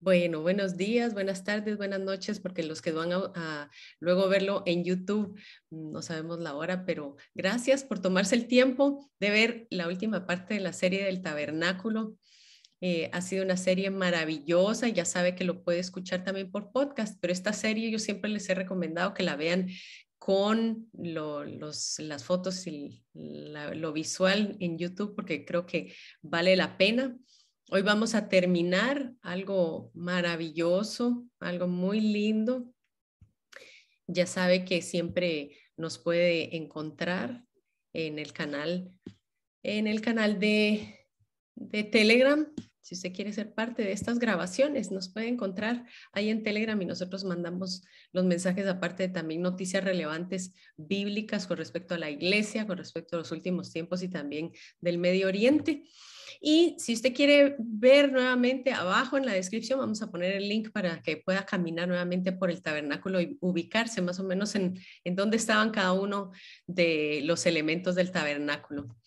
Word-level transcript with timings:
Bueno, 0.00 0.42
buenos 0.42 0.76
días, 0.76 1.12
buenas 1.12 1.42
tardes, 1.42 1.76
buenas 1.76 1.98
noches, 1.98 2.38
porque 2.38 2.62
los 2.62 2.80
que 2.80 2.92
van 2.92 3.10
a, 3.12 3.68
luego 3.98 4.28
verlo 4.28 4.62
en 4.64 4.84
YouTube, 4.84 5.36
no 5.70 6.02
sabemos 6.02 6.38
la 6.38 6.54
hora, 6.54 6.84
pero 6.84 7.16
gracias 7.34 7.82
por 7.82 7.98
tomarse 7.98 8.36
el 8.36 8.46
tiempo 8.46 9.10
de 9.18 9.30
ver 9.30 9.66
la 9.70 9.88
última 9.88 10.24
parte 10.24 10.54
de 10.54 10.60
la 10.60 10.72
serie 10.72 11.04
del 11.04 11.20
tabernáculo. 11.20 12.14
Eh, 12.80 13.10
ha 13.12 13.20
sido 13.20 13.44
una 13.44 13.56
serie 13.56 13.90
maravillosa, 13.90 14.86
ya 14.86 15.04
sabe 15.04 15.34
que 15.34 15.42
lo 15.42 15.64
puede 15.64 15.80
escuchar 15.80 16.22
también 16.22 16.52
por 16.52 16.70
podcast, 16.70 17.18
pero 17.20 17.32
esta 17.32 17.52
serie 17.52 17.90
yo 17.90 17.98
siempre 17.98 18.30
les 18.30 18.48
he 18.48 18.54
recomendado 18.54 19.14
que 19.14 19.24
la 19.24 19.34
vean 19.34 19.66
con 20.16 20.88
las 20.92 22.24
fotos 22.24 22.68
y 22.68 23.02
lo 23.14 23.92
visual 23.92 24.56
en 24.60 24.78
YouTube, 24.78 25.16
porque 25.16 25.44
creo 25.44 25.66
que 25.66 25.92
vale 26.22 26.54
la 26.54 26.78
pena. 26.78 27.18
Hoy 27.70 27.82
vamos 27.82 28.14
a 28.14 28.30
terminar 28.30 29.12
algo 29.20 29.90
maravilloso, 29.92 31.26
algo 31.38 31.66
muy 31.66 32.00
lindo. 32.00 32.72
Ya 34.06 34.26
sabe 34.26 34.64
que 34.64 34.80
siempre 34.80 35.50
nos 35.76 35.98
puede 35.98 36.56
encontrar 36.56 37.44
en 37.92 38.18
el 38.18 38.32
canal, 38.32 38.90
en 39.62 39.86
el 39.86 40.00
canal 40.00 40.40
de, 40.40 41.06
de 41.56 41.84
Telegram. 41.84 42.50
Si 42.80 42.94
usted 42.94 43.12
quiere 43.12 43.32
ser 43.32 43.52
parte 43.52 43.82
de 43.82 43.92
estas 43.92 44.18
grabaciones, 44.18 44.90
nos 44.90 45.08
puede 45.08 45.28
encontrar 45.28 45.84
ahí 46.12 46.30
en 46.30 46.42
Telegram 46.42 46.80
y 46.80 46.86
nosotros 46.86 47.24
mandamos 47.24 47.82
los 48.12 48.24
mensajes, 48.24 48.66
aparte 48.66 49.04
de 49.04 49.12
también 49.12 49.42
noticias 49.42 49.84
relevantes 49.84 50.54
bíblicas 50.76 51.46
con 51.46 51.58
respecto 51.58 51.94
a 51.94 51.98
la 51.98 52.10
iglesia, 52.10 52.66
con 52.66 52.78
respecto 52.78 53.16
a 53.16 53.18
los 53.18 53.32
últimos 53.32 53.72
tiempos 53.72 54.02
y 54.02 54.08
también 54.08 54.52
del 54.80 54.98
Medio 54.98 55.28
Oriente. 55.28 55.84
Y 56.40 56.76
si 56.78 56.94
usted 56.94 57.14
quiere 57.14 57.56
ver 57.58 58.12
nuevamente 58.12 58.72
abajo 58.72 59.16
en 59.16 59.26
la 59.26 59.32
descripción, 59.32 59.80
vamos 59.80 60.02
a 60.02 60.10
poner 60.10 60.36
el 60.36 60.48
link 60.48 60.70
para 60.70 61.02
que 61.02 61.16
pueda 61.16 61.44
caminar 61.44 61.88
nuevamente 61.88 62.32
por 62.32 62.50
el 62.50 62.62
tabernáculo 62.62 63.20
y 63.20 63.36
ubicarse 63.40 64.02
más 64.02 64.20
o 64.20 64.24
menos 64.24 64.54
en, 64.54 64.78
en 65.04 65.16
dónde 65.16 65.36
estaban 65.36 65.70
cada 65.70 65.92
uno 65.92 66.30
de 66.66 67.22
los 67.24 67.44
elementos 67.46 67.96
del 67.96 68.12
tabernáculo. 68.12 68.97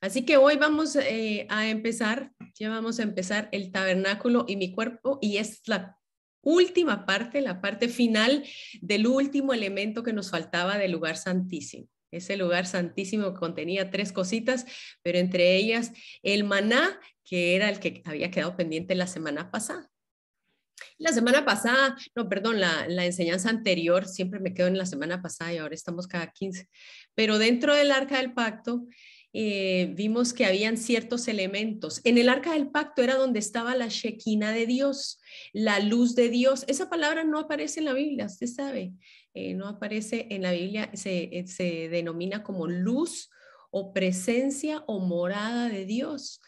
Así 0.00 0.24
que 0.24 0.38
hoy 0.38 0.56
vamos 0.56 0.96
eh, 0.96 1.46
a 1.50 1.68
empezar, 1.68 2.32
ya 2.54 2.70
vamos 2.70 2.98
a 2.98 3.02
empezar 3.02 3.48
el 3.52 3.70
tabernáculo 3.70 4.46
y 4.48 4.56
mi 4.56 4.72
cuerpo 4.72 5.18
y 5.20 5.36
es 5.36 5.60
la 5.66 5.98
última 6.42 7.04
parte, 7.04 7.42
la 7.42 7.60
parte 7.60 7.88
final 7.88 8.44
del 8.80 9.06
último 9.06 9.52
elemento 9.52 10.02
que 10.02 10.14
nos 10.14 10.30
faltaba 10.30 10.78
del 10.78 10.92
lugar 10.92 11.18
santísimo. 11.18 11.86
Ese 12.10 12.38
lugar 12.38 12.66
santísimo 12.66 13.34
contenía 13.34 13.90
tres 13.90 14.10
cositas, 14.10 14.64
pero 15.02 15.18
entre 15.18 15.56
ellas 15.56 15.92
el 16.22 16.44
maná, 16.44 16.98
que 17.22 17.54
era 17.54 17.68
el 17.68 17.78
que 17.78 18.02
había 18.06 18.30
quedado 18.30 18.56
pendiente 18.56 18.94
la 18.94 19.06
semana 19.06 19.50
pasada. 19.50 19.90
La 20.96 21.12
semana 21.12 21.44
pasada, 21.44 21.94
no, 22.14 22.26
perdón, 22.28 22.58
la, 22.58 22.88
la, 22.88 23.04
enseñanza 23.04 23.50
anterior 23.50 24.06
siempre 24.06 24.40
me 24.40 24.54
quedo 24.54 24.66
en 24.66 24.78
la 24.78 24.86
semana 24.86 25.20
pasada 25.20 25.52
y 25.52 25.58
ahora 25.58 25.74
estamos 25.74 26.06
cada 26.06 26.30
15. 26.32 26.68
Pero 27.14 27.38
dentro 27.38 27.74
del 27.74 27.90
arca 27.90 28.16
del 28.16 28.32
pacto 28.32 28.86
eh, 29.32 29.92
vimos 29.94 30.32
que 30.32 30.44
habían 30.44 30.76
ciertos 30.76 31.28
elementos. 31.28 32.00
En 32.04 32.18
el 32.18 32.28
arca 32.28 32.52
del 32.52 32.70
pacto 32.70 33.02
era 33.02 33.14
donde 33.14 33.38
estaba 33.38 33.76
la 33.76 33.88
Shekinah 33.88 34.52
de 34.52 34.66
Dios, 34.66 35.20
la 35.52 35.78
luz 35.80 36.14
de 36.14 36.28
Dios. 36.28 36.64
Esa 36.66 36.90
palabra 36.90 37.24
no 37.24 37.38
aparece 37.38 37.80
en 37.80 37.86
la 37.86 37.92
Biblia, 37.92 38.26
usted 38.26 38.48
sabe, 38.48 38.92
eh, 39.34 39.54
no 39.54 39.68
aparece 39.68 40.26
en 40.30 40.42
la 40.42 40.52
Biblia, 40.52 40.90
se, 40.94 41.30
eh, 41.32 41.46
se 41.46 41.88
denomina 41.88 42.42
como 42.42 42.66
luz 42.66 43.30
o 43.70 43.92
presencia 43.92 44.82
o 44.86 44.98
morada 44.98 45.68
de 45.68 45.84
Dios. 45.84 46.40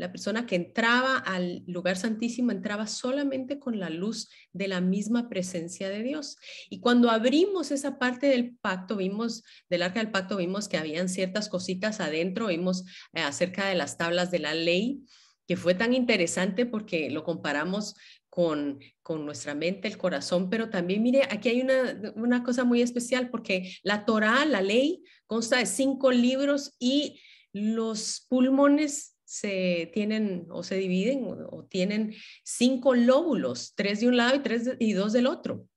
La 0.00 0.10
persona 0.10 0.46
que 0.46 0.56
entraba 0.56 1.18
al 1.18 1.62
lugar 1.66 1.98
santísimo 1.98 2.52
entraba 2.52 2.86
solamente 2.86 3.58
con 3.58 3.78
la 3.78 3.90
luz 3.90 4.30
de 4.54 4.66
la 4.66 4.80
misma 4.80 5.28
presencia 5.28 5.90
de 5.90 6.02
Dios. 6.02 6.38
Y 6.70 6.80
cuando 6.80 7.10
abrimos 7.10 7.70
esa 7.70 7.98
parte 7.98 8.26
del 8.26 8.56
pacto, 8.56 8.96
vimos, 8.96 9.44
del 9.68 9.82
arca 9.82 10.00
del 10.00 10.10
pacto, 10.10 10.38
vimos 10.38 10.68
que 10.68 10.78
habían 10.78 11.10
ciertas 11.10 11.50
cositas 11.50 12.00
adentro, 12.00 12.46
vimos 12.46 12.86
eh, 13.12 13.20
acerca 13.20 13.68
de 13.68 13.74
las 13.74 13.98
tablas 13.98 14.30
de 14.30 14.38
la 14.38 14.54
ley, 14.54 15.04
que 15.46 15.58
fue 15.58 15.74
tan 15.74 15.92
interesante 15.92 16.64
porque 16.64 17.10
lo 17.10 17.22
comparamos 17.22 17.94
con, 18.30 18.80
con 19.02 19.26
nuestra 19.26 19.54
mente, 19.54 19.86
el 19.86 19.98
corazón, 19.98 20.48
pero 20.48 20.70
también 20.70 21.02
mire, 21.02 21.24
aquí 21.30 21.50
hay 21.50 21.60
una, 21.60 22.00
una 22.14 22.42
cosa 22.42 22.64
muy 22.64 22.80
especial 22.80 23.28
porque 23.28 23.76
la 23.82 24.06
Torah, 24.06 24.46
la 24.46 24.62
ley, 24.62 25.04
consta 25.26 25.58
de 25.58 25.66
cinco 25.66 26.10
libros 26.10 26.74
y 26.78 27.20
los 27.52 28.24
pulmones 28.30 29.16
se 29.30 29.88
tienen 29.94 30.48
o 30.50 30.64
se 30.64 30.74
dividen 30.74 31.22
o, 31.24 31.64
tienen 31.66 32.16
cinco 32.42 32.96
lóbulos, 32.96 33.74
tres 33.76 34.00
de 34.00 34.08
un 34.08 34.16
lado 34.16 34.34
y 34.34 34.40
tres 34.40 34.72
y 34.80 34.92
dos 34.92 35.12
del 35.12 35.28
otro. 35.28 35.68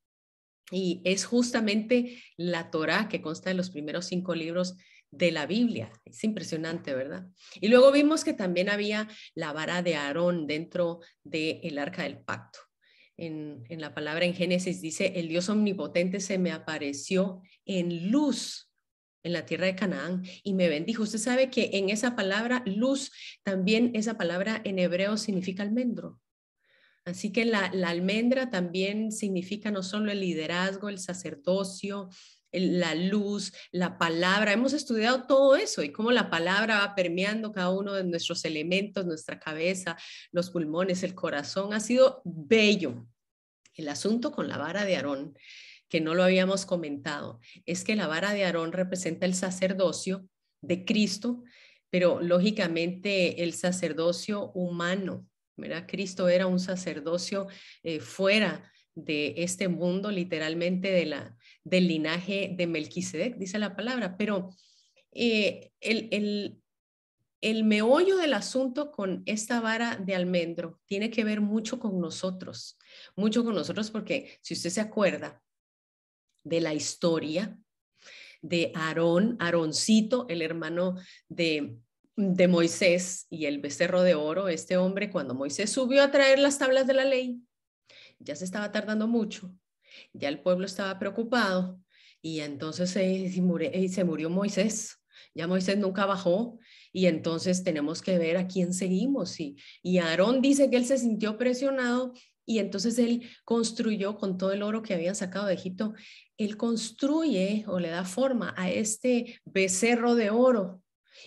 Y 0.72 1.02
es 1.04 1.24
justamente 1.24 2.20
la 2.36 2.72
Torah 2.72 3.08
que 3.08 3.22
consta 3.22 3.50
de 3.50 3.54
los 3.54 3.70
primeros 3.70 4.06
cinco 4.06 4.34
libros 4.34 4.74
de 5.12 5.30
la 5.30 5.46
Biblia. 5.46 5.92
Es 6.04 6.24
impresionante, 6.24 6.94
¿verdad? 6.94 7.28
Y 7.60 7.68
luego 7.68 7.92
vimos 7.92 8.24
que 8.24 8.32
también 8.32 8.68
había 8.68 9.08
la 9.36 9.52
vara 9.52 9.82
de 9.82 9.94
Aarón 9.94 10.48
dentro 10.48 10.98
del 11.22 11.78
arca 11.78 12.02
del 12.02 12.18
pacto. 12.18 12.58
En, 13.16 13.62
en, 13.68 13.80
la 13.80 13.94
palabra 13.94 14.24
en 14.24 14.34
Génesis 14.34 14.80
dice, 14.80 15.12
el 15.14 15.28
Dios 15.28 15.48
omnipotente 15.48 16.18
se 16.18 16.38
me 16.38 16.50
apareció 16.50 17.40
en 17.64 18.10
luz 18.10 18.63
en 19.24 19.32
la 19.32 19.46
tierra 19.46 19.66
de 19.66 19.74
Canaán 19.74 20.22
y 20.44 20.54
me 20.54 20.68
bendijo. 20.68 21.02
Usted 21.02 21.18
sabe 21.18 21.50
que 21.50 21.70
en 21.72 21.90
esa 21.90 22.14
palabra 22.14 22.62
luz, 22.66 23.10
también 23.42 23.90
esa 23.94 24.16
palabra 24.16 24.60
en 24.64 24.78
hebreo 24.78 25.16
significa 25.16 25.64
almendro. 25.64 26.20
Así 27.04 27.32
que 27.32 27.44
la, 27.44 27.66
almendra 27.86 28.50
también 28.50 29.12
significa 29.12 29.70
no 29.70 29.82
solo 29.82 30.12
el 30.12 30.20
liderazgo, 30.20 30.88
el 30.88 30.98
sacerdocio, 30.98 32.08
la 32.52 32.94
luz, 32.94 33.52
la 33.72 33.98
palabra. 33.98 34.52
Hemos 34.52 34.72
estudiado 34.72 35.26
todo 35.26 35.56
eso 35.56 35.82
y 35.82 35.90
cómo 35.90 36.12
la 36.12 36.30
palabra 36.30 36.78
va 36.78 36.94
permeando 36.94 37.52
cada 37.52 37.70
uno 37.70 37.92
de 37.92 38.04
nuestros 38.04 38.44
elementos, 38.44 39.04
nuestra 39.04 39.38
cabeza, 39.38 39.98
los 40.32 40.50
pulmones, 40.50 41.02
el 41.02 41.14
corazón. 41.14 41.74
Ha 41.74 41.80
sido 41.80 42.22
bello. 42.24 43.06
El 43.74 43.88
asunto 43.88 44.30
con 44.30 44.48
la 44.48 44.56
vara 44.56 44.84
de 44.84 44.96
Aarón 44.96 45.34
que 45.88 46.00
no 46.00 46.14
lo 46.14 46.24
habíamos 46.24 46.66
comentado, 46.66 47.40
es 47.66 47.84
que 47.84 47.96
la 47.96 48.06
vara 48.06 48.32
de 48.32 48.44
Aarón 48.44 48.72
representa 48.72 49.26
el 49.26 49.34
sacerdocio 49.34 50.28
de 50.60 50.84
Cristo, 50.84 51.42
pero 51.90 52.20
lógicamente 52.20 53.42
el 53.44 53.52
sacerdocio 53.52 54.50
humano, 54.52 55.28
¿verdad? 55.56 55.86
Cristo 55.86 56.28
era 56.28 56.46
un 56.46 56.58
sacerdocio 56.58 57.46
eh, 57.82 58.00
fuera 58.00 58.70
de 58.94 59.34
este 59.38 59.68
mundo, 59.68 60.10
literalmente 60.10 60.90
de 60.90 61.06
la, 61.06 61.36
del 61.62 61.88
linaje 61.88 62.54
de 62.56 62.66
Melquisedec, 62.66 63.36
dice 63.36 63.58
la 63.58 63.76
palabra, 63.76 64.16
pero 64.16 64.50
eh, 65.12 65.72
el, 65.80 66.08
el, 66.10 66.60
el 67.40 67.64
meollo 67.64 68.16
del 68.16 68.34
asunto 68.34 68.90
con 68.90 69.22
esta 69.26 69.60
vara 69.60 69.96
de 69.96 70.14
almendro 70.14 70.80
tiene 70.86 71.10
que 71.10 71.24
ver 71.24 71.40
mucho 71.40 71.78
con 71.78 72.00
nosotros, 72.00 72.78
mucho 73.16 73.44
con 73.44 73.54
nosotros 73.54 73.90
porque 73.90 74.38
si 74.40 74.54
usted 74.54 74.70
se 74.70 74.80
acuerda, 74.80 75.43
de 76.44 76.60
la 76.60 76.74
historia 76.74 77.58
de 78.42 78.72
Aarón, 78.74 79.36
Aaroncito, 79.40 80.26
el 80.28 80.42
hermano 80.42 80.96
de, 81.28 81.78
de 82.16 82.48
Moisés 82.48 83.26
y 83.30 83.46
el 83.46 83.58
becerro 83.58 84.02
de 84.02 84.14
oro, 84.14 84.48
este 84.48 84.76
hombre, 84.76 85.10
cuando 85.10 85.34
Moisés 85.34 85.70
subió 85.70 86.02
a 86.02 86.10
traer 86.10 86.38
las 86.38 86.58
tablas 86.58 86.86
de 86.86 86.94
la 86.94 87.04
ley, 87.04 87.40
ya 88.18 88.36
se 88.36 88.44
estaba 88.44 88.70
tardando 88.70 89.08
mucho, 89.08 89.54
ya 90.12 90.28
el 90.28 90.40
pueblo 90.40 90.66
estaba 90.66 90.98
preocupado 90.98 91.80
y 92.20 92.40
entonces 92.40 92.90
se, 92.90 93.30
se 93.88 94.04
murió 94.04 94.30
Moisés, 94.30 94.98
ya 95.34 95.46
Moisés 95.46 95.78
nunca 95.78 96.06
bajó 96.06 96.58
y 96.92 97.06
entonces 97.06 97.64
tenemos 97.64 98.02
que 98.02 98.18
ver 98.18 98.36
a 98.36 98.46
quién 98.46 98.72
seguimos. 98.72 99.40
Y, 99.40 99.56
y 99.82 99.98
Aarón 99.98 100.40
dice 100.40 100.70
que 100.70 100.76
él 100.76 100.86
se 100.86 100.98
sintió 100.98 101.36
presionado 101.36 102.12
y 102.46 102.58
entonces 102.58 102.98
él 102.98 103.28
construyó 103.44 104.16
con 104.16 104.36
todo 104.36 104.52
el 104.52 104.62
oro 104.62 104.82
que 104.82 104.94
habían 104.94 105.14
sacado 105.14 105.46
de 105.46 105.54
Egipto, 105.54 105.94
él 106.36 106.56
construye 106.56 107.64
o 107.66 107.78
le 107.78 107.88
da 107.88 108.04
forma 108.04 108.54
a 108.56 108.70
este 108.70 109.40
becerro 109.44 110.14
de 110.14 110.30
oro. 110.30 110.82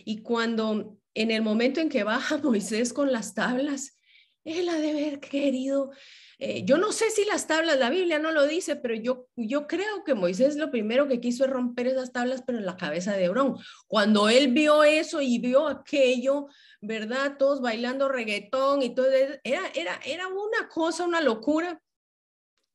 Y 0.06 0.22
cuando 0.22 0.98
en 1.14 1.32
el 1.32 1.42
momento 1.42 1.80
en 1.80 1.90
que 1.90 2.04
baja 2.04 2.38
Moisés 2.44 2.94
con 2.94 3.12
las 3.12 3.34
tablas, 3.34 3.98
él 4.44 4.70
ha 4.70 4.78
de 4.78 4.92
haber 4.92 5.20
querido, 5.20 5.92
eh, 6.40 6.64
yo 6.66 6.78
no 6.78 6.92
sé 6.92 7.10
si 7.10 7.26
las 7.26 7.48
tablas, 7.48 7.80
la 7.80 7.90
Biblia 7.90 8.20
no 8.20 8.32
lo 8.32 8.46
dice, 8.46 8.76
pero 8.76 8.94
yo, 8.94 9.28
yo 9.36 9.66
creo 9.66 10.04
que 10.04 10.14
Moisés 10.14 10.56
lo 10.56 10.70
primero 10.70 11.08
que 11.08 11.20
quiso 11.20 11.44
es 11.44 11.50
romper 11.50 11.88
esas 11.88 12.12
tablas, 12.12 12.44
pero 12.46 12.60
en 12.60 12.66
la 12.66 12.78
cabeza 12.78 13.14
de 13.14 13.26
Hebrón. 13.26 13.58
Cuando 13.88 14.30
él 14.30 14.54
vio 14.54 14.84
eso 14.84 15.20
y 15.20 15.40
vio 15.40 15.68
aquello, 15.68 16.48
¿verdad? 16.80 17.38
Todos 17.40 17.60
bailando 17.60 18.08
reggaetón 18.08 18.84
y 18.84 18.94
todo, 18.94 19.08
era, 19.10 19.68
era, 19.74 20.00
era 20.06 20.28
una 20.28 20.70
cosa, 20.70 21.06
una 21.06 21.22
locura. 21.22 21.82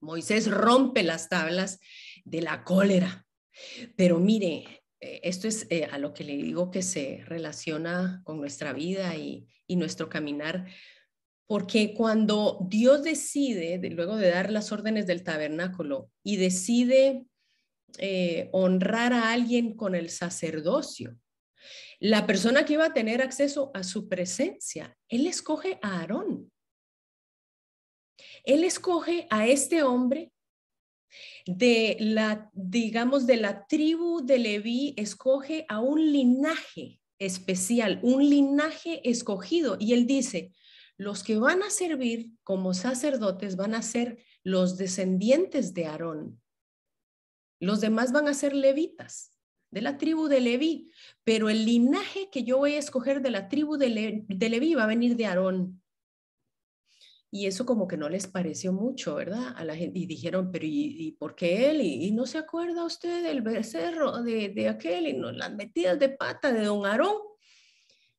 Moisés 0.01 0.51
rompe 0.51 1.05
las 1.05 1.29
tablas 1.29 1.79
de 2.25 2.43
la 2.43 2.65
cólera. 2.65 3.25
Pero 3.97 4.19
mire, 4.19 4.83
eh, 5.01 5.21
esto 5.23 5.47
es 5.47 5.69
eh, 5.71 5.85
a 5.85 5.99
lo 5.99 6.15
que 6.15 6.25
le 6.25 6.37
digo 6.37 6.73
que 6.73 6.83
se 6.83 7.23
relaciona 7.27 8.23
con 8.25 8.39
nuestra 8.39 8.73
vida 8.73 9.15
y, 9.15 9.47
y 9.69 9.77
nuestro 9.77 10.09
caminar 10.09 10.67
porque 11.53 11.93
cuando 11.93 12.67
Dios 12.71 13.03
decide, 13.03 13.79
luego 13.91 14.17
de 14.17 14.31
dar 14.31 14.51
las 14.51 14.73
órdenes 14.73 15.07
del 15.07 15.23
tabernáculo, 15.23 16.11
y 16.25 16.37
decide 16.37 17.27
eh, 17.99 18.49
honrar 18.53 19.13
a 19.13 19.33
alguien 19.35 19.77
con 19.77 19.95
el 19.95 20.09
sacerdocio, 20.09 21.15
la 22.01 22.27
persona 22.27 22.65
que 22.65 22.73
iba 22.73 22.87
a 22.87 22.95
tener 22.95 23.21
acceso 23.21 23.71
a 23.75 23.83
su 23.83 24.09
presencia, 24.09 24.97
Él 25.11 25.27
escoge 25.27 25.79
a 25.83 26.01
Aarón. 26.01 26.51
Él 28.45 28.65
escoge 28.65 29.27
a 29.29 29.47
este 29.47 29.83
hombre 29.83 30.33
de 31.45 31.99
la, 32.01 32.51
digamos, 32.55 33.27
de 33.27 33.37
la 33.37 33.67
tribu 33.67 34.25
de 34.25 34.39
Leví, 34.39 34.95
escoge 34.97 35.67
a 35.69 35.81
un 35.81 36.13
linaje 36.13 36.99
especial, 37.19 38.01
un 38.03 38.27
linaje 38.27 39.07
escogido. 39.07 39.77
Y 39.79 39.93
él 39.93 40.07
dice, 40.07 40.51
los 40.99 41.23
que 41.23 41.39
van 41.39 41.63
a 41.63 41.71
servir 41.71 42.33
como 42.45 42.75
sacerdotes 42.75 43.57
van 43.57 43.75
a 43.75 43.83
ser 43.83 44.25
los 44.45 44.77
descendientes 44.77 45.75
de 45.75 45.87
Aarón. 45.87 46.41
Los 47.61 47.81
demás 47.81 48.13
van 48.13 48.29
a 48.29 48.35
ser 48.35 48.55
levitas, 48.55 49.33
de 49.73 49.81
la 49.81 49.97
tribu 49.97 50.29
de 50.29 50.41
Leví, 50.41 50.91
pero 51.25 51.49
el 51.49 51.65
linaje 51.65 52.29
que 52.31 52.45
yo 52.45 52.59
voy 52.59 52.75
a 52.75 52.79
escoger 52.79 53.23
de 53.23 53.31
la 53.31 53.49
tribu 53.49 53.77
de, 53.77 54.25
de 54.29 54.49
Leví 54.49 54.75
va 54.75 54.85
a 54.85 54.89
venir 54.89 55.17
de 55.17 55.27
Aarón. 55.27 55.83
Y 57.35 57.47
eso 57.47 57.65
como 57.65 57.89
que 57.89 57.97
no 57.97 58.11
les 58.11 58.27
pareció 58.27 58.75
mucho, 58.75 59.15
¿verdad? 59.15 59.55
A 59.57 59.65
la 59.65 59.75
gente, 59.75 59.99
y 59.99 60.07
dijeron, 60.07 60.53
pero 60.53 60.67
¿y, 60.69 61.17
por 61.19 61.35
qué 61.35 61.71
él? 61.71 61.81
¿Y, 61.81 62.11
no 62.11 62.27
se 62.27 62.37
acuerda 62.37 62.85
usted 62.85 63.23
del 63.23 63.41
becerro 63.41 64.23
de, 64.23 64.51
de 64.51 64.69
aquel 64.69 65.07
y 65.07 65.19
las 65.19 65.55
metidas 65.55 65.99
de 65.99 66.11
pata 66.11 66.53
de 66.53 66.67
don 66.67 66.85
Aarón? 66.85 67.17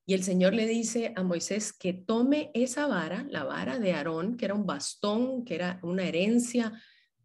Y 0.06 0.14
el 0.14 0.24
Señor 0.24 0.54
le 0.54 0.68
dice 0.68 1.14
a 1.16 1.24
Moisés 1.24 1.72
que 1.72 1.94
tome 1.94 2.52
esa 2.54 2.88
vara, 2.88 3.26
la 3.30 3.44
vara 3.44 3.80
de 3.80 3.94
Aarón, 3.94 4.36
que 4.36 4.46
era 4.46 4.54
un 4.54 4.66
bastón, 4.66 5.46
que 5.46 5.56
era 5.56 5.80
una 5.82 6.06
herencia 6.06 6.74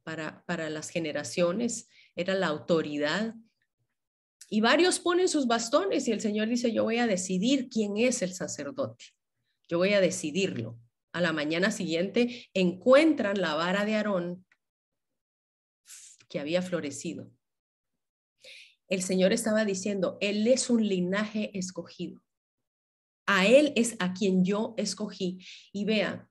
para, 0.04 0.44
para 0.46 0.70
las 0.70 0.90
generaciones, 0.90 1.88
era 2.14 2.34
la 2.34 2.46
autoridad. 2.46 3.34
Y 4.48 4.60
varios 4.60 5.00
ponen 5.00 5.28
sus 5.28 5.46
bastones 5.46 6.06
y 6.06 6.12
el 6.12 6.20
Señor 6.20 6.48
dice, 6.48 6.72
yo 6.72 6.84
voy 6.84 6.98
a 6.98 7.06
decidir 7.06 7.68
quién 7.68 7.96
es 7.96 8.22
el 8.22 8.32
sacerdote. 8.32 9.06
Yo 9.68 9.78
voy 9.78 9.92
a 9.92 10.00
decidirlo 10.00 10.78
a 11.12 11.20
la 11.20 11.32
mañana 11.32 11.70
siguiente 11.70 12.48
encuentran 12.54 13.40
la 13.40 13.54
vara 13.54 13.84
de 13.84 13.96
Aarón 13.96 14.46
que 16.28 16.38
había 16.38 16.62
florecido. 16.62 17.30
El 18.88 19.02
Señor 19.02 19.32
estaba 19.32 19.64
diciendo, 19.64 20.16
Él 20.20 20.46
es 20.46 20.70
un 20.70 20.86
linaje 20.86 21.50
escogido. 21.58 22.22
A 23.28 23.46
Él 23.46 23.72
es 23.76 23.94
a 23.98 24.14
quien 24.14 24.42
yo 24.42 24.74
escogí. 24.78 25.38
Y 25.70 25.84
vea, 25.84 26.28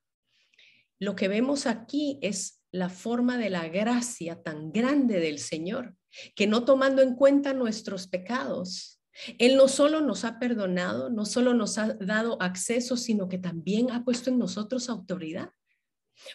lo 0.99 1.15
que 1.15 1.27
vemos 1.27 1.67
aquí 1.67 2.17
es 2.23 2.63
la 2.71 2.89
forma 2.89 3.37
de 3.37 3.51
la 3.51 3.67
gracia 3.67 4.41
tan 4.41 4.71
grande 4.71 5.19
del 5.19 5.37
Señor, 5.37 5.95
que 6.35 6.47
no 6.47 6.65
tomando 6.65 7.03
en 7.03 7.15
cuenta 7.15 7.53
nuestros 7.53 8.07
pecados, 8.07 8.97
él 9.39 9.55
no 9.55 9.67
solo 9.67 10.01
nos 10.01 10.25
ha 10.25 10.39
perdonado, 10.39 11.09
no 11.09 11.25
solo 11.25 11.53
nos 11.53 11.77
ha 11.77 11.93
dado 11.93 12.41
acceso, 12.41 12.97
sino 12.97 13.27
que 13.29 13.37
también 13.37 13.91
ha 13.91 14.03
puesto 14.03 14.29
en 14.29 14.37
nosotros 14.37 14.89
autoridad. 14.89 15.49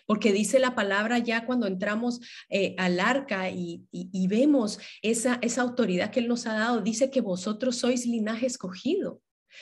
Porque 0.06 0.32
dice 0.32 0.60
la 0.60 0.74
palabra 0.74 1.18
ya 1.18 1.44
cuando 1.44 1.66
entramos 1.66 2.20
eh, 2.48 2.74
al 2.78 3.00
arca 3.00 3.50
y, 3.50 3.86
vemos 4.28 4.78
esa, 5.02 5.38
esa 5.42 5.62
autoridad 5.62 6.10
que 6.10 6.20
Él 6.20 6.28
nos 6.28 6.46
ha 6.46 6.54
dado, 6.54 6.80
dice 6.80 7.10
que 7.10 7.20
vosotros 7.20 7.76
sois 7.76 8.06
linaje 8.06 8.46
escogido, 8.46 9.20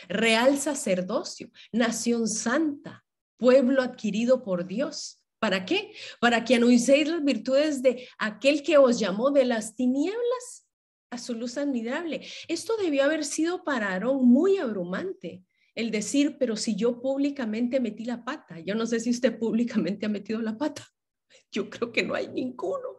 real 0.08 0.58
sacerdocio, 0.58 1.50
nación 1.72 2.28
santa, 2.28 3.04
pueblo 3.36 3.82
adquirido 3.82 4.42
por 4.42 4.66
Dios. 4.66 5.22
¿Para 5.38 5.64
qué? 5.64 5.92
Para 6.20 6.44
que 6.44 6.56
anunciéis 6.56 7.08
las 7.08 7.24
virtudes 7.24 7.82
de 7.82 8.06
aquel 8.18 8.62
que 8.62 8.76
os 8.76 8.98
llamó 8.98 9.30
de 9.30 9.46
las 9.46 9.74
tinieblas 9.74 10.66
a 11.10 11.18
su 11.18 11.34
luz 11.34 11.56
admirable. 11.56 12.26
Esto 12.46 12.76
debió 12.76 13.04
haber 13.04 13.24
sido 13.24 13.64
para 13.64 13.88
Aarón 13.88 14.26
muy 14.26 14.58
abrumante, 14.58 15.42
el 15.74 15.90
decir, 15.90 16.36
pero 16.38 16.56
si 16.56 16.76
yo 16.76 17.00
públicamente 17.00 17.80
metí 17.80 18.04
la 18.04 18.24
pata, 18.24 18.60
yo 18.60 18.74
no 18.74 18.86
sé 18.86 19.00
si 19.00 19.10
usted 19.10 19.38
públicamente 19.38 20.06
ha 20.06 20.10
metido 20.10 20.40
la 20.42 20.58
pata, 20.58 20.86
yo 21.50 21.70
creo 21.70 21.90
que 21.90 22.02
no 22.02 22.14
hay 22.14 22.28
ninguno 22.28 22.98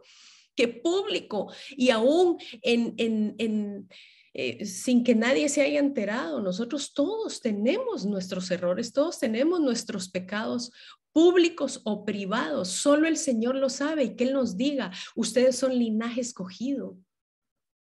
que 0.54 0.68
público 0.68 1.52
y 1.70 1.90
aún 1.90 2.38
en, 2.60 2.94
en, 2.98 3.88
eh, 4.34 4.64
sin 4.64 5.04
que 5.04 5.14
nadie 5.14 5.48
se 5.48 5.62
haya 5.62 5.80
enterado, 5.80 6.40
nosotros 6.40 6.94
todos 6.94 7.40
tenemos 7.40 8.06
nuestros 8.06 8.50
errores, 8.50 8.92
todos 8.92 9.18
tenemos 9.18 9.60
nuestros 9.60 10.08
pecados 10.08 10.72
públicos 11.12 11.82
o 11.84 12.04
privados, 12.04 12.68
solo 12.68 13.06
el 13.06 13.18
Señor 13.18 13.56
lo 13.56 13.68
sabe 13.68 14.04
y 14.04 14.16
que 14.16 14.24
Él 14.24 14.32
nos 14.32 14.56
diga, 14.56 14.90
ustedes 15.14 15.56
son 15.56 15.78
linaje 15.78 16.22
escogido, 16.22 16.96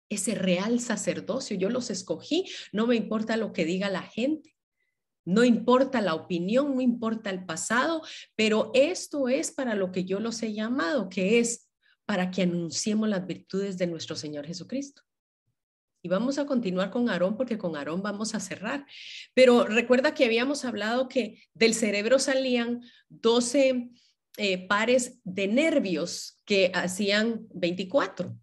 ese 0.09 0.35
real 0.35 0.81
sacerdocio. 0.81 1.57
Yo 1.57 1.71
los 1.71 1.91
escogí, 1.91 2.47
no 2.73 2.87
me 2.87 2.97
importa 2.97 3.37
lo 3.37 3.53
que 3.53 3.65
diga 3.65 3.89
la 3.89 4.03
gente. 4.03 4.55
No 5.27 5.43
importa 5.43 6.03
la 6.03 6.15
opinión, 6.15 6.75
no 6.75 6.83
importa 6.83 7.31
el 7.31 7.47
pasado, 7.47 8.03
pero 8.37 8.71
esto 8.75 9.29
es 9.29 9.53
para 9.53 9.75
lo 9.75 9.91
que 9.91 10.05
yo 10.05 10.21
los 10.21 10.43
he 10.43 10.53
llamado, 10.53 11.09
que 11.09 11.39
es 11.39 11.71
para 12.05 12.31
que 12.31 12.43
anunciemos 12.43 13.09
las 13.09 13.27
virtudes 13.27 13.79
de 13.79 13.87
nuestro 13.87 14.17
Señor 14.17 14.47
Jesucristo. 14.47 15.04
Y 16.05 16.09
vamos 16.09 16.37
a 16.37 16.45
continuar 16.45 16.91
con 16.91 17.09
Aarón 17.09 17.35
porque 17.35 17.57
con 17.57 17.77
Aarón 17.77 18.03
vamos 18.03 18.35
a 18.35 18.41
cerrar. 18.41 18.85
Pero 19.33 19.65
recuerda 19.65 20.13
que 20.13 20.27
habíamos 20.27 20.67
hablado 20.67 21.09
que 21.09 21.43
del 21.55 21.73
cerebro 21.73 22.19
salían 22.19 22.83
12 23.09 23.89
eh, 24.37 24.69
pares 24.69 25.19
de 25.25 25.49
nervios 25.49 26.43
que 26.45 26.71
hacían 26.75 27.47
24. 27.55 28.37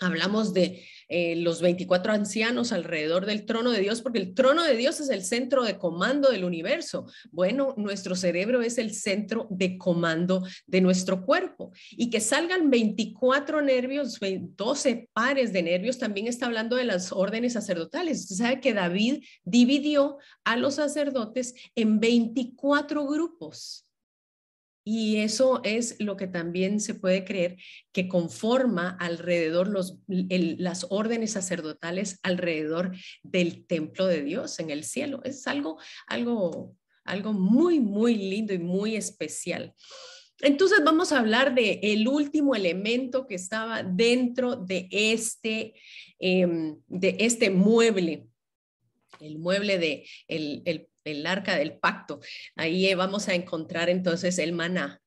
Hablamos 0.00 0.54
de 0.54 0.84
eh, 1.08 1.36
los 1.36 1.62
24 1.62 2.12
ancianos 2.12 2.70
alrededor 2.72 3.26
del 3.26 3.46
trono 3.46 3.70
de 3.70 3.80
Dios, 3.80 4.02
porque 4.02 4.18
el 4.18 4.34
trono 4.34 4.62
de 4.62 4.76
Dios 4.76 5.00
es 5.00 5.08
el 5.08 5.24
centro 5.24 5.64
de 5.64 5.78
comando 5.78 6.30
del 6.30 6.44
universo. 6.44 7.06
Bueno, 7.30 7.74
nuestro 7.76 8.14
cerebro 8.14 8.62
es 8.62 8.78
el 8.78 8.94
centro 8.94 9.46
de 9.50 9.78
comando 9.78 10.46
de 10.66 10.80
nuestro 10.80 11.24
cuerpo. 11.24 11.72
Y 11.90 12.10
que 12.10 12.20
salgan 12.20 12.70
24 12.70 13.62
nervios, 13.62 14.18
12 14.20 15.08
pares 15.12 15.52
de 15.52 15.62
nervios, 15.62 15.98
también 15.98 16.26
está 16.26 16.46
hablando 16.46 16.76
de 16.76 16.84
las 16.84 17.10
órdenes 17.10 17.54
sacerdotales. 17.54 18.20
Usted 18.20 18.36
sabe 18.36 18.60
que 18.60 18.74
David 18.74 19.24
dividió 19.44 20.18
a 20.44 20.56
los 20.56 20.74
sacerdotes 20.74 21.54
en 21.74 22.00
24 22.00 23.06
grupos. 23.06 23.87
Y 24.90 25.18
eso 25.18 25.60
es 25.64 25.96
lo 25.98 26.16
que 26.16 26.26
también 26.26 26.80
se 26.80 26.94
puede 26.94 27.22
creer 27.22 27.58
que 27.92 28.08
conforma 28.08 28.96
alrededor 28.98 29.68
los, 29.68 29.98
las 30.06 30.86
órdenes 30.88 31.32
sacerdotales 31.32 32.18
alrededor 32.22 32.96
del 33.22 33.66
templo 33.66 34.06
de 34.06 34.22
Dios 34.22 34.58
en 34.60 34.70
el 34.70 34.84
cielo. 34.84 35.20
Es 35.24 35.46
algo, 35.46 35.76
algo, 36.06 36.74
algo 37.04 37.34
muy, 37.34 37.80
muy 37.80 38.14
lindo 38.14 38.54
y 38.54 38.58
muy 38.60 38.96
especial. 38.96 39.74
Entonces 40.40 40.78
vamos 40.82 41.12
a 41.12 41.18
hablar 41.18 41.54
de 41.54 41.80
el 41.82 42.08
último 42.08 42.54
elemento 42.54 43.26
que 43.26 43.34
estaba 43.34 43.82
dentro 43.82 44.56
de 44.56 44.88
este, 44.90 45.74
em, 46.18 46.78
de 46.86 47.14
este 47.18 47.50
mueble, 47.50 48.26
el 49.20 49.38
mueble 49.38 49.76
de 49.76 50.06
el, 50.28 50.62
el, 50.64 50.88
el 51.08 51.26
arca 51.26 51.56
del 51.56 51.78
pacto. 51.78 52.20
Ahí 52.56 52.86
eh, 52.86 52.94
vamos 52.94 53.28
a 53.28 53.34
encontrar 53.34 53.88
entonces 53.88 54.38
el 54.38 54.52
maná. 54.52 55.00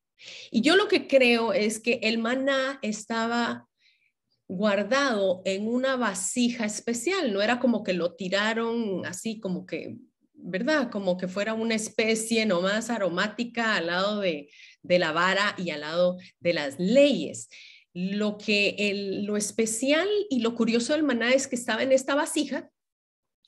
Y 0.51 0.61
yo 0.61 0.75
lo 0.75 0.87
que 0.87 1.07
creo 1.07 1.53
es 1.53 1.79
que 1.79 1.99
el 2.03 2.17
maná 2.17 2.79
estaba 2.81 3.67
guardado 4.47 5.41
en 5.45 5.65
una 5.65 5.95
vasija 5.95 6.65
especial, 6.65 7.31
no 7.31 7.41
era 7.41 7.59
como 7.59 7.83
que 7.83 7.93
lo 7.93 8.15
tiraron 8.15 9.05
así 9.05 9.39
como 9.39 9.65
que, 9.65 9.95
¿verdad? 10.33 10.91
Como 10.91 11.15
que 11.15 11.29
fuera 11.29 11.53
una 11.53 11.75
especie 11.75 12.45
nomás 12.45 12.89
aromática 12.89 13.77
al 13.77 13.87
lado 13.87 14.19
de, 14.19 14.49
la 14.83 15.13
vara 15.13 15.55
y 15.57 15.69
al 15.69 15.81
lado 15.81 16.17
de 16.41 16.53
las 16.53 16.77
leyes. 16.79 17.47
Lo 17.93 18.37
que 18.37 18.75
el, 18.77 19.23
lo 19.25 19.37
especial 19.37 20.09
y 20.29 20.41
lo 20.41 20.53
curioso 20.53 20.91
del 20.93 21.03
maná 21.03 21.31
es 21.31 21.47
que 21.47 21.55
estaba 21.55 21.83
en 21.83 21.93
esta 21.93 22.13
vasija 22.13 22.69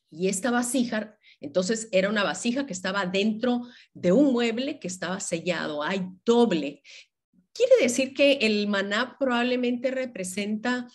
y 0.09 0.29
esta 0.29 0.51
vasija 0.51 1.17
entonces 1.43 1.89
era 1.91 2.09
una 2.09 2.23
vasija 2.23 2.65
que 2.65 2.71
estaba 2.71 3.05
dentro 3.05 3.63
de 3.93 4.13
un 4.13 4.31
mueble 4.31 4.79
que 4.79 4.87
estaba 4.87 5.19
sellado, 5.19 5.83
hay 5.83 6.07
doble. 6.25 6.81
Quiere 7.51 7.73
decir 7.81 8.13
que 8.13 8.39
el 8.41 8.67
maná 8.67 9.17
probablemente 9.19 9.91
representa 9.91 10.87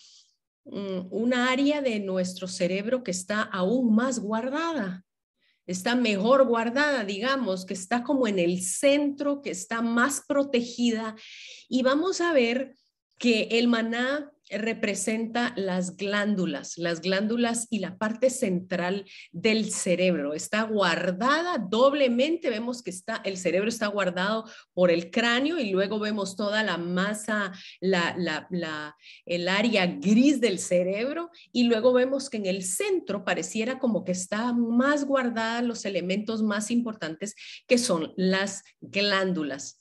mm, 0.64 1.08
una 1.10 1.50
área 1.52 1.82
de 1.82 2.00
nuestro 2.00 2.48
cerebro 2.48 3.04
que 3.04 3.10
está 3.10 3.42
aún 3.42 3.94
más 3.94 4.20
guardada, 4.20 5.04
está 5.66 5.94
mejor 5.94 6.46
guardada, 6.46 7.04
digamos, 7.04 7.66
que 7.66 7.74
está 7.74 8.02
como 8.02 8.26
en 8.26 8.38
el 8.38 8.62
centro, 8.62 9.42
que 9.42 9.50
está 9.50 9.82
más 9.82 10.22
protegida. 10.26 11.14
Y 11.68 11.82
vamos 11.82 12.22
a 12.22 12.32
ver 12.32 12.74
que 13.18 13.48
el 13.50 13.68
maná 13.68 14.32
representa 14.50 15.52
las 15.56 15.96
glándulas, 15.96 16.78
las 16.78 17.00
glándulas 17.00 17.66
y 17.70 17.80
la 17.80 17.98
parte 17.98 18.30
central 18.30 19.04
del 19.32 19.70
cerebro. 19.70 20.34
Está 20.34 20.62
guardada 20.62 21.58
doblemente, 21.58 22.50
vemos 22.50 22.82
que 22.82 22.90
está, 22.90 23.20
el 23.24 23.36
cerebro 23.36 23.68
está 23.68 23.88
guardado 23.88 24.44
por 24.72 24.90
el 24.90 25.10
cráneo 25.10 25.58
y 25.58 25.70
luego 25.70 25.98
vemos 25.98 26.36
toda 26.36 26.62
la 26.62 26.78
masa, 26.78 27.52
la, 27.80 28.16
la, 28.50 28.96
el 29.26 29.48
área 29.48 29.86
gris 29.86 30.40
del 30.40 30.58
cerebro 30.58 31.30
y 31.52 31.64
luego 31.64 31.92
vemos 31.92 32.30
que 32.30 32.38
en 32.38 32.46
el 32.46 32.64
centro 32.64 33.24
pareciera 33.24 33.78
como 33.78 34.04
que 34.04 34.12
está 34.12 34.52
más 34.52 35.04
guardada 35.04 35.62
los 35.62 35.84
elementos 35.84 36.42
más 36.42 36.70
importantes 36.70 37.34
que 37.66 37.78
son 37.78 38.12
las 38.16 38.62
glándulas. 38.80 39.80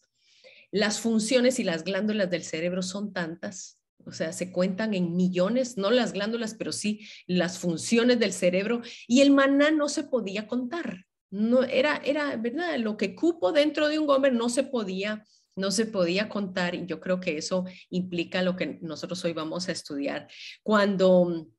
Las 0.71 0.99
funciones 0.99 1.59
y 1.59 1.63
las 1.63 1.83
glándulas 1.83 2.29
del 2.29 2.43
cerebro 2.43 2.81
son 2.81 3.13
tantas 3.13 3.77
o 4.07 4.13
sea, 4.13 4.31
se 4.31 4.51
cuentan 4.51 4.93
en 4.93 5.15
millones, 5.15 5.77
no 5.77 5.91
las 5.91 6.13
glándulas, 6.13 6.53
pero 6.53 6.71
sí 6.71 7.07
las 7.27 7.59
funciones 7.59 8.19
del 8.19 8.31
cerebro, 8.31 8.81
y 9.05 9.21
el 9.21 9.31
maná 9.31 9.69
no 9.69 9.89
se 9.89 10.03
podía 10.03 10.47
contar. 10.47 11.05
No 11.29 11.63
era, 11.63 11.97
era, 11.97 12.37
¿verdad? 12.37 12.77
Lo 12.79 12.95
que 12.95 13.15
cupo 13.15 13.51
dentro 13.51 13.89
de 13.89 13.99
un 13.99 14.07
gomer 14.07 14.31
no 14.31 14.47
se 14.47 14.63
podía, 14.63 15.25
no 15.57 15.71
se 15.71 15.85
podía 15.85 16.29
contar, 16.29 16.73
y 16.73 16.85
yo 16.85 17.01
creo 17.01 17.19
que 17.19 17.37
eso 17.37 17.65
implica 17.89 18.41
lo 18.41 18.55
que 18.55 18.79
nosotros 18.81 19.23
hoy 19.25 19.33
vamos 19.33 19.67
a 19.67 19.73
estudiar. 19.73 20.29
Cuando, 20.63 21.49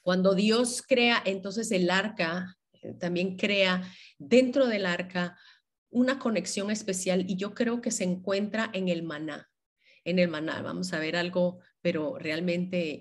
cuando 0.00 0.34
Dios 0.34 0.80
crea, 0.86 1.20
entonces 1.24 1.72
el 1.72 1.90
arca 1.90 2.56
eh, 2.82 2.94
también 2.94 3.36
crea 3.36 3.82
dentro 4.16 4.66
del 4.66 4.86
arca 4.86 5.36
una 5.90 6.20
conexión 6.20 6.70
especial 6.70 7.24
y 7.28 7.36
yo 7.36 7.52
creo 7.52 7.80
que 7.80 7.90
se 7.90 8.04
encuentra 8.04 8.70
en 8.72 8.88
el 8.88 9.02
maná 9.02 9.48
en 10.04 10.18
el 10.18 10.28
maná. 10.28 10.62
Vamos 10.62 10.92
a 10.92 10.98
ver 10.98 11.16
algo, 11.16 11.58
pero 11.80 12.16
realmente 12.18 12.98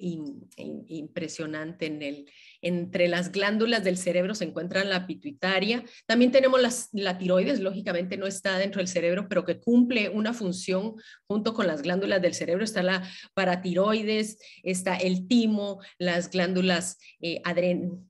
impresionante 0.88 1.86
en 1.86 2.02
el, 2.02 2.30
entre 2.62 3.08
las 3.08 3.32
glándulas 3.32 3.84
del 3.84 3.98
cerebro 3.98 4.36
se 4.36 4.46
encuentra 4.46 4.84
la 4.84 5.08
pituitaria. 5.08 5.84
También 6.06 6.32
tenemos 6.32 6.62
las, 6.62 6.90
la 6.92 7.18
tiroides, 7.18 7.60
lógicamente 7.60 8.18
no 8.18 8.28
está 8.28 8.58
dentro 8.58 8.80
del 8.80 8.88
cerebro, 8.88 9.28
pero 9.30 9.46
que 9.46 9.60
cumple 9.60 10.10
una 10.10 10.34
función 10.34 10.96
junto 11.28 11.54
con 11.54 11.68
las 11.68 11.82
glándulas 11.82 12.22
del 12.22 12.34
cerebro. 12.34 12.64
Está 12.64 12.84
la 12.84 13.08
paratiroides, 13.34 14.38
está 14.64 14.96
el 14.96 15.28
timo, 15.28 15.80
las 15.98 16.30
glándulas 16.30 16.98
eh, 17.22 17.42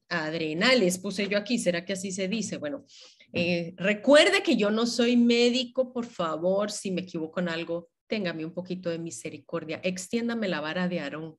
adrenales, 0.10 0.98
puse 0.98 1.28
yo 1.28 1.38
aquí, 1.38 1.60
¿será 1.60 1.86
que 1.86 1.94
así 1.94 2.12
se 2.12 2.28
dice? 2.28 2.58
Bueno, 2.58 2.86
eh, 3.32 3.74
recuerde 3.78 4.44
que 4.44 4.56
yo 4.56 4.70
no 4.70 4.86
soy 4.86 5.18
médico, 5.18 5.92
por 5.92 6.06
favor, 6.06 6.72
si 6.72 6.92
me 6.92 7.02
equivoco 7.02 7.40
en 7.40 7.50
algo, 7.50 7.90
téngame 8.08 8.46
un 8.46 8.54
poquito 8.54 8.90
de 8.90 9.00
misericordia, 9.00 9.80
extiéndame 9.84 10.48
la 10.48 10.62
vara 10.62 10.88
de 10.88 11.00
Aarón. 11.00 11.38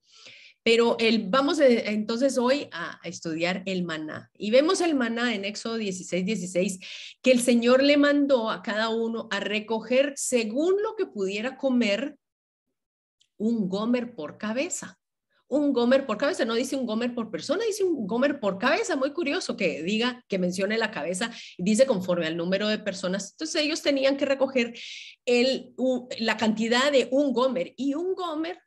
Pero 0.63 0.97
el, 0.99 1.29
vamos 1.29 1.61
entonces 1.61 2.39
hoy 2.39 2.69
a, 2.73 2.99
estudiar 3.05 3.63
el 3.67 3.85
maná. 3.85 4.31
Y 4.33 4.51
vemos 4.51 4.81
el 4.81 4.95
maná 4.95 5.35
en 5.35 5.45
Éxodo 5.45 5.77
16, 5.77 6.25
16, 6.25 6.79
que 7.23 7.33
el 7.33 7.41
Señor 7.41 7.83
le 7.83 7.99
mandó 7.99 8.51
a 8.51 8.63
cada 8.63 8.89
uno 8.89 9.29
a 9.31 9.41
recoger 9.41 10.15
según 10.17 10.83
lo 10.83 10.97
que 10.97 11.05
pudiera 11.05 11.59
comer 11.59 12.17
un 13.37 13.69
gomer 13.69 14.15
por 14.15 14.39
cabeza 14.39 14.99
un 15.59 15.73
gomer 15.73 16.07
por 16.07 16.19
cabeza, 16.19 16.45
no 16.45 16.55
dice 16.55 16.77
un 16.77 16.87
gomer 16.87 17.15
por 17.15 17.31
persona, 17.31 17.65
dice 17.65 17.85
un 17.85 18.07
gomer 18.07 18.41
por 18.41 18.59
cabeza, 18.59 18.97
muy 18.97 19.13
curioso 19.13 19.57
que 19.57 19.83
diga, 19.83 20.25
que 20.29 20.39
mencione 20.39 20.77
la 20.79 20.91
cabeza, 20.91 21.31
dice 21.59 21.87
conforme 21.87 22.27
al 22.27 22.37
número 22.37 22.69
de 22.69 22.79
personas. 22.79 23.33
Entonces 23.33 23.63
ellos 23.63 23.83
tenían 23.83 24.17
que 24.17 24.25
recoger 24.25 24.75
el, 25.25 25.75
la 26.19 26.37
cantidad 26.37 26.91
de 26.91 27.09
un 27.11 27.33
gomer 27.33 27.73
y 27.77 27.95
un 27.95 28.15
gomer 28.15 28.61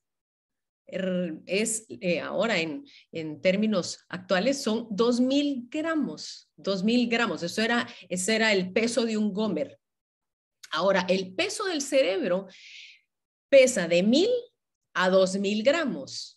er, 0.86 1.36
es 1.46 1.86
eh, 1.90 2.22
ahora 2.22 2.58
en, 2.60 2.86
en, 3.12 3.42
términos 3.42 4.00
actuales 4.08 4.62
son 4.62 4.88
2.000 4.90 5.68
gramos, 5.70 6.50
2.000 6.58 7.10
gramos, 7.10 7.44
eso 7.44 7.62
era, 7.62 7.88
ese 8.08 8.36
era 8.36 8.54
el 8.54 8.72
peso 8.72 9.06
de 9.06 9.18
un 9.18 9.34
gomer. 9.34 9.78
Ahora, 10.72 11.06
el 11.10 11.34
peso 11.34 11.66
del 11.66 11.82
cerebro 11.82 12.48
pesa 13.50 13.88
de 13.88 14.04
1.000 14.04 14.28
a 14.94 15.10
2.000 15.10 15.64
gramos. 15.64 16.37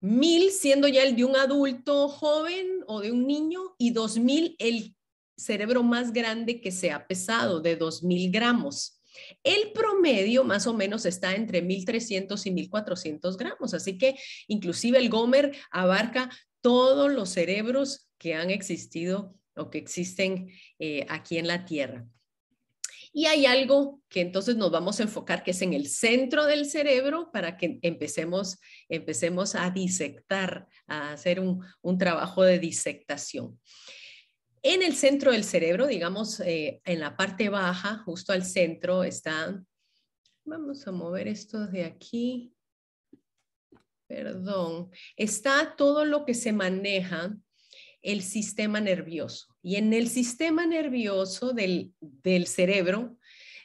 Mil 0.00 0.50
siendo 0.50 0.88
ya 0.88 1.02
el 1.02 1.14
de 1.14 1.24
un 1.24 1.36
adulto 1.36 2.08
joven 2.08 2.66
o 2.86 3.00
de 3.00 3.12
un 3.12 3.26
niño 3.26 3.60
y 3.78 3.90
dos 3.90 4.18
mil 4.18 4.56
el 4.58 4.96
cerebro 5.36 5.82
más 5.82 6.12
grande 6.12 6.60
que 6.60 6.72
se 6.72 6.90
ha 6.90 7.06
pesado 7.06 7.60
de 7.60 7.76
dos 7.76 8.02
mil 8.02 8.30
gramos. 8.30 9.00
El 9.42 9.72
promedio 9.72 10.44
más 10.44 10.66
o 10.66 10.74
menos 10.74 11.04
está 11.04 11.34
entre 11.34 11.62
1300 11.62 12.46
y 12.46 12.50
1400 12.50 13.36
gramos, 13.36 13.74
así 13.74 13.98
que 13.98 14.16
inclusive 14.48 14.98
el 14.98 15.10
Gomer 15.10 15.56
abarca 15.70 16.30
todos 16.60 17.10
los 17.12 17.30
cerebros 17.30 18.08
que 18.18 18.34
han 18.34 18.50
existido 18.50 19.34
o 19.56 19.70
que 19.70 19.78
existen 19.78 20.50
eh, 20.78 21.06
aquí 21.08 21.38
en 21.38 21.46
la 21.46 21.64
Tierra. 21.64 22.06
Y 23.12 23.26
hay 23.26 23.46
algo 23.46 24.00
que 24.08 24.20
entonces 24.20 24.56
nos 24.56 24.70
vamos 24.70 25.00
a 25.00 25.02
enfocar, 25.02 25.42
que 25.42 25.50
es 25.50 25.62
en 25.62 25.72
el 25.72 25.88
centro 25.88 26.46
del 26.46 26.66
cerebro, 26.66 27.30
para 27.32 27.56
que 27.56 27.80
empecemos, 27.82 28.58
empecemos 28.88 29.54
a 29.54 29.70
disectar, 29.70 30.68
a 30.86 31.12
hacer 31.12 31.40
un, 31.40 31.98
trabajo 31.98 32.42
de 32.42 32.58
disectación. 32.58 33.58
En 34.62 34.82
el 34.82 34.94
centro 34.94 35.32
del 35.32 35.42
cerebro, 35.42 35.86
digamos, 35.86 36.38
eh, 36.40 36.80
en 36.84 37.00
la 37.00 37.16
parte 37.16 37.48
baja, 37.48 37.98
justo 38.04 38.32
al 38.32 38.44
centro, 38.44 39.02
está, 39.02 39.60
vamos 40.44 40.86
a 40.86 40.92
mover 40.92 41.26
esto 41.26 41.66
de 41.66 41.84
aquí, 41.84 42.54
perdón, 44.06 44.90
está 45.16 45.74
todo 45.76 46.04
lo 46.04 46.24
que 46.24 46.34
se 46.34 46.52
maneja 46.52 47.36
el 48.02 48.22
sistema 48.22 48.80
nervioso. 48.80 49.46
Y 49.62 49.76
en 49.76 49.92
el 49.92 50.08
sistema 50.08 50.66
nervioso 50.66 51.52
del, 51.52 51.92
cerebro 52.46 53.16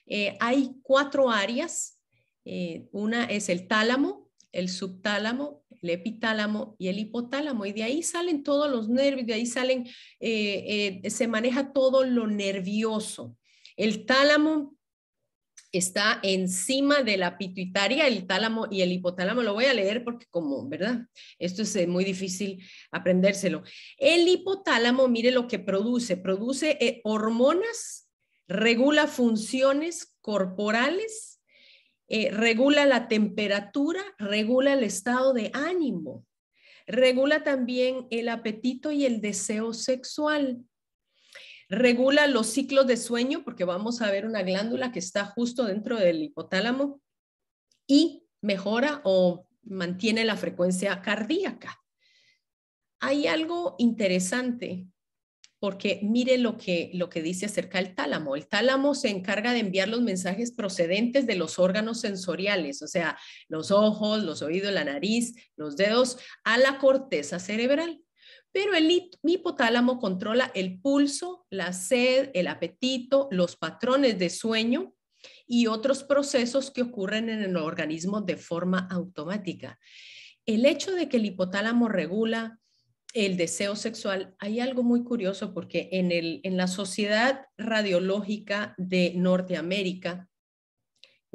eh, 0.06 0.38
hay 0.40 0.72
cuatro 0.82 1.30
áreas. 1.30 2.00
Eh, 2.44 2.88
una 2.92 3.26
es 3.26 3.50
el 3.50 3.68
tálamo, 3.68 4.30
el 4.52 4.70
subtálamo, 4.70 5.64
el 5.82 5.90
epitálamo 5.90 6.76
y 6.78 6.88
el 6.88 7.00
hipotálamo. 7.00 7.66
Y 7.66 7.74
de 7.74 7.84
ahí 7.84 8.04
salen 8.04 8.44
todos 8.44 8.70
los 8.70 8.90
nervios, 8.90 9.28
de 9.28 9.34
ahí 9.34 9.46
salen, 9.46 9.88
eh, 10.20 11.02
se 11.10 11.28
maneja 11.28 11.74
todo 11.74 12.04
lo 12.04 12.28
nervioso. 12.28 13.38
El 13.76 14.06
tálamo 14.06 14.75
está 15.78 16.20
encima 16.24 17.04
de 17.04 17.18
la 17.18 17.38
pituitaria, 17.38 18.08
el 18.08 18.28
tálamo 18.28 18.68
y 18.70 18.82
el 18.82 18.92
hipotálamo. 18.92 19.42
Lo 19.44 19.54
voy 19.54 19.66
a 19.66 19.74
leer 19.74 20.04
porque 20.04 20.26
como, 20.30 20.68
¿verdad? 20.68 21.08
Esto 21.40 21.64
es 21.64 21.76
eh, 21.76 21.88
muy 21.88 22.04
difícil 22.04 22.64
aprendérselo. 22.92 23.64
El 23.98 24.28
hipotálamo, 24.28 25.08
mire 25.08 25.32
lo 25.32 25.48
que 25.48 25.60
produce. 25.60 26.18
Produce 26.18 26.78
eh, 26.80 27.02
hormonas, 27.04 28.10
regula 28.48 29.08
funciones 29.08 30.16
corporales, 30.22 31.42
eh, 32.08 32.30
regula 32.32 32.86
la 32.86 33.08
temperatura, 33.08 34.02
regula 34.20 34.74
el 34.74 34.84
estado 34.84 35.34
de 35.34 35.52
ánimo, 35.54 36.26
regula 36.86 37.44
también 37.44 38.08
el 38.12 38.30
apetito 38.30 38.92
y 38.92 39.06
el 39.06 39.22
deseo 39.22 39.74
sexual 39.74 40.64
Regula 41.70 42.28
los 42.28 42.48
ciclos 42.48 42.86
de 42.88 42.98
sueño 42.98 43.44
porque 43.44 43.64
vamos 43.64 44.02
a 44.02 44.12
ver 44.12 44.26
una 44.26 44.44
glándula 44.44 44.92
que 44.92 45.00
está 45.00 45.26
justo 45.26 45.66
dentro 45.66 45.98
del 45.98 46.22
hipotálamo 46.22 47.02
y 47.88 48.28
mejora 48.42 49.02
o 49.04 49.48
mantiene 49.64 50.26
la 50.26 50.38
frecuencia 50.38 51.02
cardíaca. 51.02 51.82
Hay 53.00 53.28
algo 53.28 53.76
interesante 53.80 54.88
porque 55.60 56.00
mire 56.04 56.38
lo 56.38 56.58
que, 56.58 56.92
lo 56.94 57.10
que 57.10 57.24
dice 57.24 57.48
acerca 57.48 57.80
del 57.80 57.96
tálamo. 57.96 58.36
El 58.36 58.48
tálamo 58.48 58.94
se 58.94 59.10
encarga 59.10 59.52
de 59.52 59.60
enviar 59.60 59.88
los 59.88 60.02
mensajes 60.02 60.52
procedentes 60.52 61.26
de 61.26 61.36
los 61.36 61.58
órganos 61.58 62.02
sensoriales, 62.02 62.84
o 62.84 62.88
sea, 62.88 63.18
los 63.48 63.72
ojos, 63.72 64.24
los 64.24 64.44
oídos, 64.44 64.72
la 64.72 64.84
nariz, 64.84 65.34
los 65.56 65.76
dedos, 65.76 66.20
a 66.44 66.60
la 66.60 66.78
corteza 66.78 67.40
cerebral 67.40 68.05
pero 68.56 68.74
el 68.74 69.12
hipotálamo 69.22 70.00
controla 70.00 70.50
el 70.56 70.80
pulso, 70.80 71.46
la 71.50 71.74
sed, 71.74 72.30
el 72.34 72.48
apetito, 72.48 73.28
los 73.30 73.58
patrones 73.58 74.18
de 74.18 74.30
sueño 74.30 74.94
y 75.46 75.68
otros 75.68 76.06
procesos 76.06 76.72
que 76.72 76.84
ocurren 76.84 77.30
en 77.30 77.42
el 77.42 77.58
organismo 77.58 78.22
de 78.22 78.38
forma 78.38 78.88
automática. 78.90 79.78
El 80.46 80.66
hecho 80.66 80.94
de 80.94 81.10
que 81.10 81.18
el 81.18 81.26
hipotálamo 81.26 81.90
regula 81.90 82.62
el 83.14 83.36
deseo 83.36 83.76
sexual, 83.76 84.36
hay 84.40 84.62
algo 84.62 84.84
muy 84.84 85.04
curioso 85.04 85.54
porque 85.54 85.90
en, 85.92 86.14
el, 86.14 86.40
en 86.46 86.56
la 86.56 86.68
Sociedad 86.68 87.48
Radiológica 87.58 88.74
de 88.78 89.16
Norteamérica, 89.18 90.30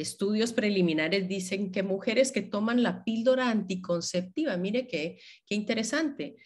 estudios 0.00 0.52
preliminares 0.52 1.28
dicen 1.28 1.72
que 1.72 1.82
mujeres 1.82 2.32
que 2.32 2.42
toman 2.42 2.82
la 2.82 3.04
píldora 3.04 3.50
anticonceptiva, 3.50 4.56
mire 4.56 4.86
qué, 4.86 5.20
qué 5.46 5.54
interesante, 5.54 6.36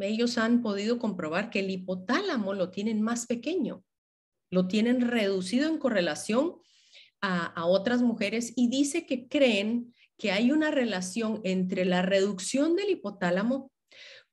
ellos 0.00 0.38
han 0.38 0.62
podido 0.62 0.98
comprobar 0.98 1.50
que 1.50 1.60
el 1.60 1.70
hipotálamo 1.70 2.54
lo 2.54 2.70
tienen 2.70 3.02
más 3.02 3.26
pequeño, 3.26 3.84
lo 4.50 4.66
tienen 4.66 5.00
reducido 5.00 5.68
en 5.68 5.78
correlación 5.78 6.56
a, 7.20 7.66
otras 7.66 8.02
mujeres 8.02 8.52
y 8.56 8.68
dice 8.68 9.04
que 9.06 9.28
creen 9.28 9.94
que 10.16 10.32
hay 10.32 10.52
una 10.52 10.70
relación 10.70 11.40
entre 11.44 11.84
la 11.84 12.02
reducción 12.02 12.76
del 12.76 12.90
hipotálamo 12.90 13.72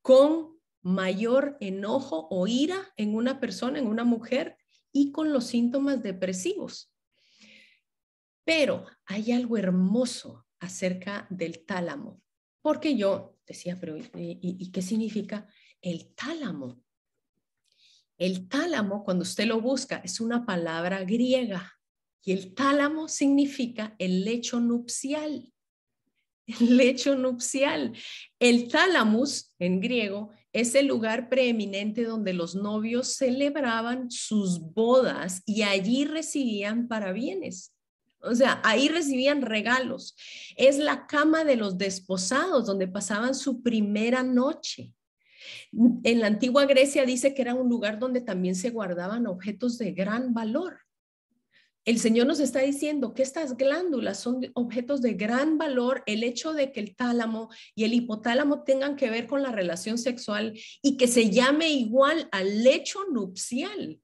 con 0.01 0.59
mayor 0.81 1.57
enojo 1.59 2.27
o 2.29 2.47
ira 2.47 2.93
en 2.95 3.15
una 3.15 3.39
persona, 3.39 3.79
en 3.79 3.87
una 3.87 4.03
mujer, 4.03 4.57
y 4.91 5.11
con 5.11 5.33
los 5.33 5.45
síntomas 5.45 6.01
depresivos. 6.03 6.94
Pero 8.45 8.85
hay 9.05 9.31
algo 9.31 9.57
hermoso 9.57 10.45
acerca 10.59 11.27
del 11.29 11.65
tálamo, 11.65 12.21
porque 12.61 12.95
yo 12.95 13.37
decía, 13.45 13.77
pero 13.79 13.97
¿y, 13.97 14.71
qué 14.71 14.81
significa 14.81 15.47
el 15.81 16.13
tálamo? 16.13 16.81
El 18.17 18.47
tálamo, 18.47 19.03
cuando 19.03 19.23
usted 19.23 19.45
lo 19.45 19.59
busca, 19.59 19.97
es 19.97 20.21
una 20.21 20.45
palabra 20.45 21.03
griega 21.03 21.73
y 22.23 22.31
el 22.31 22.53
tálamo 22.53 23.07
significa 23.07 23.95
el 23.99 24.23
lecho 24.23 24.59
nupcial. 24.59 25.51
El 26.59 26.77
lecho 26.77 27.15
nupcial. 27.15 27.97
El 28.37 28.67
tálamus 28.67 29.55
en 29.57 29.81
griego 29.81 30.29
es 30.53 30.75
el 30.75 30.85
lugar 30.85 31.27
preeminente 31.27 32.03
donde 32.03 32.33
los 32.33 32.53
novios 32.53 33.15
celebraban 33.15 34.11
sus 34.11 34.61
bodas 34.61 35.41
y 35.47 35.63
allí 35.63 36.05
recibían 36.05 36.87
parabienes. 36.87 37.74
O 38.25 38.35
sea, 38.35 38.61
ahí 38.63 38.89
recibían 38.89 39.41
regalos. 39.41 40.15
Es 40.57 40.77
la 40.77 41.07
cama 41.07 41.43
de 41.43 41.55
los 41.55 41.77
desposados 41.77 42.65
donde 42.65 42.87
pasaban 42.87 43.35
su 43.35 43.61
primera 43.61 44.23
noche. 44.23 44.93
En 46.03 46.19
la 46.19 46.27
antigua 46.27 46.65
Grecia 46.65 47.05
dice 47.05 47.33
que 47.33 47.41
era 47.41 47.53
un 47.53 47.69
lugar 47.69 47.99
donde 47.99 48.21
también 48.21 48.55
se 48.55 48.71
guardaban 48.71 49.27
objetos 49.27 49.77
de 49.77 49.91
gran 49.91 50.33
valor. 50.33 50.79
El 51.85 51.99
Señor 51.99 52.25
nos 52.25 52.39
está 52.39 52.61
diciendo 52.61 53.13
que 53.13 53.21
estas 53.21 53.57
glándulas 53.57 54.19
son 54.19 54.41
objetos 54.55 55.03
de 55.03 55.13
gran 55.13 55.59
valor, 55.59 56.01
el 56.07 56.23
hecho 56.23 56.53
de 56.53 56.71
que 56.71 56.79
el 56.79 56.95
tálamo 56.95 57.49
y 57.75 57.83
el 57.83 57.93
hipotálamo 57.93 58.63
tengan 58.63 58.95
que 58.95 59.11
ver 59.11 59.27
con 59.27 59.43
la 59.43 59.51
relación 59.51 59.99
sexual 59.99 60.59
y 60.81 60.97
que 60.97 61.07
se 61.07 61.29
llame 61.29 61.69
igual 61.69 62.27
al 62.31 62.63
lecho 62.63 63.05
nupcial. 63.11 64.01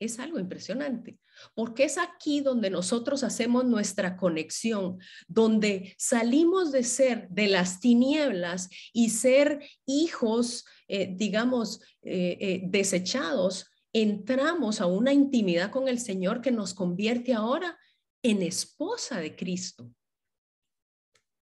Es 0.00 0.18
algo 0.18 0.38
impresionante, 0.38 1.18
porque 1.54 1.84
es 1.84 1.98
aquí 1.98 2.40
donde 2.40 2.70
nosotros 2.70 3.22
hacemos 3.24 3.64
nuestra 3.64 4.16
conexión, 4.16 4.98
donde 5.28 5.94
salimos 5.98 6.72
de 6.72 6.84
ser 6.84 7.28
de 7.30 7.48
las 7.48 7.80
tinieblas 7.80 8.68
y 8.92 9.10
ser 9.10 9.60
hijos, 9.86 10.64
eh, 10.88 11.12
digamos, 11.16 11.80
eh, 12.02 12.36
eh, 12.40 12.60
desechados 12.64 13.66
entramos 13.92 14.80
a 14.80 14.86
una 14.86 15.12
intimidad 15.12 15.70
con 15.70 15.88
el 15.88 15.98
Señor 15.98 16.40
que 16.40 16.52
nos 16.52 16.74
convierte 16.74 17.34
ahora 17.34 17.78
en 18.22 18.42
esposa 18.42 19.18
de 19.18 19.34
Cristo. 19.34 19.90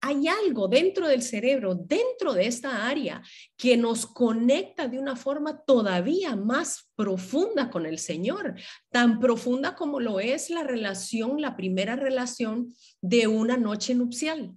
Hay 0.07 0.29
algo 0.29 0.69
dentro 0.69 1.09
del 1.09 1.23
cerebro, 1.23 1.75
dentro 1.75 2.35
de 2.35 2.47
esta 2.47 2.87
área, 2.87 3.23
que 3.57 3.79
nos 3.79 4.05
conecta 4.05 4.87
de 4.87 4.99
una 4.99 5.17
forma 5.17 5.65
todavía 5.65 6.37
más 6.37 6.91
profunda 6.95 7.71
con 7.71 7.87
el 7.87 7.99
Señor, 7.99 8.55
tan 8.91 9.19
profunda 9.19 9.75
como 9.75 10.01
lo 10.01 10.21
es 10.21 10.51
la 10.51 10.63
relación, 10.63 11.41
la 11.41 11.57
primera 11.57 11.97
relación 11.97 12.75
de 13.01 13.29
una 13.29 13.57
noche 13.57 13.95
nupcial. 13.95 14.53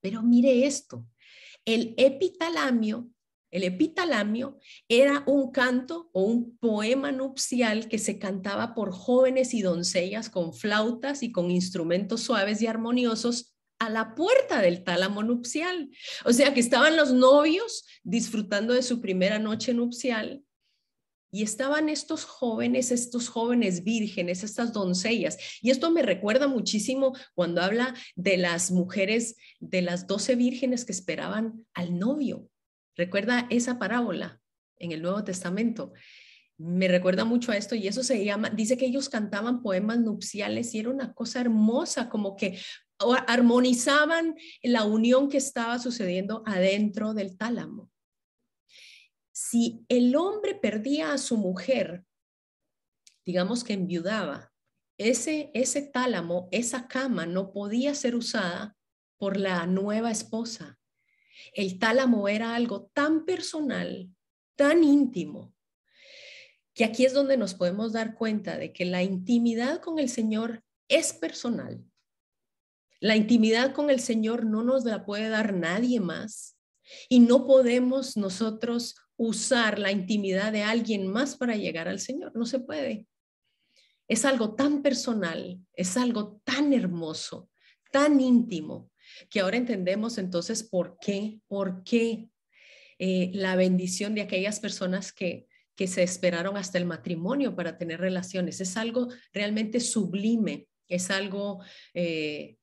Pero 0.00 0.20
mire 0.24 0.66
esto, 0.66 1.06
el 1.64 1.94
epitalamio 1.96 3.08
el 3.54 3.62
epitalamio 3.62 4.58
era 4.88 5.22
un 5.28 5.52
canto 5.52 6.10
o 6.12 6.24
un 6.24 6.58
poema 6.58 7.12
nupcial 7.12 7.86
que 7.86 8.00
se 8.00 8.18
cantaba 8.18 8.74
por 8.74 8.90
jóvenes 8.90 9.54
y 9.54 9.62
doncellas 9.62 10.28
con 10.28 10.52
flautas 10.52 11.22
y 11.22 11.30
con 11.30 11.52
instrumentos 11.52 12.22
suaves 12.22 12.60
y 12.62 12.66
armoniosos 12.66 13.53
a 13.78 13.90
la 13.90 14.14
puerta 14.14 14.60
del 14.60 14.84
tálamo 14.84 15.22
nupcial. 15.22 15.90
O 16.24 16.32
sea 16.32 16.54
que 16.54 16.60
estaban 16.60 16.96
los 16.96 17.12
novios 17.12 17.84
disfrutando 18.02 18.74
de 18.74 18.82
su 18.82 19.00
primera 19.00 19.38
noche 19.38 19.74
nupcial 19.74 20.44
y 21.34 21.42
estaban 21.42 21.88
estos 21.88 22.24
jóvenes, 22.24 22.92
estos 22.92 23.28
jóvenes 23.28 23.82
vírgenes, 23.82 24.44
estas 24.44 24.72
doncellas. 24.72 25.36
Y 25.60 25.70
esto 25.70 25.90
me 25.90 26.02
recuerda 26.02 26.46
muchísimo 26.46 27.12
cuando 27.34 27.60
habla 27.60 27.92
de 28.14 28.36
las 28.36 28.70
mujeres, 28.70 29.34
de 29.58 29.82
las 29.82 30.06
doce 30.06 30.36
vírgenes 30.36 30.84
que 30.84 30.92
esperaban 30.92 31.66
al 31.74 31.98
novio. 31.98 32.48
Recuerda 32.94 33.48
esa 33.50 33.80
parábola 33.80 34.40
en 34.78 34.92
el 34.92 35.02
Nuevo 35.02 35.24
Testamento. 35.24 35.92
Me 36.56 36.86
recuerda 36.86 37.24
mucho 37.24 37.50
a 37.50 37.56
esto 37.56 37.74
y 37.74 37.88
eso 37.88 38.04
se 38.04 38.24
llama, 38.24 38.50
dice 38.50 38.76
que 38.76 38.86
ellos 38.86 39.08
cantaban 39.08 39.60
poemas 39.60 39.98
nupciales 39.98 40.72
y 40.72 40.78
era 40.78 40.90
una 40.90 41.14
cosa 41.14 41.40
hermosa, 41.40 42.08
como 42.08 42.36
que 42.36 42.60
armonizaban 43.26 44.36
la 44.62 44.84
unión 44.84 45.28
que 45.28 45.38
estaba 45.38 45.78
sucediendo 45.78 46.42
adentro 46.46 47.14
del 47.14 47.36
tálamo. 47.36 47.90
Si 49.32 49.84
el 49.88 50.14
hombre 50.16 50.54
perdía 50.54 51.12
a 51.12 51.18
su 51.18 51.36
mujer, 51.36 52.04
digamos 53.24 53.64
que 53.64 53.72
enviudaba, 53.72 54.52
ese, 54.96 55.50
ese 55.54 55.82
tálamo, 55.82 56.48
esa 56.52 56.86
cama 56.86 57.26
no 57.26 57.52
podía 57.52 57.94
ser 57.94 58.14
usada 58.14 58.76
por 59.18 59.36
la 59.36 59.66
nueva 59.66 60.10
esposa. 60.10 60.78
El 61.52 61.78
tálamo 61.78 62.28
era 62.28 62.54
algo 62.54 62.90
tan 62.92 63.24
personal, 63.24 64.08
tan 64.56 64.84
íntimo, 64.84 65.54
que 66.74 66.84
aquí 66.84 67.04
es 67.04 67.12
donde 67.12 67.36
nos 67.36 67.54
podemos 67.54 67.92
dar 67.92 68.14
cuenta 68.14 68.58
de 68.58 68.72
que 68.72 68.84
la 68.84 69.02
intimidad 69.02 69.80
con 69.80 69.98
el 69.98 70.08
Señor 70.08 70.62
es 70.88 71.12
personal. 71.12 71.84
La 73.04 73.16
intimidad 73.16 73.74
con 73.74 73.90
el 73.90 74.00
Señor 74.00 74.46
no 74.46 74.62
nos 74.62 74.86
la 74.86 75.04
puede 75.04 75.28
dar 75.28 75.52
nadie 75.52 76.00
más 76.00 76.56
y 77.10 77.20
no 77.20 77.44
podemos 77.44 78.16
nosotros 78.16 78.94
usar 79.18 79.78
la 79.78 79.92
intimidad 79.92 80.52
de 80.52 80.62
alguien 80.62 81.06
más 81.06 81.36
para 81.36 81.54
llegar 81.54 81.86
al 81.86 82.00
Señor. 82.00 82.32
No 82.34 82.46
se 82.46 82.60
puede. 82.60 83.06
Es 84.08 84.24
algo 84.24 84.54
tan 84.54 84.80
personal, 84.80 85.60
es 85.74 85.98
algo 85.98 86.40
tan 86.44 86.72
hermoso, 86.72 87.50
tan 87.92 88.20
íntimo, 88.20 88.90
que 89.28 89.40
ahora 89.40 89.58
entendemos 89.58 90.16
entonces 90.16 90.62
por 90.62 90.96
qué, 90.98 91.42
por 91.46 91.84
qué 91.84 92.30
eh, 92.98 93.30
la 93.34 93.54
bendición 93.54 94.14
de 94.14 94.22
aquellas 94.22 94.60
personas 94.60 95.12
que, 95.12 95.46
que 95.76 95.88
se 95.88 96.02
esperaron 96.02 96.56
hasta 96.56 96.78
el 96.78 96.86
matrimonio 96.86 97.54
para 97.54 97.76
tener 97.76 98.00
relaciones. 98.00 98.62
Es 98.62 98.78
algo 98.78 99.08
realmente 99.34 99.78
sublime, 99.80 100.68
es 100.88 101.10
algo 101.10 101.62
eh, 101.92 102.56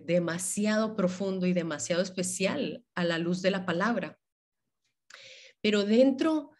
demasiado 0.00 0.96
profundo 0.96 1.46
y 1.46 1.52
demasiado 1.52 2.02
especial 2.02 2.84
a 2.94 3.04
la 3.04 3.18
luz 3.18 3.42
de 3.42 3.50
la 3.50 3.64
palabra. 3.66 4.18
Pero 5.60 5.84
dentro 5.84 6.50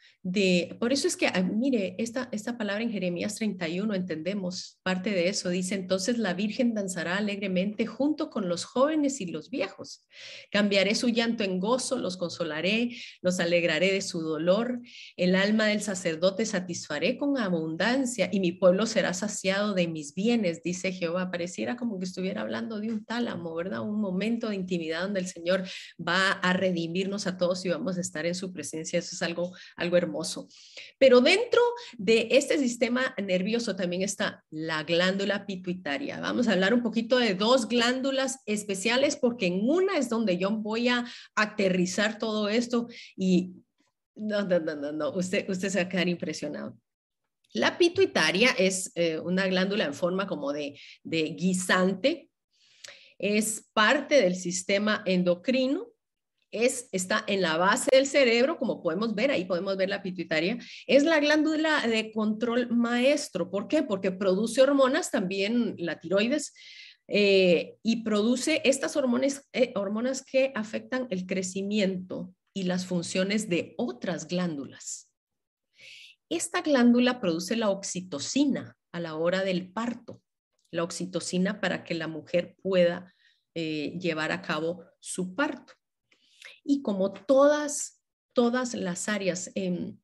por 0.80 0.92
eso 0.92 1.06
es 1.06 1.16
que, 1.16 1.28
ah, 1.28 1.40
mire, 1.40 1.94
esta, 1.98 2.28
esta 2.32 2.58
palabra 2.58 2.82
en 2.82 2.90
Jeremías 2.90 3.36
31 3.36 3.94
entendemos 3.94 4.80
parte 4.82 5.10
de 5.10 5.28
eso. 5.28 5.50
Dice, 5.50 5.76
entonces 5.76 6.18
la 6.18 6.34
Virgen 6.34 6.74
danzará 6.74 7.18
alegremente 7.18 7.86
junto 7.86 8.28
con 8.28 8.48
los 8.48 8.64
jóvenes 8.64 9.20
y 9.20 9.26
los 9.26 9.50
viejos. 9.50 10.04
Cambiaré 10.50 10.96
su 10.96 11.10
llanto 11.10 11.44
en 11.44 11.60
gozo, 11.60 11.98
los 11.98 12.16
consolaré, 12.16 12.90
los 13.22 13.38
alegraré 13.38 13.92
de 13.92 14.02
su 14.02 14.20
dolor. 14.20 14.80
El 15.16 15.36
alma 15.36 15.66
del 15.66 15.80
sacerdote 15.80 16.44
satisfaré 16.44 17.18
con 17.18 17.38
abundancia 17.38 18.28
y 18.32 18.40
mi 18.40 18.50
pueblo 18.50 18.86
será 18.86 19.14
saciado 19.14 19.74
de 19.74 19.86
mis 19.86 20.12
bienes, 20.12 20.60
dice 20.64 20.90
Jehová. 20.90 21.30
Pareciera 21.30 21.76
como 21.76 22.00
que 22.00 22.04
estuviera 22.04 22.40
hablando 22.40 22.80
de 22.80 22.90
un 22.90 23.04
tálamo, 23.04 23.54
¿verdad? 23.54 23.82
Un 23.82 24.00
momento 24.00 24.48
de 24.48 24.56
intimidad 24.56 25.02
donde 25.02 25.20
el 25.20 25.28
Señor 25.28 25.62
va 26.00 26.32
a 26.32 26.52
redimirnos 26.52 27.28
a 27.28 27.36
todos 27.38 27.64
y 27.64 27.68
vamos 27.68 27.96
a 27.96 28.00
estar 28.00 28.26
en 28.26 28.34
su 28.34 28.52
presencia. 28.52 28.98
Eso 28.98 29.14
es 29.14 29.22
algo, 29.22 29.52
algo 29.76 29.96
hermoso 29.96 30.15
pero 30.98 31.20
dentro 31.20 31.60
de 31.98 32.28
este 32.30 32.58
sistema 32.58 33.14
nervioso 33.22 33.76
también 33.76 34.02
está 34.02 34.44
la 34.50 34.82
glándula 34.84 35.46
pituitaria. 35.46 36.20
Vamos 36.20 36.48
a 36.48 36.52
hablar 36.52 36.74
un 36.74 36.82
poquito 36.82 37.18
de 37.18 37.34
dos 37.34 37.68
glándulas 37.68 38.40
especiales 38.46 39.16
porque 39.16 39.46
en 39.46 39.60
una 39.62 39.98
es 39.98 40.08
donde 40.08 40.38
yo 40.38 40.50
voy 40.50 40.88
a 40.88 41.04
aterrizar 41.34 42.18
todo 42.18 42.48
esto 42.48 42.88
y 43.16 43.52
no, 44.14 44.42
no, 44.42 44.58
no, 44.58 44.92
no, 44.92 45.10
Usted, 45.12 45.48
usted 45.48 45.68
se 45.68 45.78
va 45.78 45.84
a 45.84 45.88
quedar 45.88 46.08
impresionado. 46.08 46.76
La 47.52 47.78
pituitaria 47.78 48.50
es 48.58 48.92
eh, 48.94 49.18
una 49.18 49.46
glándula 49.46 49.84
en 49.84 49.94
forma 49.94 50.26
como 50.26 50.52
de, 50.52 50.78
de 51.02 51.22
guisante. 51.30 52.30
Es 53.18 53.68
parte 53.72 54.20
del 54.20 54.34
sistema 54.34 55.02
endocrino 55.06 55.95
es, 56.64 56.88
está 56.92 57.24
en 57.26 57.42
la 57.42 57.56
base 57.56 57.88
del 57.92 58.06
cerebro, 58.06 58.58
como 58.58 58.82
podemos 58.82 59.14
ver, 59.14 59.30
ahí 59.30 59.44
podemos 59.44 59.76
ver 59.76 59.88
la 59.88 60.02
pituitaria, 60.02 60.58
es 60.86 61.04
la 61.04 61.20
glándula 61.20 61.86
de 61.86 62.12
control 62.12 62.68
maestro. 62.70 63.50
¿Por 63.50 63.68
qué? 63.68 63.82
Porque 63.82 64.12
produce 64.12 64.62
hormonas, 64.62 65.10
también 65.10 65.74
la 65.78 66.00
tiroides, 66.00 66.54
eh, 67.08 67.76
y 67.82 68.02
produce 68.02 68.62
estas 68.64 68.96
hormonas, 68.96 69.46
eh, 69.52 69.72
hormonas 69.76 70.24
que 70.24 70.52
afectan 70.54 71.06
el 71.10 71.26
crecimiento 71.26 72.34
y 72.54 72.64
las 72.64 72.86
funciones 72.86 73.48
de 73.48 73.74
otras 73.76 74.26
glándulas. 74.26 75.10
Esta 76.28 76.62
glándula 76.62 77.20
produce 77.20 77.54
la 77.54 77.70
oxitocina 77.70 78.76
a 78.92 79.00
la 79.00 79.14
hora 79.14 79.44
del 79.44 79.70
parto, 79.70 80.22
la 80.72 80.82
oxitocina 80.82 81.60
para 81.60 81.84
que 81.84 81.94
la 81.94 82.08
mujer 82.08 82.56
pueda 82.62 83.14
eh, 83.54 83.96
llevar 84.00 84.32
a 84.32 84.42
cabo 84.42 84.84
su 85.00 85.34
parto. 85.34 85.74
Y 86.66 86.82
como 86.82 87.12
todas, 87.12 88.02
todas 88.34 88.74
las 88.74 89.08
áreas, 89.08 89.50
em, 89.54 89.98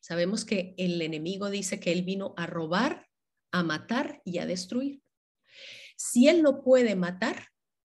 sabemos 0.00 0.44
que 0.44 0.74
el 0.78 1.02
enemigo 1.02 1.50
dice 1.50 1.80
que 1.80 1.92
él 1.92 2.02
vino 2.02 2.34
a 2.36 2.46
robar, 2.46 3.08
a 3.52 3.62
matar 3.62 4.22
y 4.24 4.38
a 4.38 4.46
destruir. 4.46 5.02
Si 5.96 6.28
él 6.28 6.42
no 6.42 6.62
puede 6.62 6.94
matar, 6.94 7.48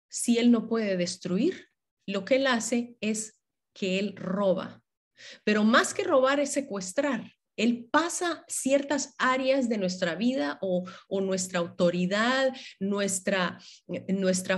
si 0.09 0.39
él 0.39 0.51
no 0.51 0.69
puede 0.69 0.97
destruir, 0.97 1.69
lo 2.07 2.25
que 2.25 2.37
él 2.37 2.47
hace 2.47 2.97
es 3.01 3.41
que 3.75 3.99
él 3.99 4.15
roba. 4.17 4.83
Pero 5.45 5.65
más 5.65 5.93
que 5.93 6.05
robar 6.05 6.41
es 6.41 6.53
secuestrar. 6.53 7.33
Él 7.57 7.89
pasa 7.91 8.45
ciertas 8.49 9.15
áreas 9.19 9.69
de 9.69 9.79
nuestra 9.79 10.15
vida 10.15 10.59
o, 10.61 10.85
nuestra 11.21 11.59
autoridad, 11.59 12.53
nuestra, 12.79 13.59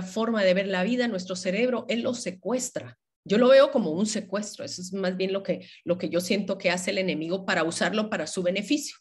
forma 0.01 0.43
de 0.43 0.53
ver 0.53 0.67
la 0.67 0.83
vida, 0.83 1.07
nuestro 1.07 1.35
cerebro, 1.35 1.85
Él 1.89 2.01
lo 2.01 2.13
secuestra. 2.13 2.97
Yo 3.25 3.37
lo 3.37 3.49
veo 3.49 3.71
como 3.71 3.91
un 3.91 4.05
secuestro. 4.05 4.65
Eso 4.65 4.81
es 4.81 4.93
más 4.93 5.15
bien 5.17 5.33
lo 5.33 5.43
que 5.43 6.09
yo 6.09 6.21
siento 6.21 6.57
que 6.57 6.71
hace 6.71 6.91
el 6.91 6.97
enemigo 6.97 7.45
para 7.45 7.63
usarlo 7.63 8.09
para 8.09 8.27
su 8.27 8.43
beneficio. 8.43 8.97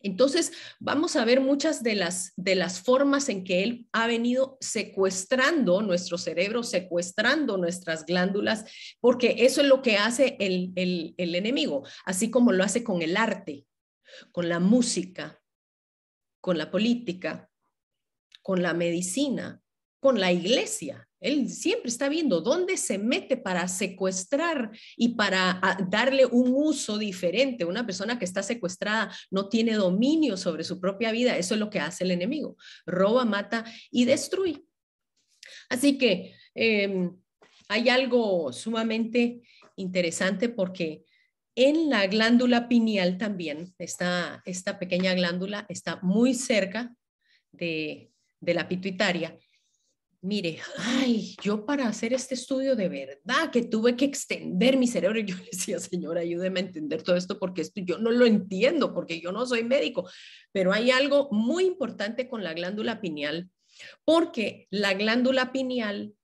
Entonces, 0.00 0.52
vamos 0.78 1.16
a 1.16 1.24
ver 1.24 1.40
muchas 1.40 1.82
de 1.82 1.94
las, 1.94 2.32
de 2.36 2.54
las 2.54 2.80
formas 2.80 3.28
en 3.28 3.42
que 3.42 3.64
él 3.64 3.88
ha 3.92 4.06
venido 4.06 4.56
secuestrando 4.60 5.82
nuestro 5.82 6.18
cerebro, 6.18 6.62
secuestrando 6.62 7.56
nuestras 7.56 8.06
glándulas, 8.06 8.64
porque 9.00 9.36
eso 9.38 9.60
es 9.60 9.66
lo 9.66 9.82
que 9.82 9.96
hace 9.96 10.36
el, 10.38 10.72
el 11.16 11.34
enemigo, 11.34 11.84
así 12.04 12.30
como 12.30 12.52
lo 12.52 12.62
hace 12.62 12.84
con 12.84 13.02
el 13.02 13.16
arte, 13.16 13.66
con 14.30 14.48
la 14.48 14.60
música, 14.60 15.42
con 16.40 16.58
la 16.58 16.70
política, 16.70 17.50
con 18.42 18.62
la 18.62 18.74
medicina, 18.74 19.60
con 20.00 20.20
la 20.20 20.32
iglesia. 20.32 21.07
Él 21.20 21.48
siempre 21.48 21.88
está 21.88 22.08
viendo 22.08 22.40
dónde 22.40 22.76
se 22.76 22.98
mete 22.98 23.36
para 23.36 23.66
secuestrar 23.68 24.70
y 24.96 25.10
para 25.10 25.58
ah, 25.62 25.78
darle 25.88 26.26
un 26.26 26.52
uso 26.54 26.98
diferente. 26.98 27.64
Una 27.64 27.84
persona 27.84 28.18
que 28.18 28.24
está 28.24 28.42
secuestrada 28.42 29.12
no 29.30 29.48
tiene 29.48 29.74
dominio 29.74 30.36
sobre 30.36 30.64
su 30.64 30.80
propia 30.80 31.10
vida. 31.10 31.36
Eso 31.36 31.54
es 31.54 31.60
lo 31.60 31.70
que 31.70 31.80
hace 31.80 32.04
el 32.04 32.12
enemigo. 32.12 32.56
Roba, 32.86 33.24
mata 33.24 33.64
y 33.90 34.04
destruye. 34.04 34.64
Así 35.68 35.98
que 35.98 36.34
em, 36.54 37.16
hay 37.68 37.88
algo 37.88 38.52
sumamente 38.52 39.42
interesante 39.76 40.48
porque 40.48 41.04
en 41.56 41.90
la 41.90 42.06
glándula 42.06 42.68
pineal 42.68 43.18
también, 43.18 43.74
está 43.78 44.42
esta 44.44 44.78
pequeña 44.78 45.14
glándula 45.14 45.66
está 45.68 45.98
muy 46.02 46.34
cerca 46.34 46.94
de 47.50 48.12
la 48.40 48.68
pituitaria 48.68 49.36
mire, 50.20 50.58
ay, 50.78 51.36
yo 51.42 51.64
para 51.64 51.86
hacer 51.86 52.12
este 52.12 52.34
estudio 52.34 52.74
de 52.74 52.88
verdad 52.88 53.50
que 53.52 53.62
tuve 53.62 53.96
que 53.96 54.04
extender 54.04 54.76
mi 54.76 54.86
cerebro. 54.86 55.20
Yo 55.20 55.36
decía, 55.52 55.78
Señor, 55.78 56.18
ayúdeme 56.18 56.60
a 56.60 56.64
entender 56.64 57.02
todo 57.02 57.16
esto 57.16 57.38
porque 57.38 57.62
esto 57.62 57.80
yo 57.84 57.98
no 57.98 58.10
lo 58.10 58.26
entiendo, 58.26 58.94
porque 58.94 59.20
yo 59.20 59.32
no 59.32 59.46
soy 59.46 59.64
médico. 59.64 60.08
Pero 60.52 60.72
hay 60.72 60.90
algo 60.90 61.28
muy 61.30 61.64
importante 61.64 62.28
con 62.28 62.42
la 62.42 62.54
glándula 62.54 63.00
pineal, 63.00 63.50
porque 64.04 64.66
la 64.70 64.94
glándula 64.94 65.52
pineal, 65.52 66.14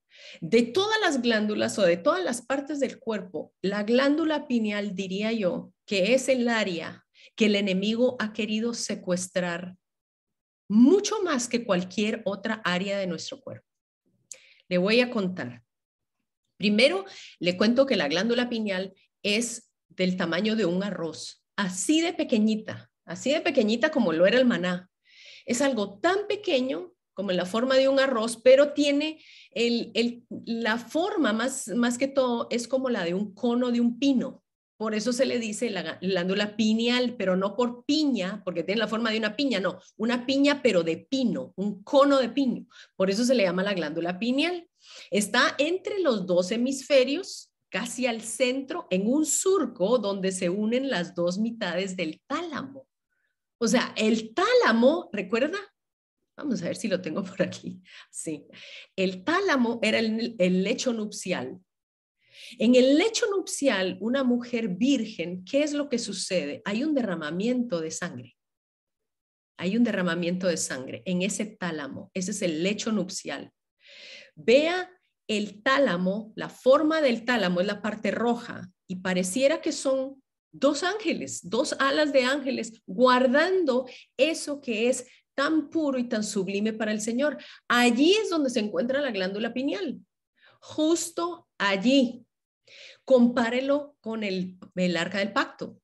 de 0.41 0.63
todas 0.63 1.01
las 1.01 1.23
glándulas 1.23 1.79
o 1.79 1.83
de 1.83 1.97
todas 1.97 2.23
las 2.23 2.43
partes 2.43 2.81
del 2.81 2.99
cuerpo, 2.99 3.53
la 3.63 3.83
glándula 3.83 4.47
pineal, 4.47 4.95
diría 4.95 5.33
yo, 5.33 5.73
que 5.87 6.15
es 6.15 6.29
el 6.29 6.49
área 6.49 7.05
que 7.37 7.47
el 7.47 7.57
enemigo 7.57 8.17
ha 8.21 8.33
querido 8.33 8.75
secuestrar 8.75 9.77
mucho 10.69 11.23
más 11.23 11.49
que 11.49 11.65
cualquier 11.65 12.23
otra 12.25 12.61
área 12.65 12.99
de 12.99 13.07
nuestro 13.07 13.41
cuerpo. 13.41 13.74
Le 14.69 14.79
voy 14.79 15.01
a 15.01 15.11
contar. 15.11 15.63
Primero, 16.57 17.05
le 17.41 17.57
cuento 17.57 17.87
que 17.87 17.97
la 17.97 18.09
glándula 18.09 18.49
pineal 18.49 18.95
es 19.23 19.71
del 19.89 20.17
tamaño 20.17 20.57
de 20.57 20.67
un 20.67 20.83
arroz, 20.83 21.45
así 21.57 22.01
de 22.01 22.13
pequeñita, 22.13 22.91
así 23.05 23.33
de 23.33 23.41
pequeñita 23.41 23.91
como 23.91 24.13
lo 24.13 24.27
era 24.27 24.39
el 24.39 24.45
maná. 24.45 24.91
Es 25.47 25.61
algo 25.61 25.99
tan 25.99 26.27
pequeño 26.29 26.95
como 27.13 27.31
en 27.31 27.37
la 27.37 27.47
forma 27.47 27.77
de 27.77 27.89
un 27.89 28.01
arroz, 28.01 28.41
pero 28.43 28.73
tiene 28.73 29.23
la 30.47 30.79
forma 30.79 31.33
más, 31.33 31.69
más 31.69 31.97
que 31.97 32.09
todo 32.09 32.49
es 32.51 32.69
como 32.69 32.91
la 32.91 33.05
de 33.05 33.15
un 33.15 33.35
cono 33.35 33.71
de 33.71 33.81
un 33.81 33.99
pino. 33.99 34.44
Por 34.85 34.95
eso 34.95 35.15
se 35.15 35.25
le 35.25 35.39
dice 35.39 35.71
la 35.71 35.97
glándula 36.03 36.57
pineal, 36.57 37.17
pero 37.17 37.37
no 37.37 37.57
por 37.57 37.87
piña, 37.87 38.43
porque 38.45 38.63
tiene 38.65 38.81
la 38.81 38.87
forma 38.87 39.11
de 39.11 39.17
una 39.17 39.35
piña, 39.35 39.59
no, 39.59 39.79
una 39.97 40.27
piña 40.27 40.61
pero 40.63 40.83
de 40.83 40.99
pino, 40.99 41.55
un 41.57 41.83
cono 41.83 42.19
de 42.19 42.29
pino. 42.29 42.67
Por 42.95 43.09
eso 43.09 43.25
se 43.25 43.35
le 43.35 43.45
llama 43.45 43.63
la 43.63 43.73
glándula 43.73 44.19
pineal. 44.19 44.69
Está 45.11 45.55
entre 45.57 46.01
los 46.01 46.27
dos 46.27 46.51
hemisferios, 46.51 47.51
casi 47.71 48.07
al 48.07 48.21
centro, 48.21 48.87
en 48.91 49.07
un 49.07 49.25
surco 49.25 49.97
donde 49.97 50.33
se 50.33 50.51
unen 50.51 50.91
las 50.91 51.15
dos 51.15 51.39
mitades 51.39 51.97
del 51.97 52.21
tálamo. 52.27 52.87
O 53.57 53.67
sea, 53.67 53.95
el 53.97 54.35
tálamo, 54.35 55.09
¿recuerda? 55.15 55.61
Vamos 56.37 56.61
a 56.61 56.67
ver 56.67 56.77
si 56.77 56.89
lo 56.89 57.01
tengo 57.01 57.25
por 57.25 57.41
aquí. 57.41 57.81
Sí, 58.11 58.47
el 58.97 59.25
tálamo 59.25 59.81
era 59.83 59.99
el, 59.99 60.37
el 60.39 60.63
lecho 60.63 60.93
nupcial 60.93 61.59
en 62.59 62.75
el 62.75 62.99
lecho 62.99 63.27
nupcial, 63.31 63.97
una 64.01 64.25
mujer 64.25 64.69
virgen, 64.69 65.45
¿qué 65.45 65.63
es 65.63 65.73
lo 65.73 65.89
que 65.89 65.99
sucede? 65.99 66.63
Hay 66.65 66.85
un 66.85 66.95
derramamiento 66.95 67.81
de 67.81 67.91
sangre. 67.91 68.37
Hay 69.57 69.77
un 69.77 69.85
derramamiento 69.85 70.47
de 70.47 70.57
sangre 70.57 71.03
en 71.07 71.23
ese 71.23 71.47
tálamo. 71.47 72.11
Ese 72.15 72.33
es 72.33 72.43
el 72.43 72.63
lecho 72.63 72.93
nupcial. 72.93 73.53
Vea 74.35 74.91
el 75.29 75.63
tálamo, 75.63 76.33
la 76.37 76.49
forma 76.49 77.01
del 77.01 77.25
tálamo 77.25 77.61
es 77.61 77.67
la 77.67 77.81
parte 77.81 78.11
roja 78.11 78.71
y 78.87 78.97
pareciera 78.97 79.61
que 79.61 79.73
son 79.73 80.23
dos 80.53 80.83
ángeles, 80.83 81.49
dos 81.49 81.75
alas 81.79 82.13
de 82.13 82.25
ángeles 82.25 82.83
guardando 82.87 83.87
eso 84.17 84.61
que 84.61 84.89
es 84.89 85.07
tan 85.35 85.71
puro 85.71 85.99
y 85.99 86.09
tan 86.09 86.23
sublime 86.23 86.73
para 86.73 86.93
el 86.93 87.01
Señor. 87.01 87.39
Allí 87.69 88.15
es 88.15 88.31
donde 88.31 88.51
se 88.51 88.61
encuentra 88.61 89.01
la 89.01 89.11
glándula 89.11 89.53
pineal. 89.53 89.99
Justo 90.67 91.47
allí, 91.59 92.25
Compárelo 93.05 93.97
con 94.01 94.25
el, 94.25 94.59
arca 94.97 95.19
del 95.19 95.35
pacto. 95.35 95.79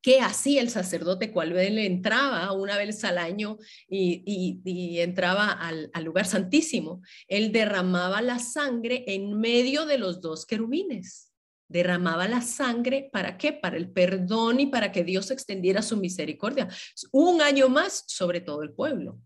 ¿Qué 0.00 0.20
hacía 0.20 0.62
el 0.62 0.70
sacerdote 0.70 1.32
cuando 1.32 1.58
él 1.58 1.76
entraba 1.76 2.52
una 2.52 2.78
vez 2.78 3.02
al 3.02 3.18
año 3.18 3.58
y, 3.88 5.00
entraba 5.00 5.50
al, 5.50 5.90
al, 5.92 6.04
lugar 6.04 6.26
santísimo? 6.26 7.02
Él 7.26 7.50
derramaba 7.50 8.22
la 8.22 8.38
sangre 8.38 9.04
en 9.08 9.38
medio 9.40 9.86
de 9.86 9.98
los 9.98 10.20
dos 10.20 10.46
querubines. 10.46 11.32
Derramaba 11.68 12.28
la 12.28 12.42
sangre 12.42 13.10
para 13.12 13.36
qué? 13.36 13.52
Para 13.52 13.76
el 13.76 13.90
perdón 13.90 14.60
y 14.60 14.66
para 14.66 14.92
que 14.92 15.02
Dios 15.02 15.32
extendiera 15.32 15.82
su 15.82 15.96
misericordia. 15.96 16.68
Un 17.10 17.42
año 17.42 17.68
más 17.68 18.04
sobre 18.06 18.40
todo 18.40 18.62
el 18.62 18.72
pueblo. 18.72 19.20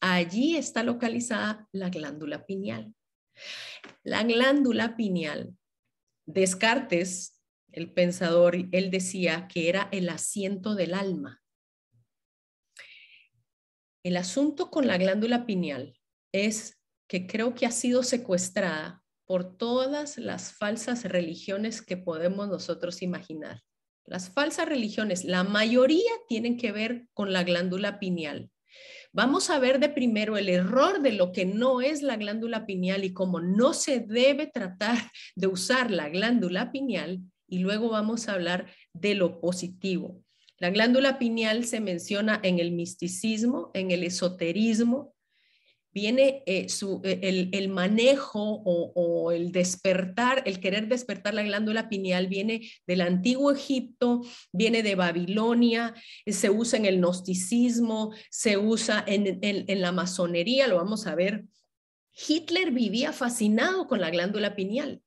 Allí 0.00 0.56
está 0.56 0.82
localizada 0.82 1.68
la 1.70 1.90
glándula 1.90 2.44
pineal. 2.44 2.92
La 4.02 4.22
glándula 4.22 4.96
pineal 4.96 5.56
Descartes, 6.32 7.42
el 7.72 7.92
pensador, 7.92 8.54
él 8.54 8.90
decía 8.90 9.48
que 9.48 9.68
era 9.68 9.88
el 9.90 10.08
asiento 10.08 10.74
del 10.74 10.94
alma. 10.94 11.42
El 14.04 14.16
asunto 14.16 14.70
con 14.70 14.86
la 14.86 14.96
glándula 14.96 15.44
pineal 15.44 15.98
es 16.32 16.80
que 17.08 17.26
creo 17.26 17.54
que 17.54 17.66
ha 17.66 17.72
sido 17.72 18.02
secuestrada 18.02 19.02
por 19.26 19.56
todas 19.56 20.18
las 20.18 20.52
falsas 20.52 21.04
religiones 21.04 21.82
que 21.82 21.96
podemos 21.96 22.48
nosotros 22.48 23.02
imaginar. 23.02 23.62
Las 24.04 24.30
falsas 24.30 24.68
religiones, 24.68 25.24
la 25.24 25.44
mayoría 25.44 26.10
tienen 26.28 26.56
que 26.56 26.72
ver 26.72 27.08
con 27.12 27.32
la 27.32 27.44
glándula 27.44 27.98
pineal. 27.98 28.50
Vamos 29.12 29.50
a 29.50 29.58
ver 29.58 29.80
de 29.80 29.88
primero 29.88 30.36
el 30.36 30.48
error 30.48 31.02
de 31.02 31.12
lo 31.12 31.32
que 31.32 31.44
no 31.44 31.80
es 31.80 32.02
la 32.02 32.16
glándula 32.16 32.64
pineal 32.64 33.04
y 33.04 33.12
cómo 33.12 33.40
no 33.40 33.74
se 33.74 33.98
debe 33.98 34.46
tratar 34.46 34.98
de 35.34 35.48
usar 35.48 35.90
la 35.90 36.08
glándula 36.08 36.70
pineal 36.70 37.20
y 37.48 37.58
luego 37.58 37.88
vamos 37.88 38.28
a 38.28 38.34
hablar 38.34 38.66
de 38.92 39.16
lo 39.16 39.40
positivo. 39.40 40.22
La 40.58 40.70
glándula 40.70 41.18
pineal 41.18 41.64
se 41.64 41.80
menciona 41.80 42.38
en 42.44 42.60
el 42.60 42.70
misticismo, 42.70 43.72
en 43.74 43.90
el 43.90 44.04
esoterismo, 44.04 45.14
viene 45.92 46.42
eh, 46.46 46.66
eh, 47.04 47.48
el, 47.52 47.68
manejo 47.68 48.62
o, 48.64 49.32
el 49.32 49.52
despertar, 49.52 50.42
el 50.46 50.60
querer 50.60 50.88
despertar 50.88 51.34
la 51.34 51.42
glándula 51.42 51.88
pineal 51.88 52.28
viene 52.28 52.70
del 52.86 53.00
antiguo 53.00 53.52
Egipto, 53.52 54.22
viene 54.52 54.82
de 54.82 54.94
Babilonia, 54.94 55.94
eh, 56.24 56.32
se 56.32 56.50
usa 56.50 56.78
en 56.78 56.86
el 56.86 56.98
gnosticismo, 56.98 58.14
se 58.30 58.56
usa 58.56 59.04
en, 59.06 59.38
en 59.42 59.80
la 59.80 59.92
masonería, 59.92 60.68
lo 60.68 60.76
vamos 60.76 61.06
a 61.06 61.14
ver. 61.14 61.44
Hitler 62.12 62.70
vivía 62.70 63.12
fascinado 63.12 63.86
con 63.86 64.00
la 64.00 64.10
glándula 64.10 64.54
pineal. 64.54 65.02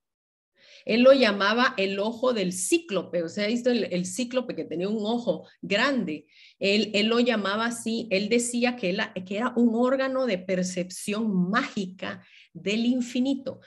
Él 0.85 1.01
lo 1.01 1.13
llamaba 1.13 1.73
el 1.77 1.99
ojo 1.99 2.33
del 2.33 2.51
cíclope, 2.51 3.23
o 3.23 3.29
sea, 3.29 3.47
visto 3.47 3.69
el, 3.69 3.85
el 3.85 4.05
cíclope 4.05 4.55
que 4.55 4.65
tenía 4.65 4.89
un 4.89 5.05
ojo 5.05 5.47
grande. 5.61 6.25
Él, 6.63 6.91
él 6.93 7.07
lo 7.07 7.19
llamaba 7.19 7.65
así, 7.65 8.07
él 8.09 8.29
decía 8.29 8.77
que, 8.77 8.95
era 9.29 9.51
un 9.57 9.75
órgano 9.75 10.25
de 10.25 10.37
percepción 10.37 11.49
mágica 11.49 12.25
del 12.53 12.85
infinito. 12.85 13.59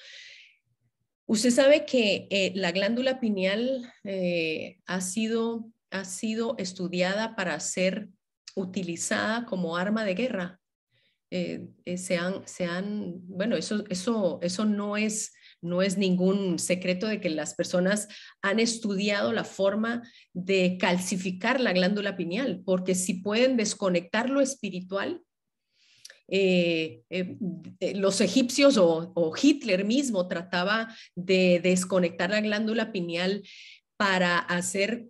Usted 1.27 1.51
sabe 1.51 1.85
que 1.85 2.27
eh, 2.31 2.53
la 2.55 2.73
glándula 2.73 3.21
pineal 3.21 3.93
eh, 4.05 4.79
ha, 4.87 5.03
sido, 5.03 5.71
ha 5.91 6.07
sido 6.07 6.55
estudiada 6.57 7.37
para 7.37 7.61
ser 7.61 8.09
utilizada 8.55 9.45
como 9.45 9.77
arma 9.77 10.03
de 10.07 10.15
guerra. 10.15 10.61
Eh, 11.31 11.67
se 11.99 12.17
han, 12.17 13.13
bueno, 13.29 13.57
eso, 13.57 13.85
eso, 13.91 14.39
eso 14.41 14.65
no 14.65 14.97
es 14.97 15.35
no 15.63 15.83
es 15.83 15.99
ningún 15.99 16.59
secreto 16.59 17.07
de 17.07 17.21
que 17.21 17.31
las 17.31 17.55
personas 17.55 18.09
han 18.43 18.61
estudiado 18.61 19.33
la 19.33 19.45
forma 19.45 20.03
de 20.33 20.77
calcificar 20.79 21.61
la 21.61 21.73
glándula 21.73 22.17
pineal, 22.17 22.63
porque 22.65 22.95
si 22.95 23.15
pueden 23.15 23.57
desconectar 23.57 24.31
lo 24.31 24.41
espiritual, 24.41 25.23
eh, 26.29 27.03
eh, 27.09 27.37
eh, 27.79 27.95
los 27.95 28.21
egipcios 28.21 28.77
o, 28.79 29.33
Hitler 29.41 29.85
mismo 29.85 30.27
trataba 30.27 30.93
de 31.15 31.61
desconectar 31.63 32.31
la 32.31 32.41
glándula 32.41 32.91
pineal 32.91 33.43
para 33.97 34.39
hacer 34.39 35.07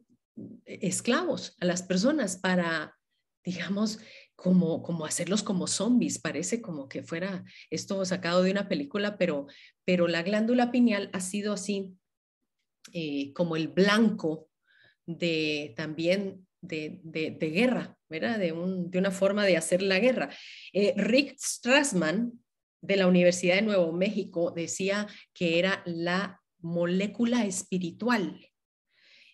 esclavos 0.67 1.57
a 1.61 1.65
las 1.65 1.83
personas, 1.83 2.37
para, 2.37 2.99
digamos, 3.45 3.99
como, 4.37 4.83
como 4.83 5.05
hacerlos 5.05 5.43
como 5.43 5.67
zombies. 5.67 6.19
Parece 6.19 6.63
como 6.63 6.89
que 6.89 7.03
fuera 7.03 7.45
esto 7.71 8.05
sacado 8.05 8.43
de 8.43 8.53
una 8.53 8.69
película, 8.69 9.19
pero, 9.19 9.47
pero 9.85 10.07
la 10.07 10.23
glándula 10.23 10.71
pineal 10.71 11.11
ha 11.13 11.21
sido 11.21 11.55
así 11.55 11.97
como 13.35 13.57
el 13.57 13.69
blanco 13.69 14.49
de 15.07 15.75
también 15.77 16.47
de, 16.61 17.01
de 17.03 17.51
guerra, 17.51 17.97
¿verdad? 18.09 18.39
De, 18.39 18.53
una 18.53 19.11
forma 19.11 19.45
de 19.45 19.57
hacer 19.57 19.83
la 19.83 19.99
guerra. 19.99 20.31
Eh, 20.73 20.95
Rick 20.97 21.37
Strassman, 21.39 22.33
de 22.83 22.97
la 22.97 23.07
Universidad 23.07 23.57
de 23.57 23.63
Nuevo 23.63 23.93
México, 23.93 24.53
decía 24.55 25.09
que 25.35 25.59
era 25.59 25.83
la 25.87 26.41
molécula 26.61 27.45
espiritual. 27.45 28.47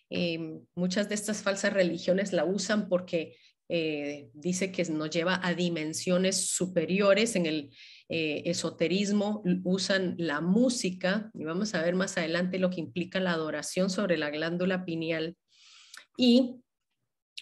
Eh, 0.09 0.59
muchas 0.75 1.09
de 1.09 1.15
estas 1.15 1.43
falsas 1.43 1.73
religiones 1.73 2.33
la 2.33 2.45
usan 2.45 2.87
porque 2.89 3.35
eh, 3.75 4.29
dice 4.35 4.71
que 4.71 4.85
nos 4.85 5.09
lleva 5.09 5.39
a 5.43 5.55
dimensiones 5.55 6.49
superiores 6.51 7.35
en 7.35 7.47
el 7.47 7.71
esoterismo, 8.09 9.41
usan 9.63 10.13
la 10.19 10.39
música, 10.39 11.31
y 11.33 11.45
vamos 11.45 11.73
a 11.73 11.81
ver 11.81 11.95
más 11.95 12.15
adelante 12.15 12.59
lo 12.59 12.69
que 12.69 12.79
implica 12.79 13.19
la 13.19 13.31
adoración 13.31 13.89
sobre 13.89 14.17
la 14.17 14.29
glándula 14.29 14.85
pineal. 14.85 15.35
Y 16.15 16.57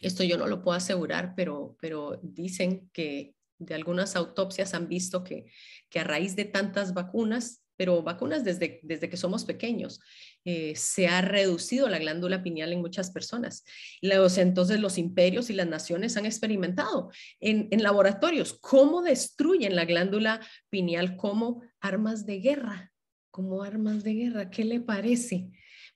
esto 0.02 0.24
yo 0.24 0.38
no 0.38 0.48
lo 0.48 0.62
puedo 0.62 0.78
asegurar, 0.78 1.34
pero, 1.36 1.76
pero 1.82 2.22
dicen 2.24 2.90
que 2.94 3.36
de 3.60 3.76
algunas 3.76 4.16
autopsias 4.16 4.74
han 4.74 4.88
visto 4.88 5.24
que, 5.24 5.46
que 5.90 6.00
a 6.00 6.04
raíz 6.04 6.36
de 6.36 6.46
tantas 6.46 6.94
vacunas, 6.94 7.61
pero 7.82 8.04
vacunas 8.04 8.44
desde, 8.44 8.80
desde 8.84 9.10
que 9.10 9.18
somos 9.18 9.44
pequeños, 9.44 10.02
eh, 10.46 10.76
se 10.76 11.08
ha 11.08 11.20
reducido 11.20 11.90
la 11.90 11.98
glándula 11.98 12.44
pineal 12.44 12.72
en 12.74 12.80
muchas 12.80 13.10
personas. 13.10 13.64
Los, 14.04 14.38
entonces 14.38 14.80
los 14.80 15.00
imperios 15.00 15.50
y 15.50 15.54
las 15.54 15.66
naciones 15.66 16.16
han 16.16 16.28
experimentado 16.28 17.10
en, 17.40 17.70
en 17.72 17.82
laboratorios 17.82 18.54
cómo 18.62 19.02
destruyen 19.02 19.76
la 19.76 19.86
glándula 19.86 20.42
pineal 20.70 21.18
como 21.18 21.64
armas 21.80 22.28
de 22.28 22.40
guerra, 22.40 22.92
como 23.32 23.64
armas 23.64 24.04
de 24.04 24.14
guerra. 24.14 24.52
¿Qué 24.52 24.64
le 24.64 24.80
parece? 24.80 25.48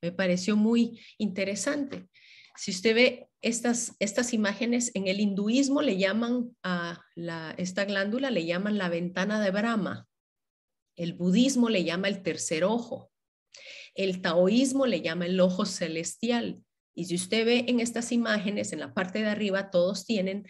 Me 0.02 0.12
pareció 0.12 0.56
muy 0.56 1.00
interesante. 1.20 2.08
Si 2.58 2.72
usted 2.72 2.96
ve 2.96 3.28
estas, 3.44 3.96
estas 4.00 4.34
imágenes, 4.34 4.90
en 4.96 5.08
el 5.08 5.20
hinduismo 5.20 5.84
le 5.84 5.98
llaman 5.98 6.50
a 6.64 7.04
la, 7.14 7.54
esta 7.60 7.86
glándula, 7.86 8.32
le 8.32 8.44
llaman 8.48 8.80
la 8.80 8.90
ventana 8.90 9.40
de 9.40 9.52
Brahma. 9.52 10.08
El 10.96 11.14
budismo 11.14 11.70
le 11.70 11.84
llama 11.84 12.08
el 12.08 12.22
tercer 12.24 12.64
ojo. 12.64 13.12
El 13.94 14.22
taoísmo 14.22 14.86
le 14.86 15.02
llama 15.02 15.26
el 15.26 15.40
ojo 15.40 15.66
celestial. 15.66 16.62
Y 16.94 17.06
si 17.06 17.16
usted 17.16 17.46
ve 17.46 17.66
en 17.68 17.80
estas 17.80 18.12
imágenes, 18.12 18.74
en 18.74 18.80
la 18.80 18.94
parte 18.94 19.20
de 19.20 19.28
arriba, 19.28 19.70
todos 19.70 20.06
tienen 20.06 20.46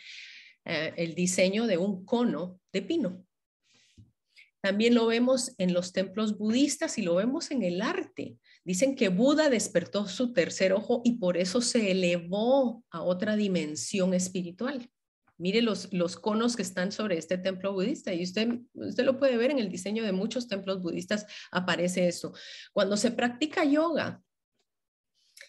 eh, 0.65 0.93
el 0.97 1.15
diseño 1.15 1.67
de 1.67 1.77
un 1.77 2.05
cono 2.05 2.59
de 2.71 2.81
pino. 2.81 3.25
También 4.61 4.95
lo 4.95 5.05
vemos 5.05 5.53
en 5.59 5.73
los 5.73 5.93
templos 5.93 6.39
budistas 6.39 6.97
y 6.97 7.03
lo 7.03 7.13
vemos 7.15 7.51
en 7.51 7.61
el 7.61 7.83
arte. 7.83 8.37
Dicen 8.63 8.95
que 8.95 9.09
Buda 9.09 9.51
despertó 9.51 10.07
su 10.07 10.33
tercer 10.33 10.73
ojo 10.73 11.03
y 11.05 11.19
por 11.19 11.37
eso 11.37 11.61
se 11.61 11.91
elevó 11.91 12.83
a 12.89 13.03
otra 13.03 13.35
dimensión 13.35 14.15
espiritual. 14.15 14.89
Mire 15.37 15.61
los, 15.61 15.91
los 15.93 16.15
conos 16.15 16.55
que 16.55 16.61
están 16.61 16.91
sobre 16.91 17.17
este 17.17 17.37
templo 17.37 17.73
budista 17.73 18.13
y 18.13 18.23
usted, 18.23 18.59
usted 18.73 19.03
lo 19.03 19.19
puede 19.19 19.37
ver 19.37 19.51
en 19.51 19.59
el 19.59 19.69
diseño 19.69 20.03
de 20.03 20.11
muchos 20.11 20.47
templos 20.47 20.81
budistas, 20.81 21.25
aparece 21.51 22.07
eso. 22.07 22.33
Cuando 22.73 22.97
se 22.97 23.11
practica 23.11 23.63
yoga, 23.63 24.21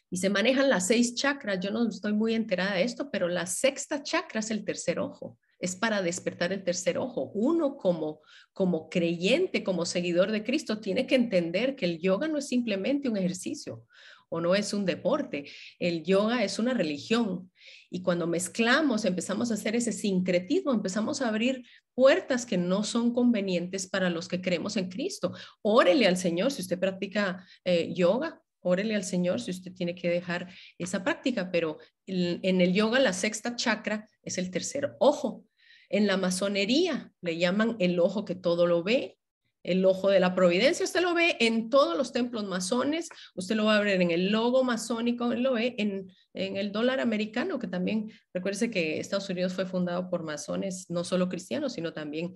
y 0.08 0.18
se 0.18 0.30
manejan 0.30 0.68
las 0.68 0.86
seis 0.86 1.14
chakras. 1.16 1.58
Yo 1.60 1.70
no 1.70 1.88
estoy 1.88 2.12
muy 2.12 2.34
enterada 2.34 2.74
de 2.74 2.84
esto, 2.84 3.10
pero 3.10 3.28
la 3.28 3.46
sexta 3.46 4.02
chakra 4.02 4.38
es 4.38 4.50
el 4.50 4.64
tercer 4.64 5.00
ojo 5.00 5.36
es 5.58 5.76
para 5.76 6.02
despertar 6.02 6.52
el 6.52 6.64
tercer 6.64 6.98
ojo. 6.98 7.30
Uno 7.34 7.76
como, 7.76 8.20
como 8.52 8.88
creyente, 8.88 9.64
como 9.64 9.86
seguidor 9.86 10.30
de 10.30 10.44
Cristo, 10.44 10.80
tiene 10.80 11.06
que 11.06 11.14
entender 11.14 11.76
que 11.76 11.86
el 11.86 11.98
yoga 11.98 12.28
no 12.28 12.38
es 12.38 12.48
simplemente 12.48 13.08
un 13.08 13.16
ejercicio 13.16 13.84
o 14.28 14.40
no 14.40 14.54
es 14.54 14.74
un 14.74 14.84
deporte. 14.84 15.50
El 15.78 16.02
yoga 16.02 16.44
es 16.44 16.58
una 16.58 16.74
religión. 16.74 17.50
Y 17.90 18.02
cuando 18.02 18.26
mezclamos, 18.26 19.04
empezamos 19.04 19.50
a 19.50 19.54
hacer 19.54 19.76
ese 19.76 19.92
sincretismo, 19.92 20.72
empezamos 20.72 21.22
a 21.22 21.28
abrir 21.28 21.64
puertas 21.94 22.46
que 22.46 22.58
no 22.58 22.84
son 22.84 23.12
convenientes 23.12 23.86
para 23.86 24.10
los 24.10 24.28
que 24.28 24.40
creemos 24.40 24.76
en 24.76 24.88
Cristo. 24.88 25.32
Órele 25.62 26.06
al 26.06 26.16
Señor 26.16 26.52
si 26.52 26.62
usted 26.62 26.78
practica 26.78 27.46
eh, 27.64 27.92
yoga, 27.94 28.40
órele 28.60 28.96
al 28.96 29.04
Señor 29.04 29.40
si 29.40 29.50
usted 29.50 29.72
tiene 29.72 29.94
que 29.94 30.10
dejar 30.10 30.48
esa 30.78 31.04
práctica, 31.04 31.50
pero 31.50 31.78
en 32.06 32.60
el 32.60 32.72
yoga 32.72 32.98
la 32.98 33.12
sexta 33.12 33.54
chakra 33.56 34.08
es 34.22 34.38
el 34.38 34.50
tercer 34.50 34.96
ojo. 34.98 35.44
En 35.88 36.06
la 36.06 36.16
masonería 36.16 37.12
le 37.20 37.38
llaman 37.38 37.76
el 37.78 38.00
ojo 38.00 38.24
que 38.24 38.34
todo 38.34 38.66
lo 38.66 38.82
ve, 38.82 39.18
el 39.66 39.84
ojo 39.84 40.08
de 40.08 40.20
la 40.20 40.34
providencia. 40.34 40.84
Usted 40.84 41.02
lo 41.02 41.14
ve 41.14 41.36
en 41.40 41.68
todos 41.68 41.96
los 41.96 42.12
templos 42.12 42.44
masones, 42.44 43.08
usted 43.34 43.56
lo 43.56 43.66
va 43.66 43.76
a 43.76 43.80
ver 43.80 44.00
en 44.00 44.10
el 44.10 44.30
logo 44.30 44.64
masónico, 44.64 45.34
lo 45.34 45.54
ve 45.54 45.74
en, 45.78 46.10
en 46.34 46.56
el 46.56 46.72
dólar 46.72 47.00
americano, 47.00 47.58
que 47.58 47.66
también, 47.66 48.10
recuérdese 48.32 48.70
que 48.70 48.98
Estados 48.98 49.28
Unidos 49.28 49.52
fue 49.52 49.66
fundado 49.66 50.08
por 50.08 50.22
masones, 50.22 50.88
no 50.88 51.04
solo 51.04 51.28
cristianos, 51.28 51.74
sino 51.74 51.92
también 51.92 52.34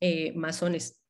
eh, 0.00 0.32
masones 0.34 1.02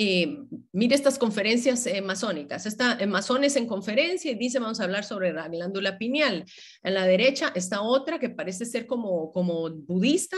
eh, 0.00 0.44
mire 0.70 0.94
estas 0.94 1.18
conferencias 1.18 1.84
eh, 1.86 2.00
masónicas. 2.00 2.66
Está 2.66 2.96
en 3.00 3.10
masones 3.10 3.56
en 3.56 3.66
conferencia 3.66 4.30
y 4.30 4.36
dice 4.36 4.60
vamos 4.60 4.78
a 4.78 4.84
hablar 4.84 5.02
sobre 5.02 5.32
la 5.32 5.48
glándula 5.48 5.98
pineal. 5.98 6.44
En 6.84 6.94
la 6.94 7.04
derecha 7.04 7.50
está 7.56 7.82
otra 7.82 8.20
que 8.20 8.30
parece 8.30 8.64
ser 8.64 8.86
como, 8.86 9.32
como 9.32 9.68
budista, 9.70 10.36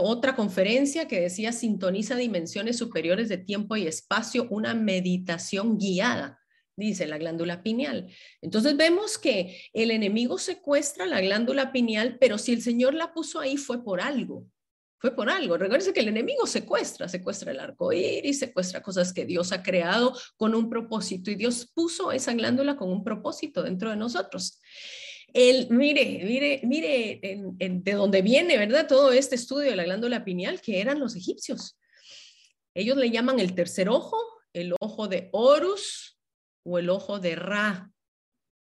otra 0.00 0.34
conferencia 0.34 1.08
que 1.08 1.20
decía 1.20 1.52
sintoniza 1.52 2.16
dimensiones 2.16 2.78
superiores 2.78 3.28
de 3.28 3.38
tiempo 3.38 3.76
y 3.76 3.86
espacio, 3.86 4.46
una 4.50 4.74
meditación 4.74 5.78
guiada 5.78 6.38
dice 6.74 7.06
la 7.06 7.18
glándula 7.18 7.62
pineal. 7.62 8.08
Entonces 8.40 8.76
vemos 8.76 9.18
que 9.18 9.60
el 9.74 9.90
enemigo 9.90 10.38
secuestra 10.38 11.04
la 11.06 11.20
glándula 11.20 11.70
pineal, 11.70 12.16
pero 12.18 12.38
si 12.38 12.52
el 12.52 12.62
Señor 12.62 12.94
la 12.94 13.12
puso 13.12 13.38
ahí 13.40 13.56
fue 13.58 13.84
por 13.84 14.00
algo 14.00 14.46
fue 15.02 15.16
por 15.16 15.28
algo. 15.28 15.58
Recuerden 15.58 15.92
que 15.92 15.98
el 15.98 16.06
enemigo 16.06 16.46
secuestra, 16.46 17.08
secuestra 17.08 17.50
el 17.50 17.58
arco 17.58 17.92
iris, 17.92 18.38
secuestra 18.38 18.80
cosas 18.82 19.12
que 19.12 19.24
Dios 19.24 19.50
ha 19.50 19.60
creado 19.60 20.16
con 20.36 20.54
un 20.54 20.70
propósito 20.70 21.28
y 21.32 21.34
Dios 21.34 21.68
puso 21.74 22.12
esa 22.12 22.32
glándula 22.34 22.76
con 22.76 22.88
un 22.88 23.02
propósito 23.02 23.64
dentro 23.64 23.90
de 23.90 23.96
nosotros. 23.96 24.60
El, 25.34 25.70
mire, 25.70 26.22
mire, 26.24 26.60
mire 26.64 27.20
de 27.58 27.92
dónde 27.92 28.22
viene, 28.22 28.58
¿verdad? 28.58 28.86
Todo 28.86 29.12
este 29.12 29.34
estudio 29.34 29.70
de 29.70 29.76
la 29.76 29.84
glándula 29.84 30.24
pineal 30.24 30.60
que 30.60 30.80
eran 30.80 31.00
los 31.00 31.16
egipcios. 31.16 31.78
Ellos 32.74 32.96
le 32.96 33.10
llaman 33.10 33.40
el 33.40 33.54
tercer 33.54 33.88
ojo, 33.88 34.16
el 34.52 34.74
ojo 34.80 35.08
de 35.08 35.28
Horus 35.32 36.18
o 36.64 36.78
el 36.78 36.90
ojo 36.90 37.18
de 37.18 37.34
Ra. 37.36 37.90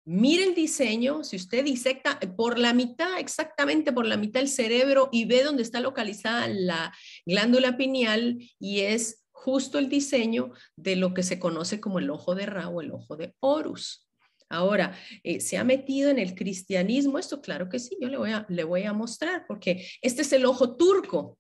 Mire 0.06 0.44
el 0.44 0.56
diseño, 0.56 1.24
si 1.24 1.36
usted 1.36 1.64
disecta 1.64 2.20
por 2.36 2.58
la 2.58 2.74
mitad, 2.74 3.20
exactamente 3.20 3.94
por 3.94 4.06
la 4.06 4.18
mitad 4.18 4.42
el 4.42 4.50
cerebro 4.50 5.10
y 5.12 5.26
ve 5.26 5.44
dónde 5.44 5.62
está 5.62 5.82
localizada 5.82 6.48
la 6.48 6.94
glándula 7.26 7.78
pineal 7.78 8.40
y 8.60 8.80
es 8.80 9.24
justo 9.32 9.78
el 9.78 9.88
diseño 9.88 10.52
de 10.76 10.96
lo 10.96 11.14
que 11.14 11.24
se 11.24 11.40
conoce 11.40 11.80
como 11.80 12.00
el 12.00 12.10
ojo 12.10 12.36
de 12.36 12.46
Ra 12.46 12.70
o 12.70 12.82
el 12.82 12.92
ojo 12.92 13.16
de 13.18 13.36
Horus. 13.40 14.09
Ahora, 14.50 14.98
eh, 15.24 15.40
¿se 15.40 15.58
ha 15.58 15.64
metido 15.64 16.10
en 16.10 16.20
el 16.20 16.34
cristianismo 16.36 17.20
esto? 17.20 17.42
Claro 17.42 17.70
que 17.70 17.80
sí, 17.80 17.96
yo 18.02 18.10
le 18.10 18.18
voy, 18.18 18.32
a, 18.32 18.46
le 18.50 18.64
voy 18.64 18.84
a 18.84 18.94
mostrar 18.94 19.46
porque 19.48 19.88
este 20.02 20.24
es 20.24 20.34
el 20.34 20.46
ojo 20.46 20.76
turco. 20.76 21.38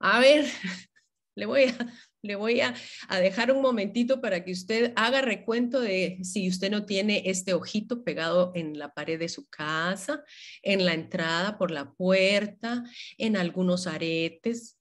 A 0.00 0.20
ver, 0.20 0.46
le 1.36 1.46
voy 1.46 1.64
a, 1.64 1.94
le 2.26 2.34
voy 2.34 2.60
a, 2.60 2.74
dejar 3.20 3.52
un 3.52 3.62
momentito 3.62 4.20
para 4.20 4.44
que 4.44 4.52
usted 4.52 4.92
haga 4.96 5.22
recuento 5.22 5.80
de 5.80 6.18
si 6.22 6.48
usted 6.48 6.70
no 6.70 6.84
tiene 6.84 7.22
este 7.26 7.54
ojito 7.54 8.04
pegado 8.04 8.52
en 8.54 8.78
la 8.78 8.92
pared 8.92 9.18
de 9.18 9.28
su 9.28 9.46
casa, 9.48 10.24
en 10.62 10.84
la 10.84 10.94
entrada 10.94 11.56
por 11.58 11.70
la 11.70 11.92
puerta, 11.92 12.84
en 13.18 13.36
algunos 13.36 13.86
aretes, 13.86 14.78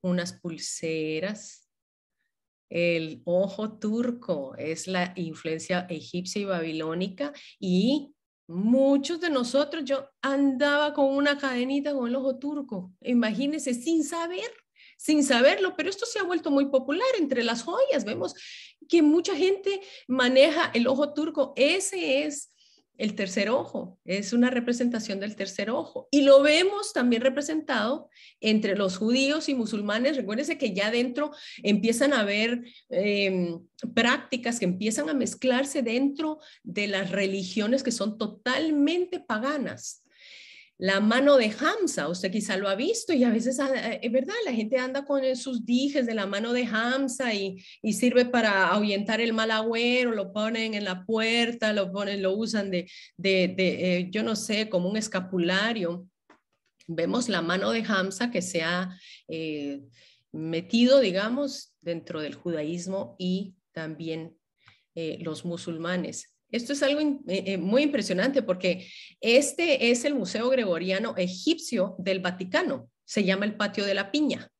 unas 0.00 0.32
pulseras. 0.32 1.65
El 2.68 3.22
ojo 3.24 3.78
turco 3.78 4.54
es 4.56 4.86
la 4.86 5.12
influencia 5.16 5.86
egipcia 5.88 6.42
y 6.42 6.44
babilónica 6.44 7.32
y 7.58 8.12
muchos 8.48 9.20
de 9.20 9.30
nosotros, 9.30 9.84
yo 9.84 10.08
andaba 10.22 10.92
con 10.92 11.06
una 11.06 11.38
cadenita 11.38 11.92
con 11.92 12.08
el 12.08 12.16
ojo 12.16 12.38
turco, 12.38 12.92
imagínense, 13.00 13.74
sin 13.74 14.04
saber 14.04 14.50
sin 14.96 15.22
saberlo, 15.24 15.74
pero 15.76 15.90
esto 15.90 16.06
se 16.06 16.18
ha 16.18 16.22
vuelto 16.22 16.50
muy 16.50 16.66
popular 16.66 17.06
entre 17.18 17.44
las 17.44 17.62
joyas. 17.62 18.04
Vemos 18.04 18.34
que 18.88 19.02
mucha 19.02 19.36
gente 19.36 19.80
maneja 20.08 20.70
el 20.74 20.86
ojo 20.86 21.12
turco. 21.12 21.52
Ese 21.56 22.24
es 22.24 22.52
el 22.98 23.14
tercer 23.14 23.50
ojo, 23.50 23.98
es 24.04 24.32
una 24.32 24.50
representación 24.50 25.20
del 25.20 25.36
tercer 25.36 25.70
ojo. 25.70 26.08
Y 26.10 26.22
lo 26.22 26.42
vemos 26.42 26.92
también 26.92 27.22
representado 27.22 28.08
entre 28.40 28.76
los 28.76 28.96
judíos 28.96 29.48
y 29.48 29.54
musulmanes. 29.54 30.16
Recuérdense 30.16 30.58
que 30.58 30.74
ya 30.74 30.90
dentro 30.90 31.32
empiezan 31.62 32.12
a 32.12 32.20
haber 32.20 32.64
em, 32.88 33.60
prácticas 33.94 34.58
que 34.58 34.64
empiezan 34.64 35.08
a 35.08 35.14
mezclarse 35.14 35.82
dentro 35.82 36.38
de 36.62 36.86
las 36.88 37.10
religiones 37.10 37.82
que 37.82 37.92
son 37.92 38.18
totalmente 38.18 39.20
paganas 39.20 40.05
la 40.78 41.00
mano 41.00 41.36
de 41.36 41.54
Hamza, 41.58 42.08
usted 42.08 42.30
quizá 42.30 42.56
lo 42.58 42.68
ha 42.68 42.74
visto 42.74 43.14
y 43.14 43.24
a 43.24 43.30
veces, 43.30 43.58
ah, 43.60 43.70
eh, 43.74 44.00
es 44.02 44.12
verdad, 44.12 44.34
la 44.44 44.52
gente 44.52 44.76
anda 44.78 45.06
con 45.06 45.34
sus 45.34 45.64
dijes 45.64 46.06
de 46.06 46.14
la 46.14 46.26
mano 46.26 46.52
de 46.52 46.66
Hamza 46.66 47.32
y, 47.32 47.58
sirve 47.92 48.26
para 48.26 48.68
ahuyentar 48.68 49.20
el 49.20 49.32
mal 49.32 49.50
agüero, 49.50 50.12
lo 50.12 50.32
ponen 50.32 50.74
en 50.74 50.84
la 50.84 51.04
puerta, 51.06 51.72
lo 51.72 51.90
ponen, 51.90 52.20
lo 52.22 52.34
usan 52.36 52.70
de, 52.70 52.90
de, 53.16 53.54
eh, 53.58 54.08
yo 54.10 54.22
no 54.22 54.36
sé, 54.36 54.68
como 54.68 54.90
un 54.90 54.98
escapulario. 54.98 56.06
Vemos 56.86 57.28
la 57.28 57.40
mano 57.40 57.70
de 57.70 57.82
Hamza 57.82 58.30
que 58.30 58.42
se 58.42 58.62
ha 58.62 58.90
eh, 59.28 59.82
metido, 60.30 61.00
digamos, 61.00 61.74
dentro 61.80 62.20
del 62.20 62.34
judaísmo 62.34 63.16
y 63.18 63.54
también 63.72 64.36
los 64.94 65.44
musulmanes. 65.44 66.35
Esto 66.50 66.72
es 66.72 66.82
algo 66.82 67.00
eh, 67.00 67.18
eh, 67.26 67.58
muy 67.58 67.82
impresionante 67.82 68.42
porque 68.42 68.88
este 69.20 69.90
es 69.90 70.04
el 70.04 70.14
Museo 70.14 70.48
Gregoriano 70.48 71.14
Egipcio 71.16 71.96
del 71.98 72.20
Vaticano. 72.20 72.90
Se 73.04 73.24
llama 73.24 73.44
el 73.44 73.56
Patio 73.56 73.84
de 73.84 73.94
la 73.94 74.10
Piña. 74.10 74.50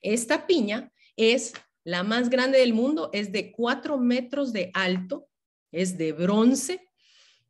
Esta 0.00 0.46
piña 0.46 0.92
es 1.16 1.54
la 1.84 2.02
más 2.02 2.28
grande 2.28 2.58
del 2.58 2.74
mundo, 2.74 3.10
es 3.12 3.32
de 3.32 3.52
cuatro 3.52 3.98
metros 3.98 4.52
de 4.52 4.70
alto, 4.74 5.28
es 5.72 5.96
de 5.96 6.12
bronce 6.12 6.88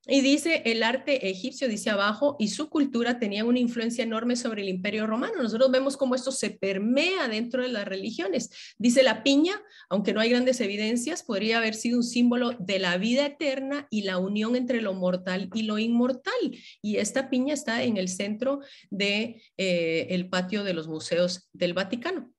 y 0.07 0.21
dice, 0.21 0.63
el 0.67 0.83
arte 0.83 1.29
egipcio, 1.31 1.69
dice 1.69 1.91
abajo, 1.91 2.37
y 2.39 2.49
su 2.49 2.69
cultura 2.69 3.19
tenían 3.19 3.47
una 3.47 3.59
influencia 3.59 4.05
enorme 4.05 4.37
sobre 4.37 4.63
el 4.63 4.69
imperio 4.69 5.07
romano. 5.07 5.43
Nosotros 5.43 5.71
vemos 5.71 5.97
cómo 5.97 6.15
esto 6.15 6.33
se 6.33 6.51
permea 6.51 7.29
dentro 7.29 7.63
de 7.63 7.69
las 7.69 7.87
religiones. 7.87 8.51
Dice 8.79 9.03
la 9.03 9.23
piña, 9.23 9.55
aunque 9.89 10.13
no 10.13 10.21
hay 10.21 10.31
grandes 10.31 10.61
evidencias, 10.61 11.23
podría 11.23 11.59
haber 11.59 11.75
sido 11.75 11.99
un 11.99 12.05
símbolo 12.05 12.53
de 12.59 12.79
la 12.79 12.99
vida 12.99 13.27
eterna 13.27 13.87
y 13.91 14.03
la 14.03 14.19
unión 14.19 14.57
entre 14.57 14.83
lo 14.83 14.95
mortal 14.95 15.49
y 15.55 15.63
lo 15.63 15.79
inmortal. 15.79 16.35
Y 16.83 16.97
esta 16.97 17.31
piña 17.31 17.55
está 17.55 17.83
en 17.83 17.97
el 17.97 18.09
centro 18.09 18.61
del 18.91 19.05
de, 19.05 19.43
eh, 19.57 20.07
el 20.11 20.29
patio 20.29 20.65
de 20.65 20.75
los 20.75 20.89
museos 20.89 21.49
del 21.53 21.75
Vaticano. 21.75 22.34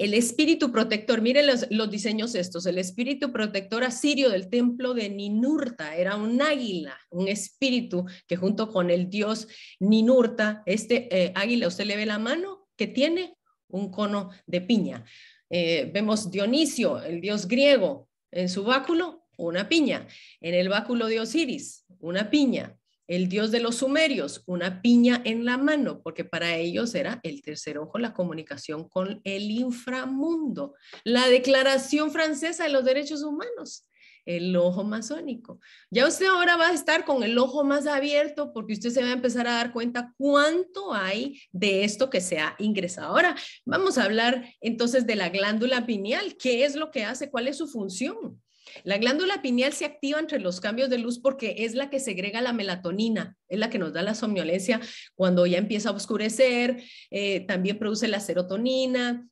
El 0.00 0.14
espíritu 0.14 0.72
protector, 0.72 1.20
miren 1.20 1.46
los, 1.46 1.90
diseños 1.90 2.34
estos, 2.34 2.64
el 2.64 2.78
espíritu 2.78 3.32
protector 3.32 3.84
asirio 3.84 4.30
del 4.30 4.48
templo 4.48 4.94
de 4.94 5.10
Ninurta 5.10 5.94
era 5.94 6.16
un 6.16 6.40
águila, 6.40 6.98
un 7.10 7.28
espíritu 7.28 8.06
que 8.26 8.36
junto 8.36 8.72
con 8.72 8.90
el 8.90 9.10
dios 9.10 9.46
Ninurta, 9.78 10.62
este 10.64 11.06
eh, 11.14 11.32
águila, 11.34 11.68
usted 11.68 11.84
le 11.84 11.98
ve 11.98 12.06
la 12.06 12.18
mano 12.18 12.66
que 12.78 12.86
tiene 12.86 13.36
un 13.68 13.90
cono 13.90 14.30
de 14.46 14.62
piña. 14.62 15.04
Eh, 15.50 15.90
vemos 15.92 16.30
Dionisio, 16.30 17.02
el 17.02 17.20
dios 17.20 17.46
griego, 17.46 18.08
en 18.30 18.48
su 18.48 18.64
báculo, 18.64 19.26
una 19.36 19.68
piña. 19.68 20.08
En 20.40 20.54
el 20.54 20.70
báculo 20.70 21.08
de 21.08 21.20
Osiris, 21.20 21.84
una 21.98 22.30
piña 22.30 22.79
el 23.10 23.28
dios 23.28 23.50
de 23.50 23.58
los 23.58 23.78
sumerios, 23.78 24.44
una 24.46 24.80
piña 24.82 25.20
en 25.24 25.44
la 25.44 25.58
mano, 25.58 26.00
porque 26.00 26.24
para 26.24 26.54
ellos 26.54 26.94
era 26.94 27.18
el 27.24 27.42
tercer 27.42 27.76
ojo, 27.76 27.98
la 27.98 28.14
comunicación 28.14 28.88
con 28.88 29.20
el 29.24 29.50
inframundo. 29.50 30.74
La 31.02 31.28
Declaración 31.28 32.12
Francesa 32.12 32.62
de 32.62 32.70
los 32.70 32.84
Derechos 32.84 33.24
Humanos, 33.24 33.88
el 34.26 34.54
ojo 34.54 34.84
masónico. 34.84 35.58
Ya 35.90 36.06
usted 36.06 36.26
ahora 36.26 36.56
va 36.56 36.68
a 36.68 36.72
estar 36.72 37.04
con 37.04 37.24
el 37.24 37.36
ojo 37.36 37.64
más 37.64 37.88
abierto 37.88 38.52
porque 38.52 38.74
usted 38.74 38.90
se 38.90 39.02
va 39.02 39.08
a 39.08 39.14
empezar 39.14 39.48
a 39.48 39.54
dar 39.54 39.72
cuenta 39.72 40.14
cuánto 40.16 40.94
hay 40.94 41.40
de 41.50 41.82
esto 41.82 42.10
que 42.10 42.20
se 42.20 42.38
ha 42.38 42.54
ingresado. 42.60 43.08
Ahora 43.08 43.34
vamos 43.64 43.98
a 43.98 44.04
hablar 44.04 44.54
entonces 44.60 45.04
de 45.04 45.16
la 45.16 45.30
glándula 45.30 45.84
pineal. 45.84 46.36
¿Qué 46.36 46.64
es 46.64 46.76
lo 46.76 46.92
que 46.92 47.02
hace? 47.02 47.28
¿Cuál 47.28 47.48
es 47.48 47.56
su 47.56 47.66
función? 47.66 48.40
La 48.84 48.98
glándula 48.98 49.42
pineal 49.42 49.72
se 49.72 49.84
activa 49.84 50.18
entre 50.18 50.40
los 50.40 50.60
cambios 50.60 50.90
de 50.90 50.98
luz 50.98 51.18
porque 51.18 51.56
es 51.58 51.74
la 51.74 51.90
que 51.90 52.00
segrega 52.00 52.40
la 52.40 52.52
melatonina, 52.52 53.36
es 53.48 53.58
la 53.58 53.70
que 53.70 53.78
nos 53.78 53.92
da 53.92 54.02
la 54.02 54.14
somnolencia 54.14 54.80
cuando 55.14 55.46
ya 55.46 55.58
empieza 55.58 55.90
a 55.90 55.92
oscurecer, 55.92 56.82
eh, 57.10 57.40
también 57.40 57.78
produce 57.78 58.08
la 58.08 58.20
serotonina, 58.20 59.28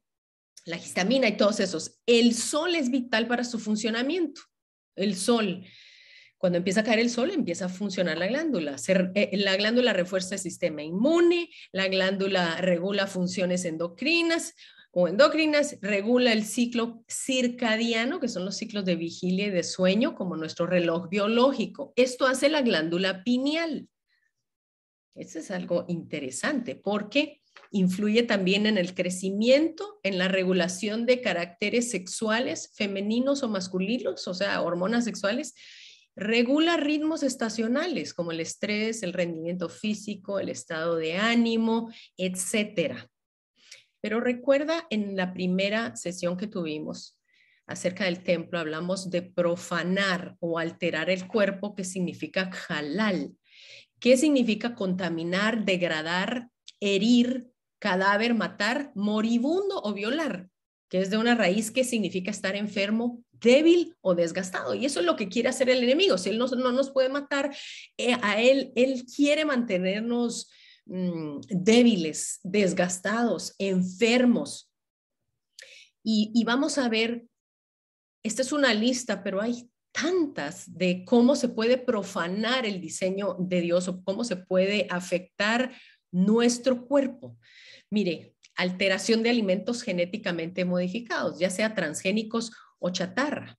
la 0.65 0.77
histamina 0.77 1.29
y 1.29 1.37
todos 1.37 1.61
esos. 1.61 1.99
El 2.07 2.35
sol 2.35 2.75
es 2.75 2.91
vital 2.91 3.27
para 3.27 3.45
su 3.45 3.59
funcionamiento. 3.59 4.43
El 4.97 5.17
sol. 5.17 5.65
Cuando 6.37 6.59
empieza 6.59 6.81
a 6.81 6.85
caer 6.85 7.01
el 7.01 7.11
sol, 7.11 7.33
empieza 7.33 7.65
a 7.65 7.69
funcionar 7.69 8.17
la 8.19 8.29
glándula. 8.29 8.77
Eh, 9.15 9.31
la 9.39 9.57
glándula 9.57 9.93
refuerza 9.93 10.37
el 10.37 10.41
sistema 10.41 10.83
inmune, 10.83 11.51
la 11.73 11.89
glándula 11.89 12.61
regula 12.61 13.07
funciones 13.07 13.65
endocrinas, 13.65 14.55
o 14.91 15.07
endocrinas, 15.07 15.79
regula 15.83 16.33
el 16.33 16.45
ciclo 16.45 17.05
circadiano, 17.09 18.21
que 18.21 18.29
son 18.29 18.45
los 18.45 18.57
ciclos 18.57 18.85
de 18.85 18.97
vigilia 18.97 19.47
y 19.47 19.51
de 19.51 19.63
sueño, 19.63 20.15
como 20.15 20.37
nuestro 20.37 20.67
reloj 20.67 21.09
biológico. 21.09 21.93
Esto 21.97 22.27
hace 22.27 22.49
la 22.49 22.63
glándula 22.63 23.23
pineal. 23.23 23.89
Eso 25.15 25.41
es 25.41 25.51
algo 25.51 25.85
interesante 25.89 26.75
porque 26.77 27.43
influye 27.71 28.23
también 28.23 28.67
en 28.67 28.79
el 28.79 28.95
crecimiento, 28.95 29.99
en 30.03 30.17
la 30.17 30.29
regulación 30.29 31.07
de 31.07 31.21
caracteres 31.21 31.91
sexuales 31.91 32.73
femeninos 32.75 33.43
o 33.43 33.49
masculinos, 33.49 34.27
o 34.29 34.35
sea, 34.35 34.63
hormonas 34.63 35.05
sexuales. 35.05 35.55
Regula 36.15 36.77
ritmos 36.77 37.23
estacionales 37.23 38.15
como 38.15 38.33
el 38.33 38.41
estrés, 38.41 39.03
el 39.03 39.13
rendimiento 39.13 39.69
físico, 39.69 40.39
el 40.39 40.49
estado 40.49 40.97
de 40.97 41.17
ánimo, 41.17 41.93
etcétera. 42.17 43.09
Pero 44.01 44.21
recuerda 44.21 44.87
en 44.91 45.17
la 45.17 45.33
primera 45.33 45.97
sesión 45.97 46.37
que 46.37 46.47
tuvimos 46.47 47.19
acerca 47.67 48.05
del 48.05 48.23
templo, 48.23 48.59
hablamos 48.59 49.11
de 49.11 49.23
profanar 49.23 50.37
o 50.41 50.59
alterar 50.59 51.11
el 51.11 51.27
cuerpo, 51.27 51.75
que 51.75 51.85
significa 51.85 52.51
halal. 52.69 53.35
¿Qué 54.01 54.17
significa 54.17 54.75
contaminar, 54.75 55.65
degradar, 55.65 56.49
herir, 56.81 57.49
cadáver, 57.79 58.35
matar, 58.35 58.91
moribundo 58.95 59.83
o 59.83 59.93
violar? 59.93 60.49
Que 60.89 61.03
es 61.03 61.11
de 61.11 61.19
una 61.19 61.35
raíz 61.35 61.71
que 61.71 61.85
significa 61.85 62.31
estar 62.31 62.57
enfermo, 62.57 63.23
débil 63.33 63.97
o 64.01 64.15
desgastado. 64.15 64.75
Y 64.75 64.87
eso 64.87 65.01
es 65.01 65.07
lo 65.07 65.17
que 65.17 65.29
quiere 65.29 65.51
hacer 65.51 65.69
el 65.69 65.83
enemigo. 65.83 66.17
Si 66.17 66.31
él 66.31 66.39
no, 66.39 66.47
nos 66.47 66.91
puede 66.91 67.11
matar, 67.11 67.55
eh, 67.99 68.17
a 68.23 68.41
él, 68.41 68.73
él 68.77 69.05
quiere 69.05 69.45
mantenernos 69.45 70.51
Mm, 70.89 71.41
débiles, 71.51 72.41
desgastados, 72.43 73.55
enfermos. 73.59 74.73
Y, 76.03 76.43
vamos 76.45 76.79
a 76.79 76.89
ver, 76.89 77.27
esta 78.23 78.41
es 78.41 78.53
una 78.53 78.73
lista, 78.73 79.23
pero 79.23 79.43
hay 79.43 79.69
tantas 79.93 80.65
de 80.79 81.05
cómo 81.05 81.37
se 81.37 81.51
puede 81.51 81.77
profanar 81.77 82.65
el 82.65 82.81
diseño 82.81 83.37
de 83.39 83.61
Dios 83.61 83.89
o 83.89 84.03
cómo 84.03 84.25
se 84.25 84.37
puede 84.37 84.87
afectar 84.89 85.77
nuestro 86.11 86.87
cuerpo. 86.87 87.37
Mire, 87.91 88.35
alteración 88.55 89.23
de 89.23 89.29
alimentos 89.29 89.83
genéticamente 89.83 90.65
modificados, 90.65 91.39
ya 91.39 91.51
sea 91.51 91.75
transgénicos 91.75 92.53
o 92.79 92.89
chatarra. 92.89 93.59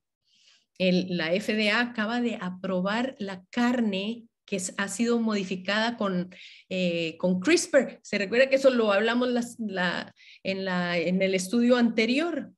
la 0.80 1.28
FDA 1.39 1.80
acaba 1.80 2.22
de 2.22 2.39
aprobar 2.41 3.16
la 3.20 3.45
carne 3.51 4.28
que 4.50 4.60
ha 4.78 4.88
sido 4.88 5.20
modificada 5.20 5.95
con, 5.95 6.36
eh, 6.70 7.18
con 7.20 7.39
CRISPR. 7.39 8.00
Se 8.02 8.18
recuerda 8.18 8.50
que 8.50 8.56
eso 8.56 8.72
lo 8.72 8.91
hablamos 8.91 9.30
en, 9.60 9.76
la, 9.76 10.97
en 10.97 11.22
el 11.22 11.36
estudio 11.36 11.78
anterior. 11.78 12.52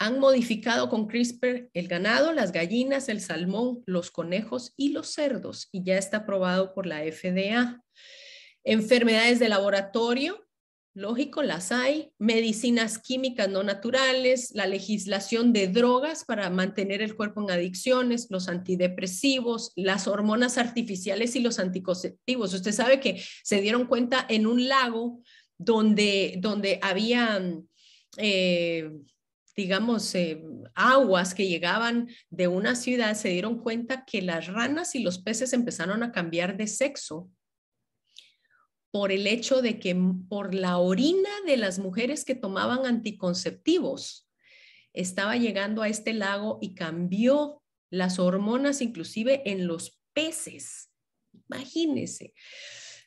Han 0.00 0.18
modificado 0.18 0.88
con 0.88 1.06
CRISPR 1.06 1.70
el 1.72 1.86
ganado, 1.86 2.32
las 2.32 2.50
gallinas, 2.50 3.08
el 3.08 3.20
salmón, 3.20 3.84
los 3.86 4.10
conejos 4.10 4.74
y 4.76 4.88
los 4.88 5.12
cerdos 5.12 5.68
y 5.70 5.84
ya 5.84 5.96
está 5.96 6.18
aprobado 6.18 6.74
por 6.74 6.86
la 6.86 6.98
FDA. 7.04 7.80
Enfermedades 8.64 9.38
de 9.38 9.48
laboratorio, 9.48 10.47
lógico, 10.98 11.42
las 11.42 11.70
hay, 11.70 12.10
medicinas 12.18 12.98
químicas 12.98 13.48
no 13.48 13.62
naturales, 13.62 14.50
la 14.54 14.66
legislación 14.66 15.52
de 15.52 15.68
drogas 15.68 16.24
para 16.24 16.50
mantener 16.50 17.02
el 17.02 17.14
cuerpo 17.14 17.42
en 17.42 17.52
adicciones, 17.52 18.26
los 18.30 18.48
antidepresivos, 18.48 19.72
las 19.76 20.08
hormonas 20.08 20.58
artificiales 20.58 21.36
y 21.36 21.40
los 21.40 21.60
anticonceptivos. 21.60 22.52
Usted 22.52 22.72
sabe 22.72 22.98
que 22.98 23.22
se 23.44 23.60
dieron 23.60 23.86
cuenta 23.86 24.26
en 24.28 24.46
un 24.46 24.68
lago 24.68 25.22
donde, 25.56 26.36
donde 26.40 26.80
había, 26.82 27.40
eh, 28.16 28.90
digamos, 29.56 30.14
eh, 30.16 30.42
aguas 30.74 31.32
que 31.32 31.46
llegaban 31.46 32.08
de 32.28 32.48
una 32.48 32.74
ciudad, 32.74 33.14
se 33.14 33.28
dieron 33.28 33.58
cuenta 33.58 34.04
que 34.04 34.20
las 34.20 34.48
ranas 34.48 34.96
y 34.96 35.02
los 35.04 35.20
peces 35.20 35.52
empezaron 35.52 36.02
a 36.02 36.10
cambiar 36.10 36.56
de 36.56 36.66
sexo 36.66 37.30
por 38.90 39.12
el 39.12 39.26
hecho 39.26 39.62
de 39.62 39.78
que 39.78 39.96
por 40.28 40.54
la 40.54 40.78
orina 40.78 41.30
de 41.46 41.56
las 41.56 41.78
mujeres 41.78 42.24
que 42.24 42.34
tomaban 42.34 42.86
anticonceptivos 42.86 44.28
estaba 44.92 45.36
llegando 45.36 45.82
a 45.82 45.88
este 45.88 46.14
lago 46.14 46.58
y 46.60 46.74
cambió 46.74 47.62
las 47.90 48.18
hormonas 48.18 48.80
inclusive 48.80 49.42
en 49.50 49.66
los 49.66 50.00
peces. 50.12 50.90
Imagínense. 51.48 52.34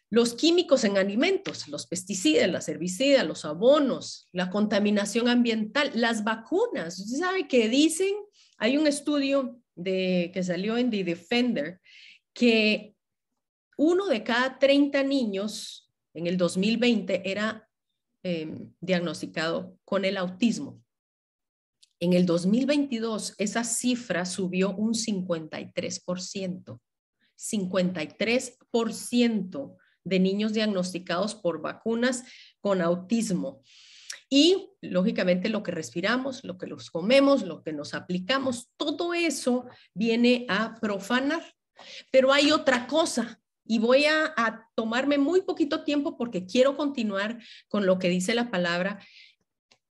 Los 0.09 0.33
químicos 0.33 0.83
en 0.83 0.97
alimentos, 0.97 1.67
los 1.69 1.87
pesticidas, 1.87 2.49
las 2.49 2.67
herbicidas, 2.67 3.25
los 3.25 3.45
abonos, 3.45 4.27
la 4.33 4.49
contaminación 4.49 5.29
ambiental, 5.29 5.91
las 5.95 6.23
vacunas. 6.23 6.99
Usted 6.99 7.17
sabe 7.17 7.47
que 7.47 7.69
dicen, 7.69 8.13
hay 8.57 8.77
un 8.77 8.87
estudio 8.87 9.61
de, 9.75 10.31
que 10.33 10.43
salió 10.43 10.77
en 10.77 10.91
The 10.91 11.03
Defender 11.05 11.79
que 12.33 12.90
uno 13.77 14.07
de 14.07 14.23
cada 14.23 14.59
30 14.59 15.03
niños 15.03 15.91
en 16.13 16.27
el 16.27 16.37
2020 16.37 17.29
era 17.29 17.67
em, 18.23 18.71
diagnosticado 18.79 19.77
con 19.83 20.05
el 20.05 20.17
autismo. 20.17 20.81
En 21.99 22.13
el 22.13 22.25
2022 22.25 23.35
esa 23.37 23.63
cifra 23.63 24.25
subió 24.25 24.75
un 24.75 24.93
53%. 24.93 26.79
53% 27.37 29.77
de 30.03 30.19
niños 30.19 30.53
diagnosticados 30.53 31.35
por 31.35 31.61
vacunas 31.61 32.23
con 32.59 32.81
autismo. 32.81 33.61
Y 34.29 34.69
lógicamente 34.81 35.49
lo 35.49 35.61
que 35.61 35.71
respiramos, 35.71 36.43
lo 36.43 36.57
que 36.57 36.67
los 36.67 36.89
comemos, 36.89 37.43
lo 37.43 37.63
que 37.63 37.73
nos 37.73 37.93
aplicamos, 37.93 38.69
todo 38.77 39.13
eso 39.13 39.65
viene 39.93 40.45
a 40.49 40.79
profanar. 40.79 41.43
Pero 42.11 42.31
hay 42.31 42.51
otra 42.51 42.87
cosa 42.87 43.40
y 43.65 43.79
voy 43.79 44.05
a, 44.05 44.33
tomarme 44.75 45.17
muy 45.17 45.41
poquito 45.41 45.83
tiempo 45.83 46.17
porque 46.17 46.45
quiero 46.45 46.75
continuar 46.75 47.39
con 47.67 47.85
lo 47.85 47.99
que 47.99 48.09
dice 48.09 48.33
la 48.33 48.49
palabra 48.49 48.99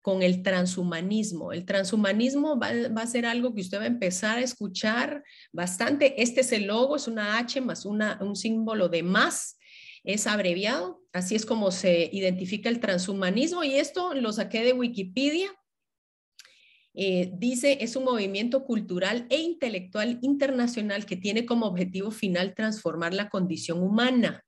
con 0.03 0.23
el 0.23 0.43
transhumanismo. 0.43 1.53
El 1.53 1.65
transhumanismo 1.65 2.59
va, 2.59 2.71
a 2.71 3.07
ser 3.07 3.27
algo 3.27 3.55
que 3.55 3.61
usted 3.61 3.79
va 3.79 3.85
a 3.85 3.87
empezar 3.87 4.39
a 4.39 4.43
escuchar 4.43 5.23
bastante. 5.53 6.23
Este 6.23 6.41
es 6.41 6.53
el 6.53 6.65
logo, 6.67 6.97
es 6.97 7.07
una 7.07 7.39
H 7.39 7.61
más 7.61 7.85
un 7.85 8.37
símbolo 8.37 8.89
de 8.89 9.03
más, 9.03 9.59
es 10.03 10.27
abreviado. 10.27 11.03
Así 11.13 11.35
es 11.35 11.45
como 11.45 11.71
se 11.71 12.09
identifica 12.13 12.69
el 12.69 12.81
transhumanismo 12.81 13.63
y 13.63 13.75
esto 13.75 14.15
lo 14.15 14.33
saqué 14.33 14.65
de 14.65 14.73
Wikipedia. 14.73 15.51
Eh, 16.95 17.31
dice, 17.35 17.79
es 17.81 17.95
un 17.95 18.05
movimiento 18.05 18.65
cultural 18.65 19.27
e 19.31 19.39
intelectual 19.39 20.19
internacional 20.23 21.07
que 21.07 21.17
tiene 21.17 21.47
como 21.47 21.67
objetivo 21.67 22.11
final 22.11 22.55
transformar 22.55 23.15
la 23.15 23.29
condición 23.29 23.83
humana 23.83 24.45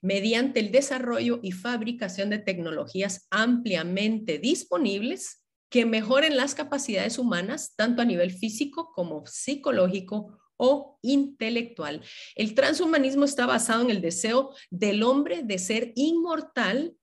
mediante 0.00 0.60
el 0.60 0.72
desarrollo 0.72 1.38
y 1.42 1.52
fabricación 1.52 2.30
de 2.30 2.38
tecnologías 2.38 3.28
ampliamente 3.30 4.38
disponibles 4.38 5.44
que 5.70 5.86
mejoren 5.86 6.36
las 6.36 6.54
capacidades 6.54 7.18
humanas, 7.18 7.74
tanto 7.76 8.02
a 8.02 8.04
nivel 8.04 8.30
físico 8.30 8.92
como 8.94 9.24
psicológico 9.26 10.38
o 10.58 10.98
intelectual. 11.02 12.02
El 12.34 12.54
transhumanismo 12.54 13.24
está 13.24 13.46
basado 13.46 13.82
en 13.82 13.90
el 13.90 14.00
deseo 14.00 14.54
del 14.70 15.02
hombre 15.02 15.42
de 15.44 15.58
ser 15.58 15.92
inmortal 15.94 16.94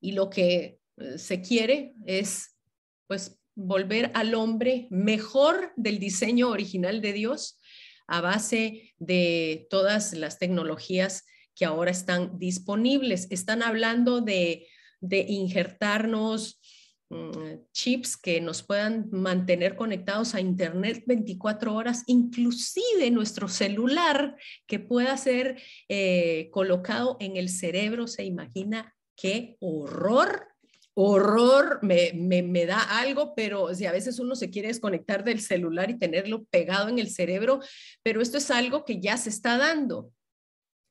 y 0.00 0.12
lo 0.12 0.30
que 0.30 0.80
eh, 0.96 1.18
se 1.18 1.40
quiere 1.40 1.94
es 2.06 2.56
pues 3.06 3.38
volver 3.58 4.12
al 4.14 4.34
hombre 4.34 4.86
mejor 4.88 5.72
del 5.76 5.98
diseño 5.98 6.48
original 6.48 7.00
de 7.02 7.12
Dios 7.12 7.58
a 8.06 8.20
base 8.20 8.94
de 8.98 9.66
todas 9.68 10.14
las 10.14 10.38
tecnologías 10.38 11.26
que 11.56 11.64
ahora 11.64 11.90
están 11.90 12.38
disponibles. 12.38 13.26
Están 13.30 13.64
hablando 13.64 14.20
de, 14.20 14.68
de 15.00 15.26
injertarnos 15.28 16.60
mm, 17.10 17.66
chips 17.72 18.16
que 18.16 18.40
nos 18.40 18.62
puedan 18.62 19.08
mantener 19.10 19.74
conectados 19.74 20.36
a 20.36 20.40
Internet 20.40 21.02
24 21.06 21.74
horas, 21.74 22.04
inclusive 22.06 23.10
nuestro 23.10 23.48
celular 23.48 24.36
que 24.68 24.78
pueda 24.78 25.16
ser 25.16 25.60
eh, 25.88 26.48
colocado 26.52 27.16
en 27.18 27.36
el 27.36 27.48
cerebro. 27.48 28.06
¿Se 28.06 28.22
imagina 28.22 28.94
qué 29.16 29.56
horror? 29.58 30.46
Horror, 31.00 31.78
me, 31.80 32.12
me, 32.12 32.66
da 32.66 32.80
algo, 32.98 33.32
pero 33.36 33.72
si 33.72 33.86
a 33.86 33.92
veces 33.92 34.18
uno 34.18 34.34
se 34.34 34.50
quiere 34.50 34.66
desconectar 34.66 35.22
del 35.22 35.40
celular 35.40 35.90
y 35.90 35.98
tenerlo 35.98 36.44
pegado 36.50 36.88
en 36.88 36.98
el 36.98 37.08
cerebro, 37.08 37.60
pero 38.02 38.20
esto 38.20 38.38
es 38.38 38.50
algo 38.50 38.84
que 38.84 38.98
ya 38.98 39.16
se 39.16 39.28
está 39.28 39.58
dando. 39.58 40.10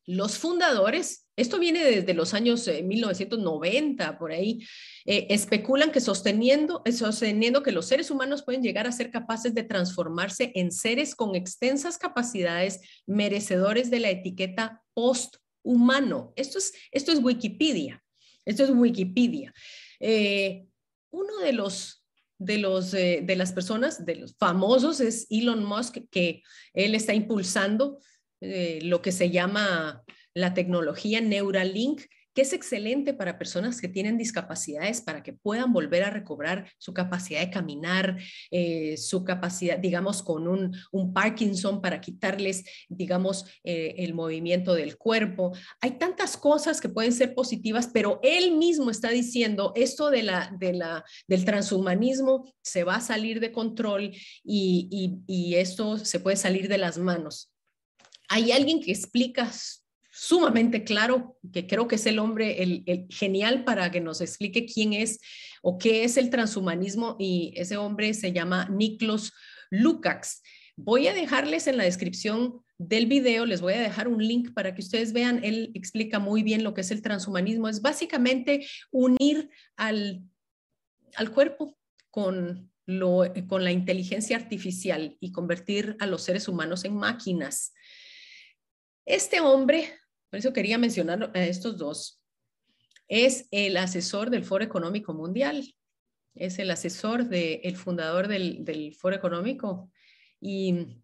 Los 0.06 0.38
fundadores, 0.38 1.28
esto 1.36 1.60
viene 1.60 1.84
desde 1.84 2.14
los 2.14 2.34
años 2.34 2.70
1990, 2.70 4.06
eh, 4.06 4.14
por 4.18 4.32
ahí, 4.32 4.66
eh, 5.06 5.28
especulan 5.30 5.92
que 5.92 6.00
sosteniendo, 6.00 6.84
eh, 6.86 6.94
sosteniendo 6.94 7.62
que 7.62 7.74
los 7.74 7.88
seres 7.88 8.10
humanos 8.10 8.44
pueden 8.44 8.64
llegar 8.64 8.88
a 8.88 8.94
ser 8.94 9.12
capaces 9.12 9.54
de 9.54 9.64
transformarse 9.64 10.54
en 10.56 10.72
seres 10.72 11.16
con 11.16 11.36
extensas 11.36 11.98
capacidades 11.98 12.80
merecedores 13.06 13.90
de 13.90 14.00
la 14.00 14.10
etiqueta 14.10 14.82
post-humano. 14.94 16.32
Esto 16.38 16.60
es, 16.60 16.72
esto 16.94 17.12
es 17.12 17.22
Wikipedia. 17.22 18.02
Esto 18.46 18.64
es 18.64 18.70
Wikipedia. 18.70 19.54
Eh, 20.00 20.66
uno 21.12 21.38
de 21.40 21.54
los 21.54 22.04
de, 22.40 22.58
los, 22.58 22.94
eh, 22.94 23.22
de 23.24 23.36
las 23.36 23.52
personas, 23.52 24.06
de 24.06 24.16
los 24.16 24.36
famosos, 24.38 25.00
es 25.00 25.28
Elon 25.30 25.64
Musk, 25.64 25.98
que 26.12 26.44
él 26.74 26.96
está 26.96 27.14
impulsando 27.14 28.00
eh, 28.42 28.80
lo 28.84 29.02
que 29.02 29.12
se 29.12 29.32
llama 29.32 30.04
la 30.34 30.54
tecnología 30.54 31.20
Neuralink, 31.22 32.04
que 32.38 32.44
es 32.44 32.54
excelente 32.54 33.16
para 33.16 33.40
personas 33.40 33.82
que 33.82 33.88
tienen 33.88 34.16
discapacidades, 34.16 35.02
para 35.02 35.24
que 35.24 35.34
puedan 35.34 35.74
volver 35.74 36.04
a 36.04 36.12
recobrar 36.12 36.72
su 36.78 36.94
capacidad 36.94 37.40
de 37.40 37.50
caminar, 37.50 38.20
eh, 38.52 38.96
su 38.96 39.24
capacidad, 39.24 39.80
digamos, 39.80 40.22
con 40.22 40.48
un, 40.48 40.78
un 40.92 41.14
Parkinson 41.14 41.82
para 41.82 42.00
quitarles, 42.00 42.64
digamos, 42.90 43.46
eh, 43.64 43.96
el 43.98 44.14
movimiento 44.14 44.76
del 44.76 45.00
cuerpo. 45.00 45.52
Hay 45.82 45.98
tantas 45.98 46.38
cosas 46.38 46.80
que 46.80 46.90
pueden 46.90 47.12
ser 47.12 47.34
positivas, 47.34 47.90
pero 47.92 48.20
él 48.22 48.56
mismo 48.56 48.92
está 48.92 49.10
diciendo 49.10 49.74
esto 49.76 50.12
de 50.12 50.22
la, 50.22 50.56
de 50.60 50.74
la, 50.74 51.04
del 51.28 51.44
transhumanismo 51.44 52.54
se 52.62 52.84
va 52.84 52.98
a 52.98 53.02
salir 53.02 53.40
de 53.40 53.52
control 53.52 54.12
y, 54.44 54.88
y, 54.92 55.24
y 55.26 55.56
esto 55.56 55.98
se 55.98 56.20
puede 56.20 56.38
salir 56.38 56.68
de 56.68 56.78
las 56.78 57.00
manos. 57.00 57.52
Hay 58.30 58.52
alguien 58.52 58.80
que 58.80 58.92
explica 58.92 59.52
sumamente 60.20 60.84
claro, 60.84 61.38
que 61.54 61.68
creo 61.68 61.88
que 61.88 61.96
es 61.96 62.06
el 62.08 62.18
hombre 62.18 62.64
el, 62.64 63.06
genial 63.10 63.64
para 63.64 63.92
que 63.92 64.02
nos 64.02 64.20
explique 64.20 64.66
quién 64.66 64.94
es 64.94 65.20
o 65.62 65.78
qué 65.78 66.04
es 66.04 66.18
el 66.18 66.32
transhumanismo 66.32 67.18
y 67.20 67.54
ese 67.56 67.78
hombre 67.78 68.16
se 68.16 68.34
llama 68.34 68.68
Niklos 68.68 69.32
Lukács. 69.70 70.42
Voy 70.76 71.08
a 71.08 71.14
dejarles 71.14 71.68
en 71.68 71.78
la 71.78 71.84
descripción 71.84 72.64
del 72.80 73.06
video, 73.06 73.46
les 73.46 73.62
voy 73.62 73.74
a 73.74 73.80
dejar 73.80 74.08
un 74.08 74.26
link 74.26 74.54
para 74.56 74.74
que 74.74 74.82
ustedes 74.82 75.14
vean, 75.14 75.44
él 75.44 75.70
explica 75.76 76.18
muy 76.18 76.42
bien 76.42 76.64
lo 76.64 76.74
que 76.74 76.82
es 76.82 76.90
el 76.90 77.04
transhumanismo, 77.04 77.70
es 77.70 77.84
básicamente 77.84 78.68
unir 78.92 79.52
al, 79.76 80.24
al 81.16 81.32
cuerpo 81.32 81.78
con, 82.10 82.72
lo, 82.88 83.24
con 83.48 83.64
la 83.64 83.72
inteligencia 83.72 84.36
artificial 84.36 85.16
y 85.20 85.32
convertir 85.32 85.96
a 86.00 86.08
los 86.08 86.24
seres 86.24 86.48
humanos 86.48 86.86
en 86.86 86.96
máquinas. 86.96 87.74
Este 89.06 89.40
hombre 89.40 89.94
por 90.30 90.40
eso 90.40 90.54
quería 90.54 90.78
mencionar 90.78 91.32
a 91.34 91.46
estos 91.46 91.78
dos. 91.78 92.22
Es 93.08 93.48
el 93.52 93.78
asesor 93.78 94.30
del 94.30 94.44
Foro 94.44 94.64
Económico 94.64 95.14
Mundial, 95.14 95.74
es 96.36 96.60
el 96.60 96.70
asesor 96.72 97.30
del 97.30 97.76
fundador 97.76 98.28
del, 98.28 98.64
del 98.66 98.94
Foro 98.94 99.16
Económico 99.16 99.90
y 100.40 101.02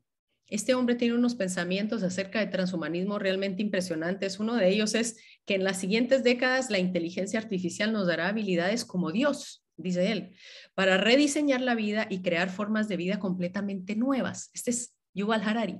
este 0.47 0.75
hombre 0.75 0.95
tiene 0.95 1.15
unos 1.15 1.35
pensamientos 1.35 2.03
acerca 2.03 2.39
de 2.39 2.47
transhumanismo 2.47 3.17
realmente 3.17 3.63
impresionantes. 3.63 4.39
Uno 4.39 4.55
de 4.55 4.69
ellos 4.69 4.93
es 4.93 5.17
que 5.45 5.55
en 5.55 5.63
las 5.63 5.79
siguientes 5.79 6.23
décadas 6.23 6.69
la 6.69 6.79
inteligencia 6.79 7.39
artificial 7.39 7.91
nos 7.91 8.07
dará 8.07 8.27
habilidades 8.27 8.85
como 8.85 9.11
Dios, 9.11 9.65
dice 9.77 10.11
él, 10.11 10.35
para 10.75 10.97
rediseñar 10.97 11.61
la 11.61 11.75
vida 11.75 12.07
y 12.09 12.21
crear 12.21 12.49
formas 12.49 12.87
de 12.87 12.97
vida 12.97 13.19
completamente 13.19 13.95
nuevas. 13.95 14.51
Este 14.53 14.71
es 14.71 14.95
Yuval 15.13 15.41
Harari. 15.41 15.79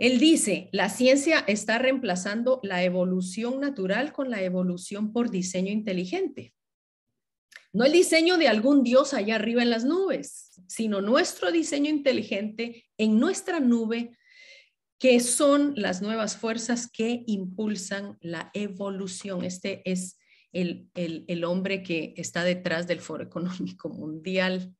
Él 0.00 0.18
dice, 0.18 0.70
la 0.72 0.88
ciencia 0.88 1.44
está 1.46 1.78
reemplazando 1.78 2.58
la 2.62 2.82
evolución 2.82 3.60
natural 3.60 4.14
con 4.14 4.30
la 4.30 4.42
evolución 4.42 5.12
por 5.12 5.30
diseño 5.30 5.70
inteligente. 5.70 6.54
No 7.74 7.84
el 7.84 7.92
diseño 7.92 8.38
de 8.38 8.48
algún 8.48 8.82
dios 8.82 9.12
allá 9.12 9.34
arriba 9.34 9.62
en 9.62 9.68
las 9.68 9.84
nubes, 9.84 10.58
sino 10.68 11.02
nuestro 11.02 11.52
diseño 11.52 11.90
inteligente 11.90 12.86
en 12.96 13.20
nuestra 13.20 13.60
nube, 13.60 14.16
que 14.98 15.20
son 15.20 15.74
las 15.76 16.00
nuevas 16.00 16.34
fuerzas 16.34 16.90
que 16.90 17.22
impulsan 17.26 18.16
la 18.22 18.50
evolución. 18.54 19.44
Este 19.44 19.82
es 19.84 20.18
el, 20.52 20.88
el 20.94 21.44
hombre 21.44 21.82
que 21.82 22.14
está 22.16 22.42
detrás 22.42 22.86
del 22.86 23.00
Foro 23.00 23.22
Económico 23.22 23.90
Mundial. 23.90 24.74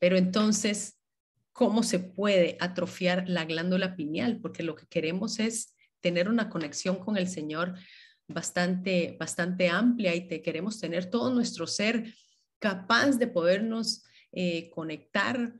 Pero 0.00 0.18
entonces, 0.18 0.99
cómo 1.60 1.82
se 1.82 1.98
puede 1.98 2.56
atrofiar 2.58 3.28
la 3.28 3.44
glándula 3.44 3.94
pineal, 3.94 4.40
porque 4.40 4.62
lo 4.62 4.74
que 4.74 4.86
queremos 4.86 5.38
es 5.38 5.76
tener 6.00 6.30
una 6.30 6.48
conexión 6.48 6.96
con 6.96 7.18
el 7.18 7.28
Señor 7.28 7.74
bastante, 8.26 9.14
bastante 9.20 9.68
amplia 9.68 10.14
y 10.14 10.26
te 10.26 10.40
queremos 10.40 10.80
tener 10.80 11.10
todo 11.10 11.30
nuestro 11.30 11.66
ser 11.66 12.14
capaz 12.60 13.18
de 13.18 13.26
podernos 13.26 14.04
eh, 14.32 14.70
conectar 14.70 15.52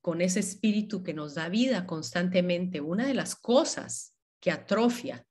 con 0.00 0.20
ese 0.20 0.38
espíritu 0.38 1.02
que 1.02 1.12
nos 1.12 1.34
da 1.34 1.48
vida 1.48 1.86
constantemente. 1.86 2.80
Una 2.80 3.08
de 3.08 3.14
las 3.14 3.34
cosas 3.34 4.16
que 4.38 4.52
atrofia 4.52 5.26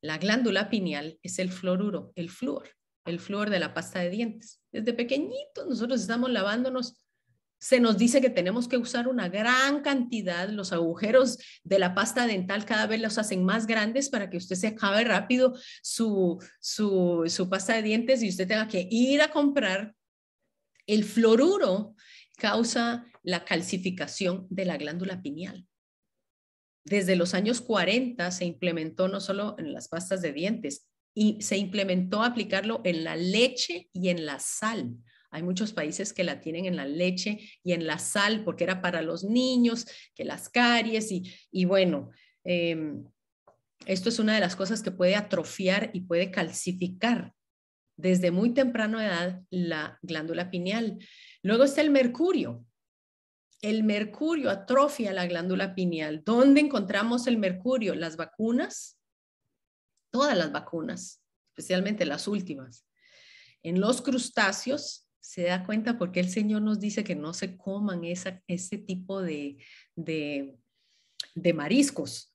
la 0.00 0.18
glándula 0.18 0.70
pineal 0.70 1.18
es 1.24 1.40
el 1.40 1.50
fluoruro, 1.50 2.12
el 2.14 2.30
flúor, 2.30 2.68
el 3.04 3.18
flúor 3.18 3.50
de 3.50 3.58
la 3.58 3.74
pasta 3.74 3.98
de 3.98 4.10
dientes. 4.10 4.62
Desde 4.70 4.92
pequeñitos 4.92 5.66
nosotros 5.66 6.00
estamos 6.00 6.30
lavándonos 6.30 7.02
se 7.58 7.80
nos 7.80 7.96
dice 7.96 8.20
que 8.20 8.30
tenemos 8.30 8.68
que 8.68 8.76
usar 8.76 9.08
una 9.08 9.28
gran 9.28 9.82
cantidad, 9.82 10.48
los 10.48 10.72
agujeros 10.72 11.38
de 11.64 11.78
la 11.78 11.94
pasta 11.94 12.26
dental 12.26 12.64
cada 12.64 12.86
vez 12.86 13.00
los 13.00 13.18
hacen 13.18 13.44
más 13.44 13.66
grandes 13.66 14.08
para 14.08 14.28
que 14.28 14.36
usted 14.36 14.56
se 14.56 14.68
acabe 14.68 15.04
rápido 15.04 15.54
su, 15.82 16.38
su, 16.60 17.48
pasta 17.50 17.74
de 17.74 17.82
dientes 17.82 18.22
y 18.22 18.28
usted 18.28 18.46
tenga 18.46 18.68
que 18.68 18.86
ir 18.90 19.22
a 19.22 19.30
comprar. 19.30 19.94
El 20.86 21.04
fluoruro 21.04 21.94
causa 22.36 23.06
la 23.22 23.44
calcificación 23.44 24.46
de 24.50 24.66
la 24.66 24.76
glándula 24.76 25.22
pineal. 25.22 25.66
Desde 26.84 27.16
los 27.16 27.34
años 27.34 27.60
40 27.60 28.30
se 28.30 28.44
implementó 28.44 29.08
no 29.08 29.20
solo 29.20 29.56
en 29.58 29.72
las 29.72 29.88
pastas 29.88 30.22
de 30.22 30.32
dientes, 30.32 30.88
y 31.18 31.40
se 31.40 31.56
implementó 31.56 32.22
aplicarlo 32.22 32.82
en 32.84 33.02
la 33.02 33.16
leche 33.16 33.88
y 33.94 34.10
en 34.10 34.26
la 34.26 34.38
sal 34.38 34.98
hay 35.30 35.42
muchos 35.42 35.72
países 35.72 36.12
que 36.12 36.24
la 36.24 36.40
tienen 36.40 36.66
en 36.66 36.76
la 36.76 36.86
leche 36.86 37.38
y 37.62 37.72
en 37.72 37.86
la 37.86 37.98
sal 37.98 38.44
porque 38.44 38.64
era 38.64 38.80
para 38.80 39.02
los 39.02 39.24
niños, 39.24 39.86
que 40.14 40.24
las 40.24 40.48
caries 40.48 41.08
y, 41.10 41.64
bueno, 41.64 42.10
em, 42.44 43.04
esto 43.86 44.08
es 44.08 44.18
una 44.18 44.34
de 44.34 44.40
las 44.40 44.56
cosas 44.56 44.82
que 44.82 44.90
puede 44.90 45.14
atrofiar 45.14 45.90
y 45.92 46.02
puede 46.02 46.30
calcificar 46.30 47.34
desde 47.96 48.30
muy 48.30 48.52
temprana 48.52 49.04
edad 49.04 49.42
la 49.50 49.98
glándula 50.02 50.50
pineal. 50.50 50.98
Luego 51.42 51.64
está 51.64 51.80
el 51.80 51.90
mercurio. 51.90 52.64
El 53.62 53.84
mercurio 53.84 54.50
atrofia 54.50 55.12
la 55.12 55.26
glándula 55.26 55.74
pineal. 55.74 56.22
¿Dónde 56.24 56.60
encontramos 56.60 57.26
el 57.26 57.38
mercurio? 57.38 57.94
Las 57.94 58.16
vacunas, 58.16 58.98
todas 60.10 60.36
las 60.36 60.52
vacunas, 60.52 61.22
especialmente 61.48 62.04
las 62.04 62.28
últimas. 62.28 62.86
En 63.62 63.80
los 63.80 64.02
crustáceos, 64.02 65.05
se 65.26 65.42
da 65.42 65.64
cuenta 65.64 65.98
porque 65.98 66.20
el 66.20 66.28
Señor 66.28 66.62
nos 66.62 66.78
dice 66.78 67.02
que 67.02 67.16
no 67.16 67.34
se 67.34 67.56
coman 67.56 68.04
esa, 68.04 68.40
ese 68.46 68.78
tipo 68.78 69.20
de, 69.20 69.56
de, 69.96 70.56
de 71.34 71.52
mariscos. 71.52 72.32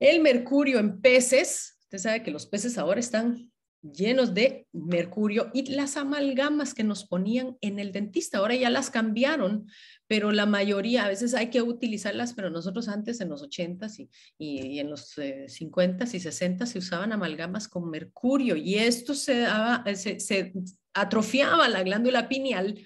El 0.00 0.22
mercurio 0.22 0.78
en 0.78 1.02
peces, 1.02 1.76
usted 1.82 1.98
sabe 1.98 2.22
que 2.22 2.30
los 2.30 2.46
peces 2.46 2.78
ahora 2.78 3.00
están 3.00 3.52
llenos 3.82 4.32
de 4.32 4.66
mercurio 4.72 5.50
y 5.52 5.74
las 5.74 5.98
amalgamas 5.98 6.72
que 6.72 6.84
nos 6.84 7.04
ponían 7.04 7.58
en 7.60 7.78
el 7.78 7.92
dentista, 7.92 8.38
ahora 8.38 8.54
ya 8.54 8.70
las 8.70 8.88
cambiaron, 8.88 9.66
pero 10.06 10.32
la 10.32 10.46
mayoría, 10.46 11.04
a 11.04 11.08
veces 11.08 11.34
hay 11.34 11.50
que 11.50 11.60
utilizarlas, 11.60 12.32
pero 12.32 12.48
nosotros 12.48 12.88
antes 12.88 13.20
en 13.20 13.28
los 13.28 13.42
80s 13.42 13.98
y, 13.98 14.08
y, 14.38 14.78
en 14.78 14.88
los 14.88 15.18
50s 15.18 16.14
eh, 16.14 16.16
y 16.16 16.20
60s 16.20 16.64
se 16.64 16.78
usaban 16.78 17.12
amalgamas 17.12 17.68
con 17.68 17.90
mercurio 17.90 18.56
y 18.56 18.76
esto 18.76 19.12
se, 19.12 19.40
daba, 19.40 19.84
se, 19.94 20.18
se 20.18 20.54
atrofiaba 20.94 21.68
la 21.68 21.82
glándula 21.82 22.28
pineal 22.28 22.80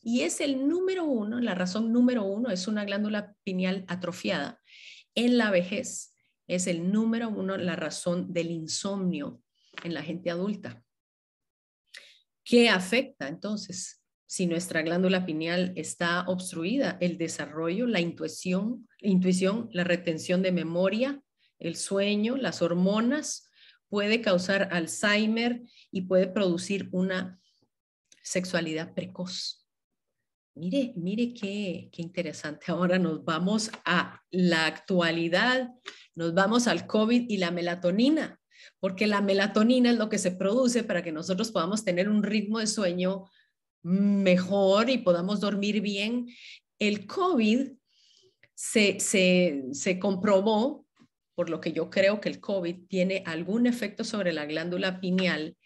y 0.00 0.22
es 0.22 0.40
el 0.40 0.68
número 0.68 1.04
uno, 1.04 1.40
la 1.40 1.54
razón 1.54 1.92
número 1.92 2.24
uno 2.24 2.50
es 2.50 2.68
una 2.68 2.84
glándula 2.84 3.34
pineal 3.42 3.84
atrofiada. 3.88 4.60
En 5.14 5.38
la 5.38 5.50
vejez 5.50 6.14
es 6.46 6.66
el 6.66 6.92
número 6.92 7.28
uno 7.28 7.56
la 7.56 7.76
razón 7.76 8.32
del 8.32 8.50
insomnio 8.50 9.42
en 9.82 9.94
la 9.94 10.02
gente 10.02 10.30
adulta. 10.30 10.82
¿Qué 12.44 12.70
afecta 12.70 13.28
entonces 13.28 14.02
si 14.26 14.46
nuestra 14.46 14.82
glándula 14.82 15.26
pineal 15.26 15.72
está 15.76 16.22
obstruida? 16.26 16.96
El 17.00 17.18
desarrollo, 17.18 17.86
la 17.86 18.00
intuición, 18.00 18.88
intuición, 19.00 19.68
la 19.72 19.84
retención 19.84 20.42
de 20.42 20.52
memoria, 20.52 21.20
el 21.58 21.76
sueño, 21.76 22.36
las 22.36 22.62
hormonas, 22.62 23.47
puede 23.88 24.20
causar 24.20 24.68
Alzheimer 24.72 25.62
y 25.90 26.02
puede 26.02 26.26
producir 26.26 26.88
una 26.92 27.40
sexualidad 28.22 28.94
precoz. 28.94 29.66
Mire, 30.54 30.92
mire 30.96 31.32
qué, 31.34 31.88
qué 31.92 32.02
interesante. 32.02 32.66
Ahora 32.68 32.98
nos 32.98 33.24
vamos 33.24 33.70
a 33.84 34.20
la 34.30 34.66
actualidad, 34.66 35.70
nos 36.14 36.34
vamos 36.34 36.66
al 36.66 36.86
COVID 36.86 37.26
y 37.28 37.36
la 37.36 37.52
melatonina, 37.52 38.40
porque 38.80 39.06
la 39.06 39.20
melatonina 39.20 39.90
es 39.90 39.96
lo 39.96 40.08
que 40.08 40.18
se 40.18 40.32
produce 40.32 40.82
para 40.82 41.02
que 41.02 41.12
nosotros 41.12 41.52
podamos 41.52 41.84
tener 41.84 42.08
un 42.08 42.24
ritmo 42.24 42.58
de 42.58 42.66
sueño 42.66 43.24
mejor 43.82 44.90
y 44.90 44.98
podamos 44.98 45.40
dormir 45.40 45.80
bien. 45.80 46.26
El 46.80 47.06
COVID 47.06 47.70
se, 48.54 48.98
se, 48.98 49.62
se 49.70 49.98
comprobó 50.00 50.87
por 51.38 51.50
lo 51.50 51.60
que 51.60 51.72
yo 51.72 51.88
creo 51.88 52.20
que 52.20 52.28
el 52.28 52.40
COVID 52.40 52.88
tiene 52.88 53.22
algún 53.24 53.68
efecto 53.68 54.02
sobre 54.02 54.32
la 54.32 54.44
glándula 54.44 54.98
pineal, 54.98 55.56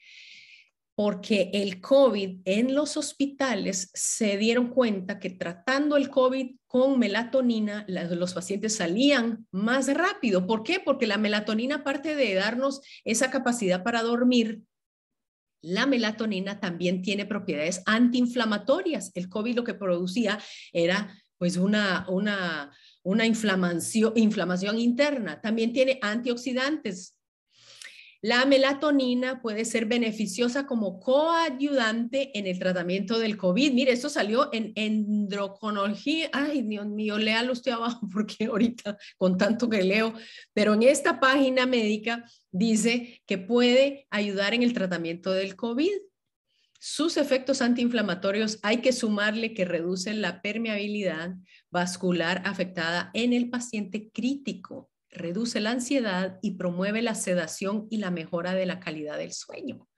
porque 0.94 1.48
el 1.54 1.80
COVID 1.80 2.40
en 2.44 2.74
los 2.74 2.98
hospitales 2.98 3.90
se 3.94 4.36
dieron 4.36 4.68
cuenta 4.68 5.18
que 5.18 5.30
tratando 5.30 5.96
el 5.96 6.10
COVID 6.10 6.56
con 6.66 6.98
melatonina, 6.98 7.86
los 7.88 8.34
pacientes 8.34 8.76
salían 8.76 9.46
más 9.50 9.90
rápido. 9.94 10.46
¿Por 10.46 10.62
qué? 10.62 10.78
Porque 10.78 11.06
la 11.06 11.16
melatonina, 11.16 11.76
aparte 11.76 12.16
de 12.16 12.34
darnos 12.34 12.82
esa 13.04 13.30
capacidad 13.30 13.82
para 13.82 14.02
dormir, 14.02 14.60
la 15.62 15.86
melatonina 15.86 16.60
también 16.60 17.00
tiene 17.00 17.24
propiedades 17.24 17.82
antiinflamatorias. 17.86 19.10
El 19.14 19.30
COVID 19.30 19.56
lo 19.56 19.64
que 19.64 19.72
producía 19.72 20.38
era 20.70 21.16
pues 21.38 21.56
una, 21.56 22.04
una, 22.10 22.70
una 23.02 23.26
inflamación, 23.26 24.12
inflamación 24.16 24.78
interna. 24.78 25.40
También 25.40 25.72
tiene 25.72 25.98
antioxidantes. 26.02 27.16
La 28.24 28.44
melatonina 28.44 29.42
puede 29.42 29.64
ser 29.64 29.86
beneficiosa 29.86 30.64
como 30.64 31.00
coayudante 31.00 32.38
en 32.38 32.46
el 32.46 32.56
tratamiento 32.56 33.18
del 33.18 33.36
COVID. 33.36 33.72
Mire, 33.72 33.90
esto 33.90 34.08
salió 34.08 34.48
en 34.52 34.70
endocrinología. 34.76 36.30
Ay, 36.32 36.62
Dios 36.62 36.86
mío, 36.86 37.18
léalo 37.18 37.52
usted 37.52 37.72
abajo 37.72 38.06
porque 38.12 38.44
ahorita 38.44 38.96
con 39.18 39.36
tanto 39.36 39.68
que 39.68 39.82
leo, 39.82 40.14
pero 40.52 40.74
en 40.74 40.84
esta 40.84 41.18
página 41.18 41.66
médica 41.66 42.24
dice 42.52 43.20
que 43.26 43.38
puede 43.38 44.06
ayudar 44.10 44.54
en 44.54 44.62
el 44.62 44.72
tratamiento 44.72 45.32
del 45.32 45.56
COVID. 45.56 45.90
Sus 46.84 47.16
efectos 47.16 47.62
antiinflamatorios 47.62 48.58
hay 48.64 48.78
que 48.78 48.92
sumarle 48.92 49.54
que 49.54 49.64
reducen 49.64 50.20
la 50.20 50.42
permeabilidad 50.42 51.36
vascular 51.70 52.42
afectada 52.44 53.12
en 53.14 53.32
el 53.32 53.50
paciente 53.50 54.10
crítico, 54.10 54.90
reduce 55.08 55.60
la 55.60 55.70
ansiedad 55.70 56.40
y 56.42 56.56
promueve 56.56 57.00
la 57.00 57.14
sedación 57.14 57.86
y 57.88 57.98
la 57.98 58.10
mejora 58.10 58.54
de 58.54 58.66
la 58.66 58.80
calidad 58.80 59.16
del 59.16 59.32
sueño. 59.32 59.88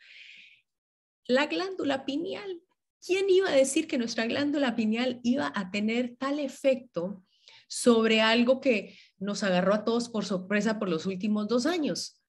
La 1.26 1.46
glándula 1.46 2.04
pineal. 2.04 2.60
¿Quién 3.00 3.30
iba 3.30 3.48
a 3.48 3.54
decir 3.56 3.88
que 3.88 3.96
nuestra 3.96 4.26
glándula 4.26 4.76
pineal 4.76 5.20
iba 5.22 5.50
a 5.56 5.70
tener 5.70 6.16
tal 6.18 6.38
efecto 6.38 7.24
sobre 7.66 8.20
algo 8.20 8.60
que 8.60 8.94
nos 9.16 9.42
agarró 9.42 9.72
a 9.72 9.84
todos 9.84 10.10
por 10.10 10.26
sorpresa 10.26 10.78
por 10.78 10.90
los 10.90 11.06
últimos 11.06 11.48
dos 11.48 11.64
años? 11.64 12.22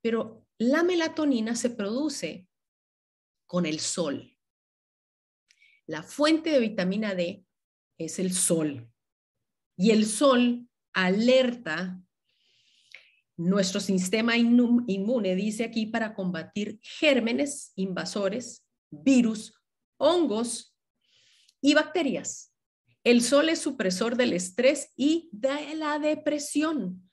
Pero 0.00 0.44
la 0.58 0.82
melatonina 0.82 1.54
se 1.54 1.70
produce 1.70 2.48
con 3.50 3.66
el 3.66 3.80
sol. 3.80 4.38
La 5.84 6.04
fuente 6.04 6.50
de 6.50 6.60
vitamina 6.60 7.16
D 7.16 7.44
es 7.98 8.20
el 8.20 8.32
sol. 8.32 8.88
Y 9.76 9.90
el 9.90 10.06
sol 10.06 10.68
alerta 10.92 12.00
nuestro 13.36 13.80
sistema 13.80 14.36
inmune, 14.36 15.34
dice 15.34 15.64
aquí, 15.64 15.86
para 15.86 16.14
combatir 16.14 16.78
gérmenes 16.80 17.72
invasores, 17.74 18.64
virus, 18.88 19.52
hongos 19.96 20.76
y 21.60 21.74
bacterias. 21.74 22.54
El 23.02 23.20
sol 23.20 23.48
es 23.48 23.58
supresor 23.58 24.16
del 24.16 24.32
estrés 24.32 24.92
y 24.94 25.28
de 25.32 25.74
la 25.74 25.98
depresión. 25.98 27.09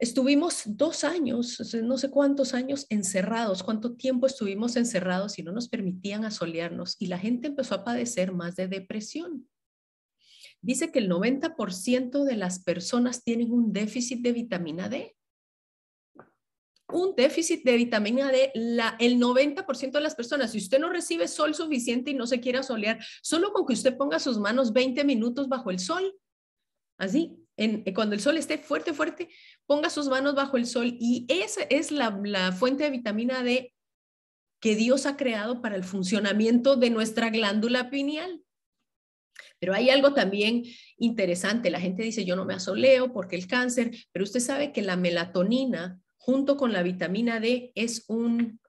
Estuvimos 0.00 0.62
dos 0.64 1.04
años, 1.04 1.74
no 1.82 1.98
sé 1.98 2.08
cuántos 2.08 2.54
años 2.54 2.86
encerrados, 2.88 3.62
cuánto 3.62 3.96
tiempo 3.96 4.26
estuvimos 4.26 4.76
encerrados 4.76 5.38
y 5.38 5.42
no 5.42 5.52
nos 5.52 5.68
permitían 5.68 6.24
asolearnos 6.24 6.96
y 6.98 7.08
la 7.08 7.18
gente 7.18 7.48
empezó 7.48 7.74
a 7.74 7.84
padecer 7.84 8.32
más 8.32 8.56
de 8.56 8.66
depresión. 8.66 9.46
Dice 10.62 10.90
que 10.90 11.00
el 11.00 11.10
90% 11.10 12.24
de 12.24 12.36
las 12.36 12.64
personas 12.64 13.22
tienen 13.24 13.52
un 13.52 13.74
déficit 13.74 14.22
de 14.22 14.32
vitamina 14.32 14.88
D. 14.88 15.14
Un 16.88 17.14
déficit 17.14 17.62
de 17.62 17.76
vitamina 17.76 18.32
D, 18.32 18.52
el 18.54 19.20
90% 19.20 19.92
de 19.92 20.00
las 20.00 20.14
personas, 20.14 20.52
si 20.52 20.58
usted 20.58 20.78
no 20.78 20.88
recibe 20.88 21.28
sol 21.28 21.54
suficiente 21.54 22.10
y 22.10 22.14
no 22.14 22.26
se 22.26 22.40
quiere 22.40 22.58
asolear, 22.58 22.98
solo 23.22 23.52
con 23.52 23.66
que 23.66 23.74
usted 23.74 23.98
ponga 23.98 24.18
sus 24.18 24.38
manos 24.38 24.72
20 24.72 25.04
minutos 25.04 25.46
bajo 25.48 25.70
el 25.70 25.78
sol, 25.78 26.18
así, 26.98 27.36
cuando 27.94 28.14
el 28.14 28.20
sol 28.20 28.36
esté 28.38 28.58
fuerte, 28.58 28.94
fuerte, 28.94 29.28
ponga 29.70 29.88
sus 29.88 30.08
manos 30.08 30.34
bajo 30.34 30.56
el 30.56 30.66
sol 30.66 30.96
y 30.98 31.26
esa 31.28 31.62
es 31.70 31.92
la, 31.92 32.50
fuente 32.50 32.82
de 32.82 32.90
vitamina 32.90 33.44
D 33.44 33.72
que 34.58 34.74
Dios 34.74 35.06
ha 35.06 35.16
creado 35.16 35.62
para 35.62 35.76
el 35.76 35.84
funcionamiento 35.84 36.74
de 36.74 36.90
nuestra 36.90 37.30
glándula 37.30 37.88
pineal. 37.88 38.42
Pero 39.60 39.72
hay 39.72 39.90
algo 39.90 40.12
también 40.12 40.64
interesante. 40.96 41.70
La 41.70 41.78
gente 41.78 42.02
dice, 42.02 42.24
yo 42.24 42.34
no 42.34 42.44
me 42.44 42.54
asoleo 42.54 43.12
porque 43.12 43.36
el 43.36 43.46
cáncer, 43.46 43.92
pero 44.10 44.24
usted 44.24 44.40
sabe 44.40 44.72
que 44.72 44.82
la 44.82 44.96
melatonina 44.96 46.00
junto 46.16 46.56
con 46.56 46.72
la 46.72 46.82
vitamina 46.82 47.38
D 47.38 47.70
es 47.76 48.06
un, 48.08 48.60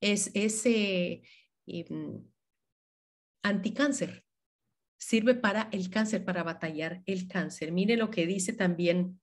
es 0.00 0.32
ese 0.34 1.22
em, 1.66 2.24
anticáncer 3.44 4.24
sirve 4.98 5.36
para 5.36 5.68
el 5.70 5.90
cáncer, 5.90 6.24
para 6.24 6.42
batallar 6.42 7.04
el 7.06 7.28
cáncer. 7.28 7.70
Mire 7.70 7.96
lo 7.96 8.10
que 8.10 8.26
dice 8.26 8.52
también, 8.52 9.20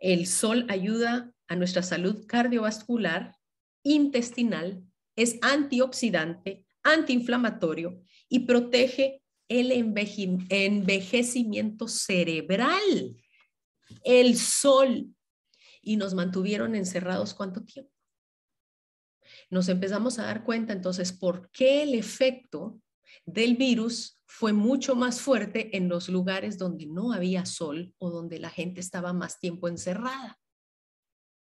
el 0.00 0.26
sol 0.26 0.66
ayuda 0.68 1.32
a 1.46 1.56
nuestra 1.56 1.82
salud 1.82 2.26
cardiovascular, 2.26 3.36
intestinal, 3.82 4.82
es 5.14 5.38
antioxidante, 5.42 6.64
antiinflamatorio 6.82 8.02
y 8.28 8.40
protege 8.40 9.22
el 9.48 9.70
envejecimiento 9.72 11.88
cerebral. 11.88 13.16
El 14.04 14.36
sol. 14.38 15.14
Y 15.82 15.96
nos 15.96 16.12
mantuvieron 16.14 16.74
encerrados 16.74 17.34
cuánto 17.34 17.64
tiempo. 17.64 17.92
Nos 19.50 19.68
empezamos 19.68 20.18
a 20.18 20.24
dar 20.24 20.44
cuenta 20.44 20.72
entonces 20.72 21.12
por 21.12 21.50
qué 21.50 21.82
el 21.82 21.94
efecto 21.94 22.80
del 23.24 23.56
virus 23.56 24.20
fue 24.26 24.52
mucho 24.52 24.94
más 24.94 25.20
fuerte 25.20 25.76
en 25.76 25.88
los 25.88 26.08
lugares 26.08 26.58
donde 26.58 26.86
no 26.86 27.12
había 27.12 27.46
sol 27.46 27.94
o 27.98 28.10
donde 28.10 28.38
la 28.38 28.50
gente 28.50 28.80
estaba 28.80 29.12
más 29.12 29.38
tiempo 29.38 29.68
encerrada. 29.68 30.38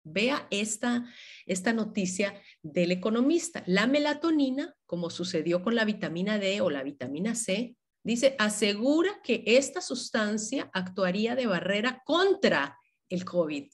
Vea 0.02 0.46
esta, 0.50 1.10
esta 1.46 1.72
noticia 1.72 2.40
del 2.62 2.92
economista. 2.92 3.64
La 3.66 3.86
melatonina, 3.86 4.76
como 4.86 5.08
sucedió 5.08 5.62
con 5.62 5.74
la 5.74 5.86
vitamina 5.86 6.38
D 6.38 6.60
o 6.60 6.68
la 6.68 6.82
vitamina 6.82 7.34
C, 7.34 7.76
dice, 8.02 8.36
asegura 8.38 9.22
que 9.22 9.42
esta 9.46 9.80
sustancia 9.80 10.70
actuaría 10.74 11.34
de 11.34 11.46
barrera 11.46 12.02
contra 12.04 12.78
el 13.08 13.24
COVID. 13.24 13.72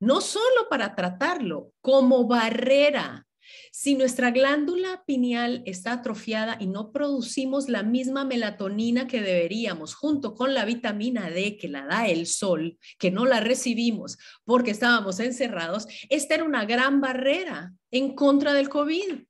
No 0.00 0.20
solo 0.20 0.68
para 0.68 0.96
tratarlo, 0.96 1.74
como 1.80 2.26
barrera 2.26 3.28
si 3.72 3.94
nuestra 3.94 4.30
glándula 4.30 5.04
pineal 5.06 5.62
está 5.66 5.92
atrofiada 5.92 6.56
y 6.60 6.66
no 6.66 6.92
producimos 6.92 7.68
la 7.68 7.82
misma 7.82 8.24
melatonina 8.24 9.06
que 9.06 9.20
deberíamos, 9.22 9.94
junto 9.94 10.34
con 10.34 10.54
la 10.54 10.64
vitamina 10.64 11.30
D 11.30 11.56
que 11.56 11.68
la 11.68 11.86
da 11.86 12.08
el 12.08 12.26
sol, 12.26 12.78
que 12.98 13.10
no 13.10 13.26
la 13.26 13.40
recibimos 13.40 14.18
porque 14.44 14.70
estábamos 14.70 15.20
encerrados, 15.20 15.86
esta 16.08 16.34
era 16.34 16.44
una 16.44 16.64
gran 16.64 17.00
barrera 17.00 17.72
en 17.90 18.14
contra 18.14 18.52
del 18.52 18.68
COVID. 18.68 19.24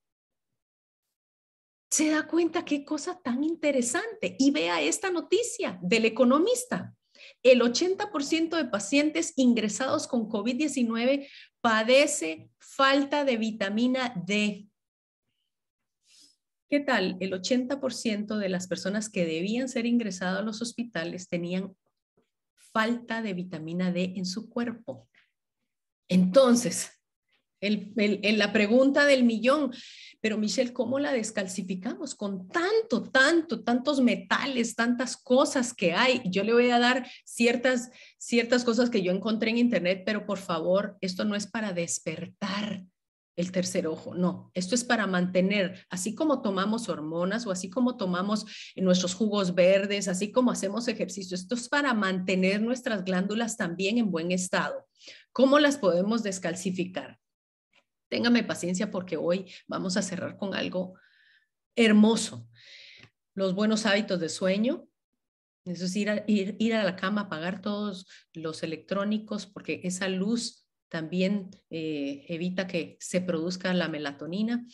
Se 1.90 2.10
da 2.10 2.26
cuenta 2.26 2.64
qué 2.64 2.84
cosa 2.84 3.20
tan 3.20 3.42
interesante 3.42 4.36
y 4.38 4.52
vea 4.52 4.80
esta 4.80 5.10
noticia 5.10 5.78
del 5.82 6.04
economista. 6.04 6.94
El 7.42 7.60
80% 7.62 8.56
de 8.56 8.64
pacientes 8.66 9.32
ingresados 9.36 10.06
con 10.06 10.28
COVID-19 10.28 11.28
padece 11.60 12.50
falta 12.58 13.24
de 13.24 13.36
vitamina 13.36 14.12
D. 14.26 14.66
¿Qué 16.68 16.80
tal? 16.80 17.16
El 17.20 17.32
80% 17.32 18.38
de 18.38 18.48
las 18.48 18.68
personas 18.68 19.08
que 19.08 19.26
debían 19.26 19.68
ser 19.68 19.86
ingresadas 19.86 20.38
a 20.38 20.42
los 20.42 20.62
hospitales 20.62 21.28
tenían 21.28 21.74
falta 22.72 23.22
de 23.22 23.34
vitamina 23.34 23.90
D 23.90 24.14
en 24.16 24.24
su 24.24 24.48
cuerpo. 24.48 25.08
Entonces, 26.08 26.92
en 27.60 28.38
la 28.38 28.52
pregunta 28.52 29.04
del 29.04 29.24
millón, 29.24 29.72
pero 30.20 30.38
Michelle, 30.38 30.72
¿cómo 30.72 30.98
la 30.98 31.12
descalcificamos 31.12 32.14
con 32.14 32.48
tanto, 32.48 33.02
tanto, 33.10 33.62
tantos 33.62 34.00
metales, 34.00 34.74
tantas 34.74 35.16
cosas 35.16 35.72
que 35.72 35.92
hay? 35.92 36.22
Yo 36.26 36.44
le 36.44 36.52
voy 36.52 36.70
a 36.70 36.78
dar 36.78 37.06
ciertas, 37.24 37.90
ciertas 38.18 38.64
cosas 38.64 38.90
que 38.90 39.02
yo 39.02 39.12
encontré 39.12 39.50
en 39.50 39.58
internet, 39.58 40.02
pero 40.04 40.26
por 40.26 40.38
favor, 40.38 40.98
esto 41.00 41.24
no 41.24 41.34
es 41.34 41.46
para 41.46 41.72
despertar 41.72 42.84
el 43.36 43.52
tercer 43.52 43.86
ojo, 43.86 44.14
no, 44.14 44.50
esto 44.54 44.74
es 44.74 44.84
para 44.84 45.06
mantener, 45.06 45.86
así 45.88 46.14
como 46.14 46.42
tomamos 46.42 46.88
hormonas 46.88 47.46
o 47.46 47.50
así 47.50 47.70
como 47.70 47.96
tomamos 47.96 48.44
nuestros 48.76 49.14
jugos 49.14 49.54
verdes, 49.54 50.08
así 50.08 50.30
como 50.30 50.50
hacemos 50.50 50.88
ejercicio, 50.88 51.36
esto 51.36 51.54
es 51.54 51.68
para 51.68 51.94
mantener 51.94 52.60
nuestras 52.60 53.04
glándulas 53.04 53.56
también 53.56 53.96
en 53.96 54.10
buen 54.10 54.30
estado. 54.30 54.86
¿Cómo 55.32 55.58
las 55.58 55.78
podemos 55.78 56.22
descalcificar? 56.22 57.19
Téngame 58.10 58.42
paciencia 58.42 58.90
porque 58.90 59.16
hoy 59.16 59.46
vamos 59.68 59.96
a 59.96 60.02
cerrar 60.02 60.36
con 60.36 60.54
algo 60.54 60.94
hermoso. 61.76 62.48
Los 63.34 63.54
buenos 63.54 63.86
hábitos 63.86 64.18
de 64.18 64.28
sueño. 64.28 64.88
Eso 65.64 65.84
es 65.84 65.94
ir 65.94 66.10
a, 66.10 66.24
ir, 66.26 66.74
a 66.74 66.82
la 66.82 66.96
cama, 66.96 67.22
apagar 67.22 67.62
todos 67.62 68.08
los 68.32 68.64
electrónicos 68.64 69.46
porque 69.46 69.80
esa 69.84 70.08
luz 70.08 70.66
también 70.88 71.50
eh, 71.70 72.24
evita 72.28 72.66
que 72.66 72.96
se 72.98 73.20
produzca 73.20 73.72
la 73.74 73.88
melatonina. 73.88 74.66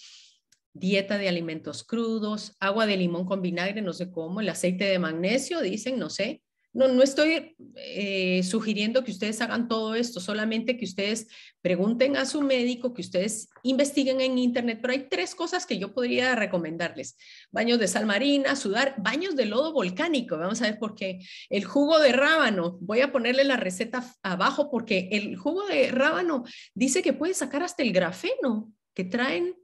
Dieta 0.72 1.18
de 1.18 1.28
alimentos 1.28 1.84
crudos, 1.84 2.56
agua 2.58 2.86
de 2.86 2.96
limón 2.96 3.26
con 3.26 3.42
vinagre, 3.42 3.82
no 3.82 3.92
sé 3.92 4.10
cómo, 4.10 4.40
el 4.40 4.48
aceite 4.48 4.84
de 4.84 4.98
magnesio, 4.98 5.60
dicen, 5.60 5.98
no 5.98 6.10
sé, 6.10 6.42
no, 6.76 6.88
no 6.88 7.02
estoy 7.02 7.56
eh, 7.76 8.42
sugiriendo 8.42 9.02
que 9.02 9.10
ustedes 9.10 9.40
hagan 9.40 9.66
todo 9.66 9.94
esto, 9.94 10.20
solamente 10.20 10.76
que 10.76 10.84
ustedes 10.84 11.26
pregunten 11.62 12.18
a 12.18 12.26
su 12.26 12.42
médico, 12.42 12.92
que 12.92 13.00
ustedes 13.00 13.48
investiguen 13.62 14.20
en 14.20 14.36
internet, 14.36 14.78
pero 14.82 14.92
hay 14.92 15.08
tres 15.08 15.34
cosas 15.34 15.64
que 15.64 15.78
yo 15.78 15.94
podría 15.94 16.34
recomendarles. 16.34 17.16
Baños 17.50 17.78
de 17.78 17.88
sal 17.88 18.04
marina, 18.04 18.54
sudar, 18.56 18.94
baños 18.98 19.36
de 19.36 19.46
lodo 19.46 19.72
volcánico, 19.72 20.36
vamos 20.36 20.60
a 20.60 20.66
ver 20.66 20.78
por 20.78 20.94
qué. 20.94 21.18
El 21.48 21.64
jugo 21.64 21.98
de 21.98 22.12
rábano, 22.12 22.76
voy 22.82 23.00
a 23.00 23.10
ponerle 23.10 23.44
la 23.44 23.56
receta 23.56 24.04
abajo 24.22 24.70
porque 24.70 25.08
el 25.12 25.36
jugo 25.36 25.66
de 25.66 25.90
rábano 25.90 26.44
dice 26.74 27.00
que 27.00 27.14
puede 27.14 27.32
sacar 27.32 27.62
hasta 27.62 27.82
el 27.82 27.92
grafeno 27.92 28.70
que 28.92 29.04
traen 29.04 29.54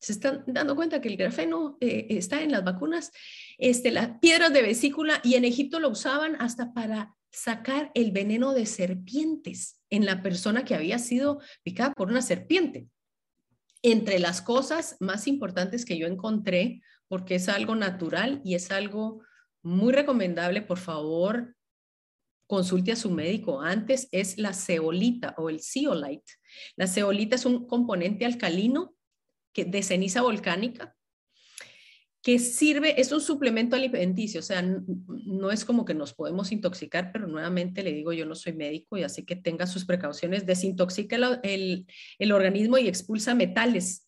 se 0.00 0.12
están 0.12 0.44
dando 0.46 0.74
cuenta 0.74 1.00
que 1.00 1.08
el 1.08 1.16
grafeno 1.16 1.76
eh, 1.80 2.06
está 2.10 2.42
en 2.42 2.52
las 2.52 2.64
vacunas, 2.64 3.12
este, 3.58 3.90
las 3.90 4.18
piedras 4.18 4.52
de 4.52 4.62
vesícula, 4.62 5.20
y 5.22 5.34
en 5.34 5.44
Egipto 5.44 5.78
lo 5.78 5.90
usaban 5.90 6.36
hasta 6.40 6.72
para 6.72 7.14
sacar 7.30 7.92
el 7.94 8.10
veneno 8.10 8.54
de 8.54 8.66
serpientes 8.66 9.80
en 9.90 10.06
la 10.06 10.22
persona 10.22 10.64
que 10.64 10.74
había 10.74 10.98
sido 10.98 11.40
picada 11.62 11.92
por 11.92 12.08
una 12.08 12.22
serpiente. 12.22 12.88
Entre 13.82 14.18
las 14.18 14.42
cosas 14.42 14.96
más 15.00 15.26
importantes 15.26 15.84
que 15.84 15.98
yo 15.98 16.06
encontré, 16.06 16.82
porque 17.06 17.36
es 17.36 17.48
algo 17.48 17.76
natural 17.76 18.40
y 18.44 18.54
es 18.54 18.70
algo 18.70 19.22
muy 19.62 19.92
recomendable, 19.92 20.62
por 20.62 20.78
favor, 20.78 21.54
consulte 22.46 22.92
a 22.92 22.96
su 22.96 23.10
médico 23.10 23.60
antes, 23.60 24.08
es 24.12 24.38
la 24.38 24.54
ceolita 24.54 25.34
o 25.36 25.50
el 25.50 25.60
zeolite. 25.60 26.32
La 26.76 26.86
ceolita 26.86 27.36
es 27.36 27.44
un 27.44 27.66
componente 27.66 28.24
alcalino 28.24 28.96
que, 29.52 29.64
de 29.64 29.82
ceniza 29.82 30.22
volcánica 30.22 30.96
que 32.22 32.38
sirve, 32.38 33.00
es 33.00 33.12
un 33.12 33.20
suplemento 33.20 33.76
alimenticio, 33.76 34.40
o 34.40 34.42
sea, 34.42 34.60
no, 34.62 35.50
es 35.50 35.64
como 35.64 35.86
que 35.86 35.94
nos 35.94 36.12
podemos 36.12 36.52
intoxicar, 36.52 37.12
pero 37.12 37.26
nuevamente 37.26 37.82
le 37.82 37.92
digo, 37.92 38.12
yo 38.12 38.26
no 38.26 38.34
soy 38.34 38.52
médico 38.52 38.98
y 38.98 39.04
así 39.04 39.24
que 39.24 39.36
tenga 39.36 39.66
sus 39.66 39.86
precauciones, 39.86 40.44
desintoxica 40.44 41.16
el, 41.42 41.86
el, 42.18 42.32
organismo 42.32 42.76
y 42.76 42.88
expulsa 42.88 43.34
metales 43.34 44.06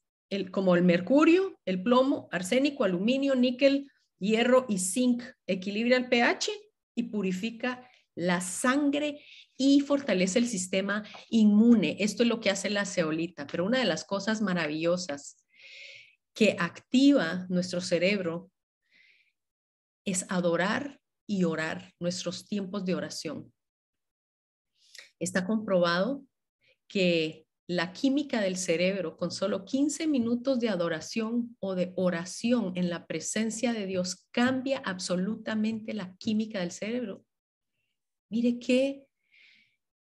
como 0.50 0.76
el 0.76 0.82
mercurio, 0.82 1.58
el 1.64 1.82
plomo, 1.82 2.28
arsénico, 2.32 2.84
aluminio, 2.84 3.34
níquel, 3.34 3.90
hierro 4.18 4.66
y 4.68 4.78
zinc, 4.78 5.22
equilibra 5.46 5.96
el 5.96 6.08
pH 6.08 6.50
y 6.94 7.04
purifica 7.04 7.88
la 8.14 8.40
sangre 8.40 9.20
y 9.56 9.80
fortalece 9.80 10.38
el 10.38 10.48
sistema 10.48 11.04
inmune. 11.30 11.96
Esto 12.00 12.22
es 12.22 12.28
lo 12.28 12.40
que 12.40 12.50
hace 12.50 12.70
la 12.70 12.84
ceolita, 12.84 13.46
pero 13.46 13.64
una 13.64 13.78
de 13.78 13.84
las 13.84 14.04
cosas 14.04 14.40
maravillosas 14.40 15.44
que 16.34 16.56
activa 16.58 17.46
nuestro 17.48 17.80
cerebro 17.80 18.50
es 20.04 20.24
adorar 20.28 21.00
y 21.26 21.44
orar, 21.44 21.94
nuestros 22.00 22.46
tiempos 22.46 22.84
de 22.84 22.94
oración. 22.94 23.52
Está 25.18 25.46
comprobado 25.46 26.24
que 26.88 27.46
la 27.68 27.92
química 27.92 28.40
del 28.40 28.56
cerebro 28.56 29.16
con 29.16 29.30
solo 29.30 29.64
15 29.64 30.06
minutos 30.06 30.58
de 30.58 30.68
adoración 30.68 31.56
o 31.60 31.74
de 31.74 31.92
oración 31.96 32.72
en 32.74 32.90
la 32.90 33.06
presencia 33.06 33.72
de 33.72 33.86
Dios 33.86 34.26
cambia 34.30 34.82
absolutamente 34.84 35.94
la 35.94 36.14
química 36.16 36.60
del 36.60 36.72
cerebro. 36.72 37.24
Mire 38.30 38.58
qué 38.58 39.06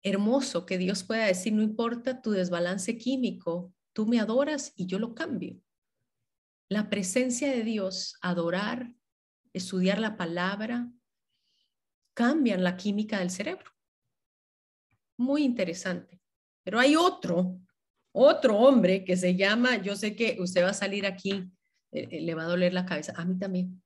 hermoso 0.08 0.66
que 0.66 0.78
Dios 0.78 1.04
pueda 1.04 1.26
decir, 1.26 1.54
no 1.54 1.62
importa 1.62 2.22
tu 2.22 2.32
desbalance 2.32 2.98
químico, 2.98 3.74
tú 3.94 4.06
me 4.06 4.20
adoras 4.20 4.74
y 4.76 4.86
yo 4.86 5.00
lo 5.00 5.14
cambio. 5.14 5.62
La 6.70 6.90
presencia 6.90 7.50
de 7.52 7.64
Dios, 7.64 8.18
adorar, 8.22 8.94
estudiar 9.54 10.00
la 10.00 10.18
palabra, 10.18 10.92
cambian 12.14 12.64
la 12.64 12.76
química 12.76 13.20
del 13.20 13.30
cerebro. 13.30 13.72
Muy 15.18 15.44
interesante. 15.44 16.22
Pero 16.64 16.80
hay 16.80 16.96
otro, 16.96 17.60
otro 18.12 18.58
hombre 18.58 19.04
que 19.04 19.16
se 19.16 19.36
llama, 19.36 19.78
yo 19.78 19.96
sé 19.96 20.16
que 20.16 20.38
usted 20.40 20.64
va 20.64 20.72
a 20.72 20.74
salir 20.74 21.06
aquí, 21.06 21.50
eh, 21.92 22.08
eh, 22.12 22.22
le 22.22 22.36
va 22.36 22.44
a 22.44 22.48
doler 22.48 22.74
la 22.74 22.86
cabeza, 22.86 23.14
a 23.16 23.24
mí 23.24 23.38
también. 23.38 23.82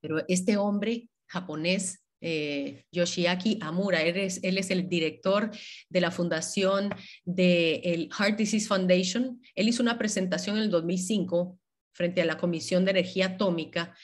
Pero 0.00 0.24
este 0.28 0.56
hombre 0.56 1.08
japonés, 1.26 2.02
eh, 2.20 2.84
Yoshiaki 2.92 3.58
Amura, 3.60 4.02
él 4.02 4.16
es, 4.16 4.70
el 4.70 4.88
director 4.88 5.50
de 5.88 6.00
la 6.00 6.10
fundación 6.10 6.90
del 7.24 7.80
el 7.84 8.08
Heart 8.12 8.36
Disease 8.36 8.66
Foundation. 8.66 9.40
Él 9.54 9.68
hizo 9.68 9.82
una 9.82 9.98
presentación 9.98 10.56
en 10.56 10.64
el 10.64 10.70
2005 10.70 11.58
frente 11.92 12.22
a 12.22 12.26
la 12.26 12.38
Comisión 12.38 12.84
de 12.84 12.92
Energía 12.92 13.26
Atómica 13.26 13.94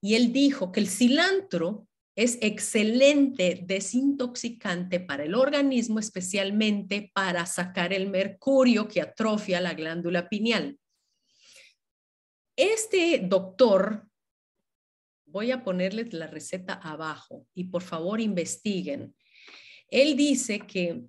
y 0.00 0.14
él 0.14 0.32
dijo 0.32 0.72
que 0.72 0.80
el 0.80 0.88
cilantro 0.88 1.86
es 2.14 2.38
excelente 2.42 3.62
desintoxicante 3.64 5.00
para 5.00 5.24
el 5.24 5.34
organismo, 5.34 5.98
especialmente 5.98 7.10
para 7.14 7.46
sacar 7.46 7.92
el 7.92 8.10
mercurio 8.10 8.86
que 8.86 9.00
atrofia 9.00 9.60
la 9.60 9.74
glándula 9.74 10.28
pineal. 10.28 10.78
Este 12.56 13.20
doctor, 13.24 14.06
voy 15.32 15.50
a 15.50 15.64
ponerles 15.64 16.12
la 16.12 16.26
receta 16.26 16.74
abajo 16.74 17.46
y 17.54 17.64
por 17.64 17.82
favor 17.82 18.20
investiguen. 18.20 19.16
Él 19.88 20.16
dice 20.16 20.60
que 20.60 21.02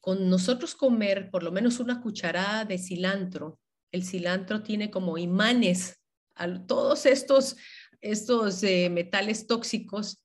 con 0.00 0.28
nosotros 0.28 0.74
comer 0.74 1.30
por 1.30 1.42
lo 1.42 1.52
menos 1.52 1.80
una 1.80 2.00
cucharada 2.00 2.64
de 2.64 2.78
cilantro, 2.78 3.58
el 3.92 4.04
cilantro 4.04 4.62
tiene 4.62 4.90
como 4.90 5.16
imanes 5.16 6.00
a 6.34 6.66
todos 6.66 7.06
estos 7.06 7.56
estos 8.00 8.62
eh, 8.62 8.90
metales 8.90 9.46
tóxicos 9.46 10.22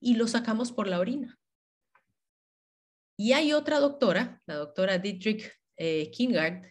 y 0.00 0.14
los 0.14 0.32
sacamos 0.32 0.72
por 0.72 0.88
la 0.88 1.00
orina. 1.00 1.38
Y 3.18 3.32
hay 3.32 3.52
otra 3.52 3.80
doctora, 3.80 4.42
la 4.46 4.56
doctora 4.56 4.98
Dietrich 4.98 5.50
eh, 5.76 6.10
Kingard, 6.10 6.66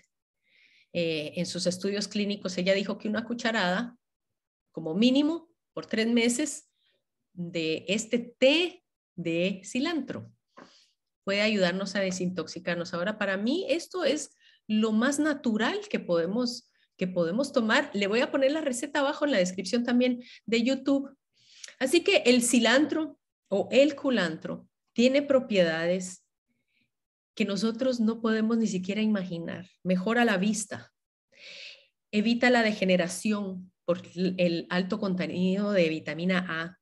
eh, 0.93 1.33
en 1.35 1.45
sus 1.45 1.65
estudios 1.65 2.07
clínicos, 2.07 2.57
ella 2.57 2.73
dijo 2.73 2.97
que 2.97 3.09
una 3.09 3.25
cucharada, 3.25 3.97
como 4.75 4.93
mínimo, 4.93 5.49
por 5.71 5.85
tres 5.85 6.05
meses, 6.07 6.69
de 7.31 7.85
este 7.87 8.19
té 8.19 8.83
de 9.15 9.61
cilantro 9.63 10.29
puede 11.23 11.39
ayudarnos 11.39 11.95
a 11.95 12.01
desintoxicarnos. 12.01 12.93
Ahora, 12.93 13.17
para 13.17 13.37
mí, 13.37 13.65
esto 13.69 14.03
es 14.03 14.35
lo 14.67 14.91
más 14.91 15.17
natural 15.17 15.79
que 15.89 16.01
podemos 16.01 16.69
que 16.97 17.07
podemos 17.07 17.53
tomar. 17.53 17.89
Le 17.93 18.07
voy 18.07 18.19
a 18.19 18.31
poner 18.31 18.51
la 18.51 18.61
receta 18.61 18.99
abajo 18.99 19.23
en 19.23 19.31
la 19.31 19.37
descripción 19.37 19.83
también 19.85 20.21
de 20.45 20.63
YouTube. 20.63 21.09
Así 21.79 22.03
que 22.03 22.17
el 22.25 22.41
cilantro 22.41 23.17
o 23.47 23.69
el 23.71 23.95
culantro 23.95 24.67
tiene 24.93 25.21
propiedades 25.21 26.25
que 27.33 27.45
nosotros 27.45 28.01
no 28.01 28.21
podemos 28.21 28.57
ni 28.57 28.67
siquiera 28.67 29.01
imaginar. 29.01 29.69
Mejora 29.83 30.25
la 30.25 30.37
vista, 30.37 30.93
evita 32.11 32.49
la 32.49 32.61
degeneración 32.61 33.73
por 33.85 34.01
el 34.15 34.67
alto 34.69 34.99
contenido 34.99 35.71
de 35.71 35.89
vitamina 35.89 36.45
A, 36.47 36.79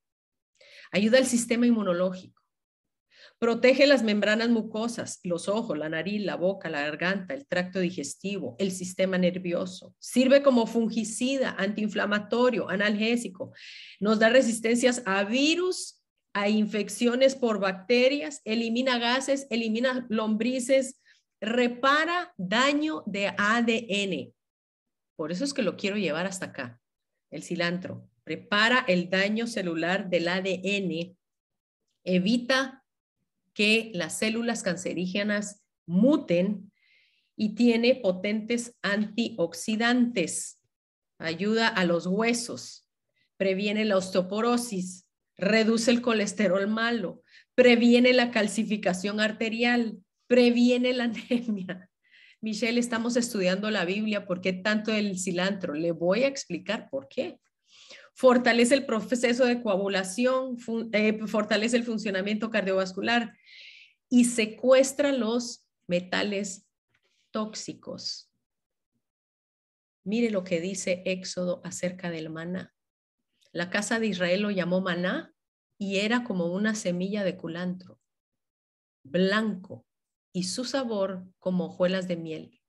ayuda 0.91 1.17
al 1.17 1.25
sistema 1.25 1.67
inmunológico, 1.67 2.43
Protege 3.43 3.87
las 3.87 4.03
membranas 4.03 4.47
mucosas, 4.49 5.19
los 5.23 5.49
ojos, 5.49 5.77
la 5.77 5.89
nariz, 5.89 6.23
la 6.23 6.37
boca, 6.37 6.69
la 6.69 6.81
garganta, 6.81 7.33
el 7.33 7.45
tracto 7.45 7.79
digestivo, 7.79 8.55
el 8.57 8.71
sistema 8.71 9.17
nervioso. 9.17 9.93
Sirve 9.99 10.41
como 10.41 10.65
fungicida, 10.65 11.53
antiinflamatorio, 11.57 12.69
analgésico. 12.69 13.51
Nos 13.99 14.19
da 14.19 14.29
resistencias 14.29 15.03
a 15.05 15.25
virus, 15.25 16.01
a 16.33 16.47
infecciones 16.47 17.35
por 17.35 17.59
bacterias, 17.59 18.39
elimina 18.45 18.97
gases, 18.97 19.45
elimina 19.49 20.05
lombrices, 20.09 21.01
repara 21.41 22.33
daño 22.37 23.03
de 23.05 23.33
ADN. 23.37 24.33
Por 25.17 25.33
eso 25.33 25.43
es 25.43 25.53
que 25.53 25.63
lo 25.63 25.75
quiero 25.75 25.97
llevar 25.97 26.27
hasta 26.27 26.45
acá, 26.45 26.81
el 27.33 27.43
cilantro. 27.43 28.07
Prepara 28.23 28.85
el 28.87 29.09
daño 29.09 29.47
celular 29.47 30.09
del 30.09 30.27
ADN, 30.27 31.17
evita 32.05 32.83
que 33.53 33.91
las 33.93 34.17
células 34.19 34.63
cancerígenas 34.63 35.63
muten 35.85 36.71
y 37.35 37.55
tiene 37.55 37.95
potentes 37.95 38.77
antioxidantes. 38.81 40.61
Ayuda 41.17 41.67
a 41.67 41.85
los 41.85 42.05
huesos, 42.07 42.87
previene 43.37 43.83
la 43.85 43.97
osteoporosis, 43.97 45.07
reduce 45.35 45.91
el 45.91 46.01
colesterol 46.01 46.67
malo, 46.67 47.23
previene 47.55 48.13
la 48.13 48.31
calcificación 48.31 49.19
arterial, 49.19 49.97
previene 50.27 50.93
la 50.93 51.05
anemia. 51.05 51.89
Michelle, 52.43 52.77
estamos 52.77 53.15
estudiando 53.15 53.71
la 53.71 53.85
Biblia, 53.85 54.25
¿por 54.25 54.41
qué 54.41 54.51
tanto 54.51 54.91
el 54.91 55.17
cilantro? 55.17 55.75
Le 55.75 55.93
voy 55.93 56.23
a 56.23 56.27
explicar 56.27 56.89
por 56.89 57.07
qué 57.07 57.39
fortalece 58.15 58.75
el 58.75 58.85
proceso 58.85 59.45
de 59.45 59.61
coagulación, 59.61 60.57
eh, 60.91 61.25
fortalece 61.25 61.77
el 61.77 61.85
funcionamiento 61.85 62.49
cardiovascular 62.49 63.33
y 64.09 64.25
secuestra 64.25 65.13
los 65.13 65.65
metales 65.87 66.67
tóxicos. 67.31 68.29
Mire 70.03 70.29
lo 70.29 70.43
que 70.43 70.59
dice 70.59 71.01
Éxodo 71.05 71.61
acerca 71.63 72.11
del 72.11 72.29
maná. 72.29 72.73
La 73.53 73.69
casa 73.69 74.01
de 74.01 74.07
Israel 74.07 74.41
lo 74.41 74.51
llamó 74.51 74.81
maná 74.81 75.33
y 75.77 75.99
era 75.99 76.25
como 76.25 76.47
una 76.47 76.75
semilla 76.75 77.23
de 77.23 77.37
culantro, 77.37 78.01
blanco 79.01 79.85
y 80.33 80.43
su 80.43 80.65
sabor 80.65 81.23
como 81.39 81.65
hojuelas 81.65 82.07
de 82.07 82.17
miel. 82.17 82.59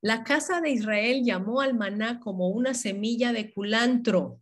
La 0.00 0.24
casa 0.24 0.60
de 0.60 0.70
Israel 0.70 1.22
llamó 1.24 1.60
al 1.60 1.74
maná 1.74 2.20
como 2.20 2.48
una 2.48 2.74
semilla 2.74 3.32
de 3.32 3.52
culantro. 3.52 4.40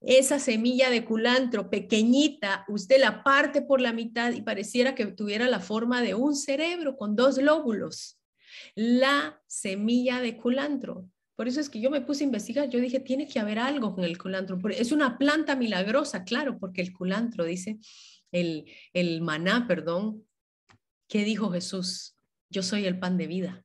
Esa 0.00 0.38
semilla 0.38 0.88
de 0.88 1.04
culantro 1.04 1.68
pequeñita, 1.68 2.64
usted 2.68 3.00
la 3.00 3.22
parte 3.22 3.60
por 3.60 3.80
la 3.80 3.92
mitad 3.92 4.32
y 4.32 4.40
pareciera 4.40 4.94
que 4.94 5.06
tuviera 5.06 5.46
la 5.48 5.60
forma 5.60 6.00
de 6.00 6.14
un 6.14 6.34
cerebro 6.36 6.96
con 6.96 7.16
dos 7.16 7.36
lóbulos. 7.36 8.18
La 8.74 9.42
semilla 9.46 10.20
de 10.20 10.36
culantro. 10.36 11.06
Por 11.36 11.48
eso 11.48 11.60
es 11.60 11.68
que 11.68 11.80
yo 11.80 11.90
me 11.90 12.00
puse 12.00 12.24
a 12.24 12.26
investigar, 12.26 12.68
yo 12.68 12.80
dije, 12.80 13.00
tiene 13.00 13.26
que 13.26 13.40
haber 13.40 13.58
algo 13.58 13.94
con 13.94 14.04
el 14.04 14.16
culantro. 14.16 14.58
Es 14.70 14.92
una 14.92 15.18
planta 15.18 15.56
milagrosa, 15.56 16.24
claro, 16.24 16.58
porque 16.58 16.82
el 16.82 16.92
culantro, 16.92 17.44
dice 17.44 17.78
el, 18.32 18.66
el 18.92 19.20
maná, 19.20 19.66
perdón, 19.66 20.24
¿qué 21.10 21.24
dijo 21.24 21.50
Jesús? 21.50 22.14
Yo 22.48 22.62
soy 22.62 22.86
el 22.86 22.98
pan 22.98 23.18
de 23.18 23.26
vida. 23.26 23.64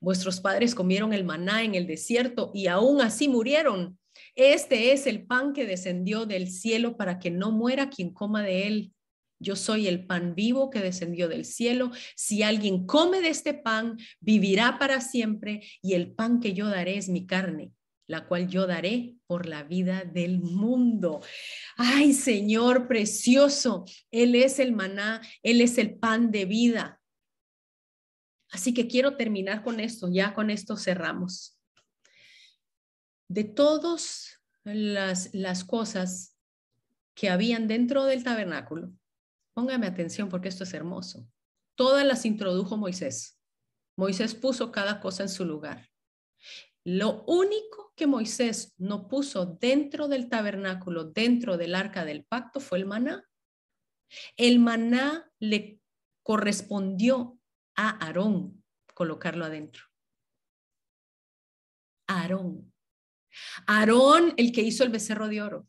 Vuestros 0.00 0.40
padres 0.40 0.74
comieron 0.74 1.12
el 1.12 1.24
maná 1.24 1.64
en 1.64 1.74
el 1.74 1.86
desierto 1.86 2.52
y 2.54 2.68
aún 2.68 3.00
así 3.02 3.28
murieron. 3.28 3.98
Este 4.36 4.92
es 4.92 5.06
el 5.06 5.26
pan 5.26 5.52
que 5.52 5.66
descendió 5.66 6.24
del 6.24 6.48
cielo 6.48 6.96
para 6.96 7.18
que 7.18 7.30
no 7.30 7.50
muera 7.50 7.90
quien 7.90 8.12
coma 8.12 8.42
de 8.42 8.68
él. 8.68 8.92
Yo 9.40 9.56
soy 9.56 9.88
el 9.88 10.06
pan 10.06 10.34
vivo 10.34 10.70
que 10.70 10.80
descendió 10.80 11.28
del 11.28 11.44
cielo. 11.44 11.90
Si 12.16 12.42
alguien 12.42 12.86
come 12.86 13.20
de 13.20 13.28
este 13.28 13.54
pan, 13.54 13.98
vivirá 14.20 14.78
para 14.78 15.00
siempre 15.00 15.62
y 15.82 15.94
el 15.94 16.12
pan 16.12 16.40
que 16.40 16.54
yo 16.54 16.68
daré 16.68 16.96
es 16.96 17.08
mi 17.08 17.26
carne, 17.26 17.72
la 18.08 18.26
cual 18.26 18.48
yo 18.48 18.66
daré 18.66 19.16
por 19.26 19.46
la 19.46 19.62
vida 19.62 20.02
del 20.02 20.40
mundo. 20.40 21.20
Ay, 21.76 22.14
Señor 22.14 22.88
precioso, 22.88 23.84
Él 24.10 24.34
es 24.34 24.58
el 24.58 24.72
maná, 24.72 25.20
Él 25.42 25.60
es 25.60 25.78
el 25.78 25.96
pan 25.98 26.32
de 26.32 26.46
vida. 26.46 27.00
Así 28.50 28.72
que 28.72 28.88
quiero 28.88 29.16
terminar 29.16 29.62
con 29.62 29.78
esto, 29.78 30.08
ya 30.10 30.34
con 30.34 30.50
esto 30.50 30.76
cerramos. 30.76 31.60
De 33.28 33.44
todas 33.44 34.40
las, 34.64 35.34
las 35.34 35.64
cosas 35.64 36.34
que 37.14 37.28
habían 37.28 37.68
dentro 37.68 38.06
del 38.06 38.24
tabernáculo, 38.24 38.90
póngame 39.52 39.86
atención 39.86 40.30
porque 40.30 40.48
esto 40.48 40.64
es 40.64 40.72
hermoso. 40.72 41.28
Todas 41.74 42.06
las 42.06 42.24
introdujo 42.24 42.78
Moisés. 42.78 43.38
Moisés 43.96 44.34
puso 44.34 44.72
cada 44.72 44.98
cosa 44.98 45.24
en 45.24 45.28
su 45.28 45.44
lugar. 45.44 45.87
Lo 46.84 47.24
único 47.24 47.92
que 47.96 48.06
Moisés 48.06 48.74
no 48.78 49.08
puso 49.08 49.44
dentro 49.46 50.08
del 50.08 50.28
tabernáculo, 50.28 51.04
dentro 51.04 51.56
del 51.56 51.74
arca 51.74 52.04
del 52.04 52.24
pacto, 52.24 52.60
fue 52.60 52.78
el 52.78 52.86
maná. 52.86 53.28
El 54.36 54.58
maná 54.58 55.30
le 55.38 55.80
correspondió 56.22 57.38
a 57.74 58.06
Aarón 58.06 58.64
colocarlo 58.94 59.44
adentro. 59.44 59.84
Aarón. 62.06 62.72
Aarón 63.66 64.34
el 64.36 64.50
que 64.52 64.62
hizo 64.62 64.82
el 64.82 64.90
becerro 64.90 65.28
de 65.28 65.42
oro. 65.42 65.68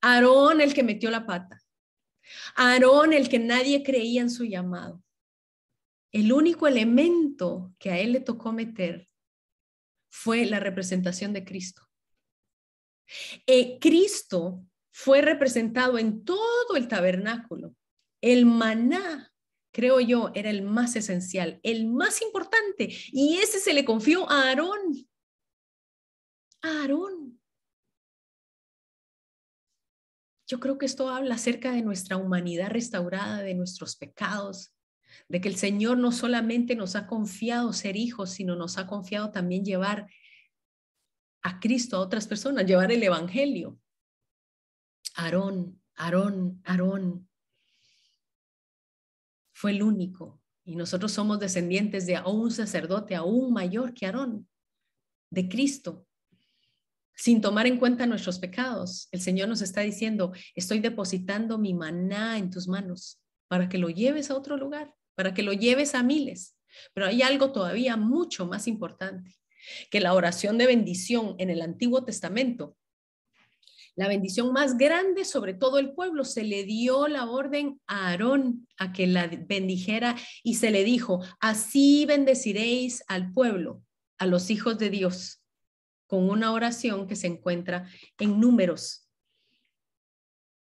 Aarón 0.00 0.60
el 0.60 0.74
que 0.74 0.82
metió 0.82 1.10
la 1.10 1.26
pata. 1.26 1.60
Aarón 2.54 3.12
el 3.12 3.28
que 3.28 3.38
nadie 3.38 3.82
creía 3.82 4.22
en 4.22 4.30
su 4.30 4.44
llamado. 4.44 5.02
El 6.12 6.32
único 6.32 6.66
elemento 6.66 7.74
que 7.78 7.90
a 7.90 7.98
él 7.98 8.12
le 8.12 8.20
tocó 8.20 8.52
meter 8.52 9.06
fue 10.08 10.46
la 10.46 10.60
representación 10.60 11.32
de 11.32 11.44
Cristo. 11.44 11.88
Eh, 13.46 13.78
Cristo 13.80 14.64
fue 14.90 15.22
representado 15.22 15.98
en 15.98 16.24
todo 16.24 16.76
el 16.76 16.88
tabernáculo. 16.88 17.74
El 18.20 18.46
maná, 18.46 19.32
creo 19.72 20.00
yo, 20.00 20.30
era 20.34 20.50
el 20.50 20.62
más 20.62 20.96
esencial, 20.96 21.60
el 21.62 21.86
más 21.86 22.20
importante, 22.22 22.88
y 23.12 23.38
ese 23.38 23.60
se 23.60 23.72
le 23.72 23.84
confió 23.84 24.28
a 24.28 24.48
Aarón. 24.48 25.08
A 26.62 26.80
Aarón. 26.80 27.40
Yo 30.48 30.60
creo 30.60 30.78
que 30.78 30.86
esto 30.86 31.10
habla 31.10 31.34
acerca 31.34 31.72
de 31.72 31.82
nuestra 31.82 32.16
humanidad 32.16 32.70
restaurada, 32.70 33.42
de 33.42 33.54
nuestros 33.54 33.96
pecados, 33.96 34.72
de 35.28 35.40
que 35.40 35.48
el 35.48 35.56
Señor 35.56 35.98
no 35.98 36.12
solamente 36.12 36.74
nos 36.76 36.96
ha 36.96 37.06
confiado 37.06 37.72
ser 37.72 37.96
hijos, 37.96 38.30
sino 38.30 38.56
nos 38.56 38.78
ha 38.78 38.86
confiado 38.86 39.30
también 39.30 39.64
llevar 39.64 40.08
a 41.42 41.60
Cristo 41.60 41.96
a 41.96 42.00
otras 42.00 42.26
personas, 42.26 42.66
llevar 42.66 42.92
el 42.92 43.02
Evangelio. 43.02 43.78
Aarón, 45.14 45.80
Aarón, 45.96 46.60
Aarón 46.64 47.28
fue 49.52 49.72
el 49.72 49.82
único. 49.82 50.40
Y 50.64 50.76
nosotros 50.76 51.12
somos 51.12 51.40
descendientes 51.40 52.06
de 52.06 52.20
un 52.20 52.50
sacerdote 52.50 53.14
aún 53.14 53.52
mayor 53.52 53.94
que 53.94 54.06
Aarón, 54.06 54.48
de 55.30 55.48
Cristo. 55.48 56.06
Sin 57.14 57.40
tomar 57.40 57.66
en 57.66 57.78
cuenta 57.78 58.06
nuestros 58.06 58.38
pecados, 58.38 59.08
el 59.10 59.20
Señor 59.20 59.48
nos 59.48 59.60
está 59.60 59.80
diciendo, 59.80 60.32
estoy 60.54 60.78
depositando 60.78 61.58
mi 61.58 61.74
maná 61.74 62.38
en 62.38 62.50
tus 62.50 62.68
manos 62.68 63.20
para 63.48 63.68
que 63.68 63.78
lo 63.78 63.88
lleves 63.88 64.30
a 64.30 64.36
otro 64.36 64.56
lugar 64.56 64.94
para 65.18 65.34
que 65.34 65.42
lo 65.42 65.52
lleves 65.52 65.96
a 65.96 66.04
miles. 66.04 66.56
Pero 66.94 67.08
hay 67.08 67.22
algo 67.22 67.50
todavía 67.50 67.96
mucho 67.96 68.46
más 68.46 68.68
importante, 68.68 69.34
que 69.90 69.98
la 69.98 70.14
oración 70.14 70.58
de 70.58 70.68
bendición 70.68 71.34
en 71.38 71.50
el 71.50 71.60
Antiguo 71.60 72.04
Testamento. 72.04 72.76
La 73.96 74.06
bendición 74.06 74.52
más 74.52 74.78
grande 74.78 75.24
sobre 75.24 75.54
todo 75.54 75.80
el 75.80 75.92
pueblo, 75.92 76.24
se 76.24 76.44
le 76.44 76.62
dio 76.62 77.08
la 77.08 77.28
orden 77.28 77.80
a 77.88 78.10
Aarón 78.10 78.68
a 78.76 78.92
que 78.92 79.08
la 79.08 79.26
bendijera 79.26 80.14
y 80.44 80.54
se 80.54 80.70
le 80.70 80.84
dijo, 80.84 81.20
así 81.40 82.06
bendeciréis 82.06 83.02
al 83.08 83.32
pueblo, 83.32 83.82
a 84.18 84.26
los 84.26 84.50
hijos 84.50 84.78
de 84.78 84.88
Dios, 84.88 85.42
con 86.06 86.30
una 86.30 86.52
oración 86.52 87.08
que 87.08 87.16
se 87.16 87.26
encuentra 87.26 87.90
en 88.20 88.38
números. 88.38 89.08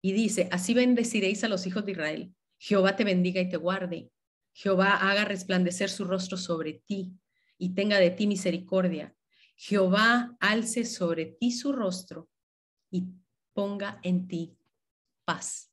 Y 0.00 0.12
dice, 0.12 0.48
así 0.50 0.72
bendeciréis 0.72 1.44
a 1.44 1.48
los 1.48 1.66
hijos 1.66 1.84
de 1.84 1.92
Israel. 1.92 2.34
Jehová 2.58 2.96
te 2.96 3.04
bendiga 3.04 3.42
y 3.42 3.50
te 3.50 3.58
guarde. 3.58 4.10
Jehová 4.56 4.96
haga 4.96 5.26
resplandecer 5.26 5.90
su 5.90 6.06
rostro 6.06 6.38
sobre 6.38 6.82
ti 6.86 7.12
y 7.58 7.74
tenga 7.74 7.98
de 7.98 8.10
ti 8.10 8.26
misericordia. 8.26 9.14
Jehová 9.54 10.34
alce 10.40 10.86
sobre 10.86 11.26
ti 11.26 11.52
su 11.52 11.72
rostro 11.72 12.30
y 12.90 13.04
ponga 13.52 14.00
en 14.02 14.26
ti 14.28 14.56
paz. 15.26 15.70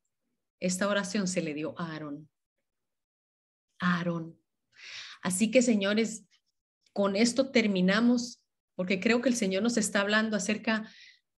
Esta 0.59 0.89
oración 0.89 1.29
se 1.29 1.41
le 1.41 1.53
dio 1.53 1.79
a 1.79 1.93
Aarón. 1.93 2.29
A 3.79 3.99
Aarón. 3.99 4.38
Así 5.21 5.49
que, 5.49 5.61
señores, 5.61 6.25
con 6.91 7.15
esto 7.15 7.51
terminamos, 7.51 8.43
porque 8.75 8.99
creo 8.99 9.21
que 9.21 9.29
el 9.29 9.36
Señor 9.36 9.63
nos 9.63 9.77
está 9.77 10.01
hablando 10.01 10.36
acerca 10.36 10.91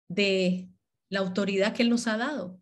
de 0.08 0.68
la 1.10 1.20
autoridad 1.20 1.76
que 1.76 1.84
Él 1.84 1.92
nos 1.92 2.08
ha 2.08 2.18
dado. 2.18 2.60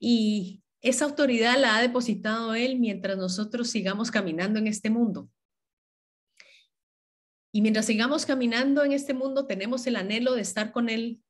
Y 0.00 0.59
esa 0.82 1.04
autoridad 1.04 1.58
la 1.58 1.76
ha 1.76 1.82
depositado 1.82 2.54
Él 2.54 2.78
mientras 2.78 3.18
nosotros 3.18 3.68
sigamos 3.68 4.10
caminando 4.10 4.58
en 4.58 4.66
este 4.66 4.90
mundo. 4.90 5.30
Y 7.52 7.62
mientras 7.62 7.86
sigamos 7.86 8.26
caminando 8.26 8.84
en 8.84 8.92
este 8.92 9.12
mundo, 9.12 9.46
tenemos 9.46 9.86
el 9.86 9.96
anhelo 9.96 10.34
de 10.34 10.42
estar 10.42 10.72
con 10.72 10.88
Él. 10.88 11.20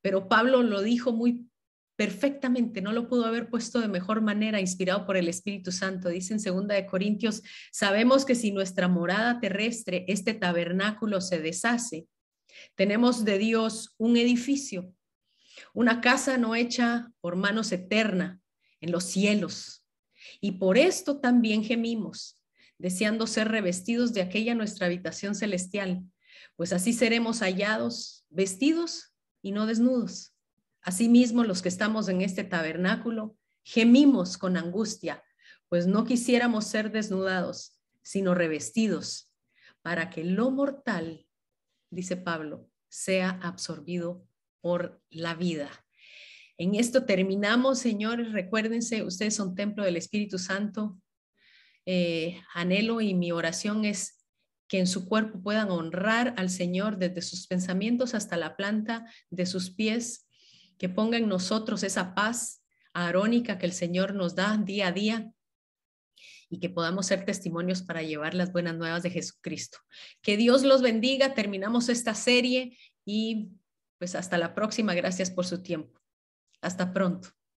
Pero 0.00 0.28
Pablo 0.28 0.62
lo 0.62 0.80
dijo 0.82 1.12
muy 1.12 1.46
perfectamente, 1.96 2.80
no 2.80 2.92
lo 2.92 3.08
pudo 3.08 3.26
haber 3.26 3.50
puesto 3.50 3.78
de 3.78 3.86
mejor 3.86 4.22
manera, 4.22 4.58
inspirado 4.58 5.04
por 5.04 5.18
el 5.18 5.28
Espíritu 5.28 5.70
Santo. 5.70 6.08
Dice 6.08 6.32
en 6.32 6.40
segunda 6.40 6.74
de 6.74 6.86
Corintios, 6.86 7.42
sabemos 7.70 8.24
que 8.24 8.34
si 8.34 8.52
nuestra 8.52 8.88
morada 8.88 9.38
terrestre, 9.38 10.06
este 10.08 10.32
tabernáculo 10.32 11.20
se 11.20 11.40
deshace, 11.40 12.06
tenemos 12.74 13.26
de 13.26 13.36
Dios 13.36 13.94
un 13.98 14.16
edificio, 14.16 14.94
una 15.74 16.00
casa 16.00 16.38
no 16.38 16.54
hecha 16.54 17.12
por 17.20 17.36
manos 17.36 17.70
eterna, 17.70 18.39
en 18.80 18.92
los 18.92 19.04
cielos. 19.04 19.84
Y 20.40 20.52
por 20.52 20.78
esto 20.78 21.18
también 21.20 21.64
gemimos, 21.64 22.42
deseando 22.78 23.26
ser 23.26 23.48
revestidos 23.48 24.12
de 24.12 24.22
aquella 24.22 24.54
nuestra 24.54 24.86
habitación 24.86 25.34
celestial, 25.34 26.02
pues 26.56 26.72
así 26.72 26.92
seremos 26.92 27.40
hallados 27.40 28.24
vestidos 28.30 29.12
y 29.42 29.52
no 29.52 29.66
desnudos. 29.66 30.34
Asimismo, 30.82 31.44
los 31.44 31.62
que 31.62 31.68
estamos 31.68 32.08
en 32.08 32.22
este 32.22 32.44
tabernáculo, 32.44 33.36
gemimos 33.62 34.38
con 34.38 34.56
angustia, 34.56 35.22
pues 35.68 35.86
no 35.86 36.04
quisiéramos 36.04 36.66
ser 36.66 36.90
desnudados, 36.90 37.78
sino 38.02 38.34
revestidos, 38.34 39.32
para 39.82 40.10
que 40.10 40.24
lo 40.24 40.50
mortal, 40.50 41.26
dice 41.90 42.16
Pablo, 42.16 42.68
sea 42.88 43.38
absorbido 43.42 44.26
por 44.60 45.02
la 45.10 45.34
vida. 45.34 45.70
En 46.60 46.74
esto 46.74 47.06
terminamos, 47.06 47.78
señores. 47.78 48.32
Recuérdense, 48.32 49.02
ustedes 49.02 49.34
son 49.34 49.54
templo 49.54 49.82
del 49.82 49.96
Espíritu 49.96 50.38
Santo. 50.38 51.00
Eh, 51.86 52.38
anhelo 52.52 53.00
y 53.00 53.14
mi 53.14 53.32
oración 53.32 53.86
es 53.86 54.26
que 54.68 54.78
en 54.78 54.86
su 54.86 55.08
cuerpo 55.08 55.42
puedan 55.42 55.70
honrar 55.70 56.34
al 56.36 56.50
Señor 56.50 56.98
desde 56.98 57.22
sus 57.22 57.46
pensamientos 57.46 58.12
hasta 58.12 58.36
la 58.36 58.56
planta 58.56 59.10
de 59.30 59.46
sus 59.46 59.70
pies, 59.70 60.28
que 60.76 60.90
ponga 60.90 61.16
en 61.16 61.30
nosotros 61.30 61.82
esa 61.82 62.14
paz 62.14 62.62
arónica 62.92 63.56
que 63.56 63.64
el 63.64 63.72
Señor 63.72 64.14
nos 64.14 64.34
da 64.34 64.54
día 64.58 64.88
a 64.88 64.92
día 64.92 65.32
y 66.50 66.60
que 66.60 66.68
podamos 66.68 67.06
ser 67.06 67.24
testimonios 67.24 67.80
para 67.80 68.02
llevar 68.02 68.34
las 68.34 68.52
buenas 68.52 68.76
nuevas 68.76 69.02
de 69.02 69.08
Jesucristo. 69.08 69.78
Que 70.20 70.36
Dios 70.36 70.62
los 70.64 70.82
bendiga. 70.82 71.32
Terminamos 71.32 71.88
esta 71.88 72.14
serie 72.14 72.76
y 73.06 73.48
pues 73.96 74.14
hasta 74.14 74.36
la 74.36 74.54
próxima. 74.54 74.92
Gracias 74.92 75.30
por 75.30 75.46
su 75.46 75.62
tiempo. 75.62 75.99
Hasta 76.62 76.92
pronto. 76.92 77.28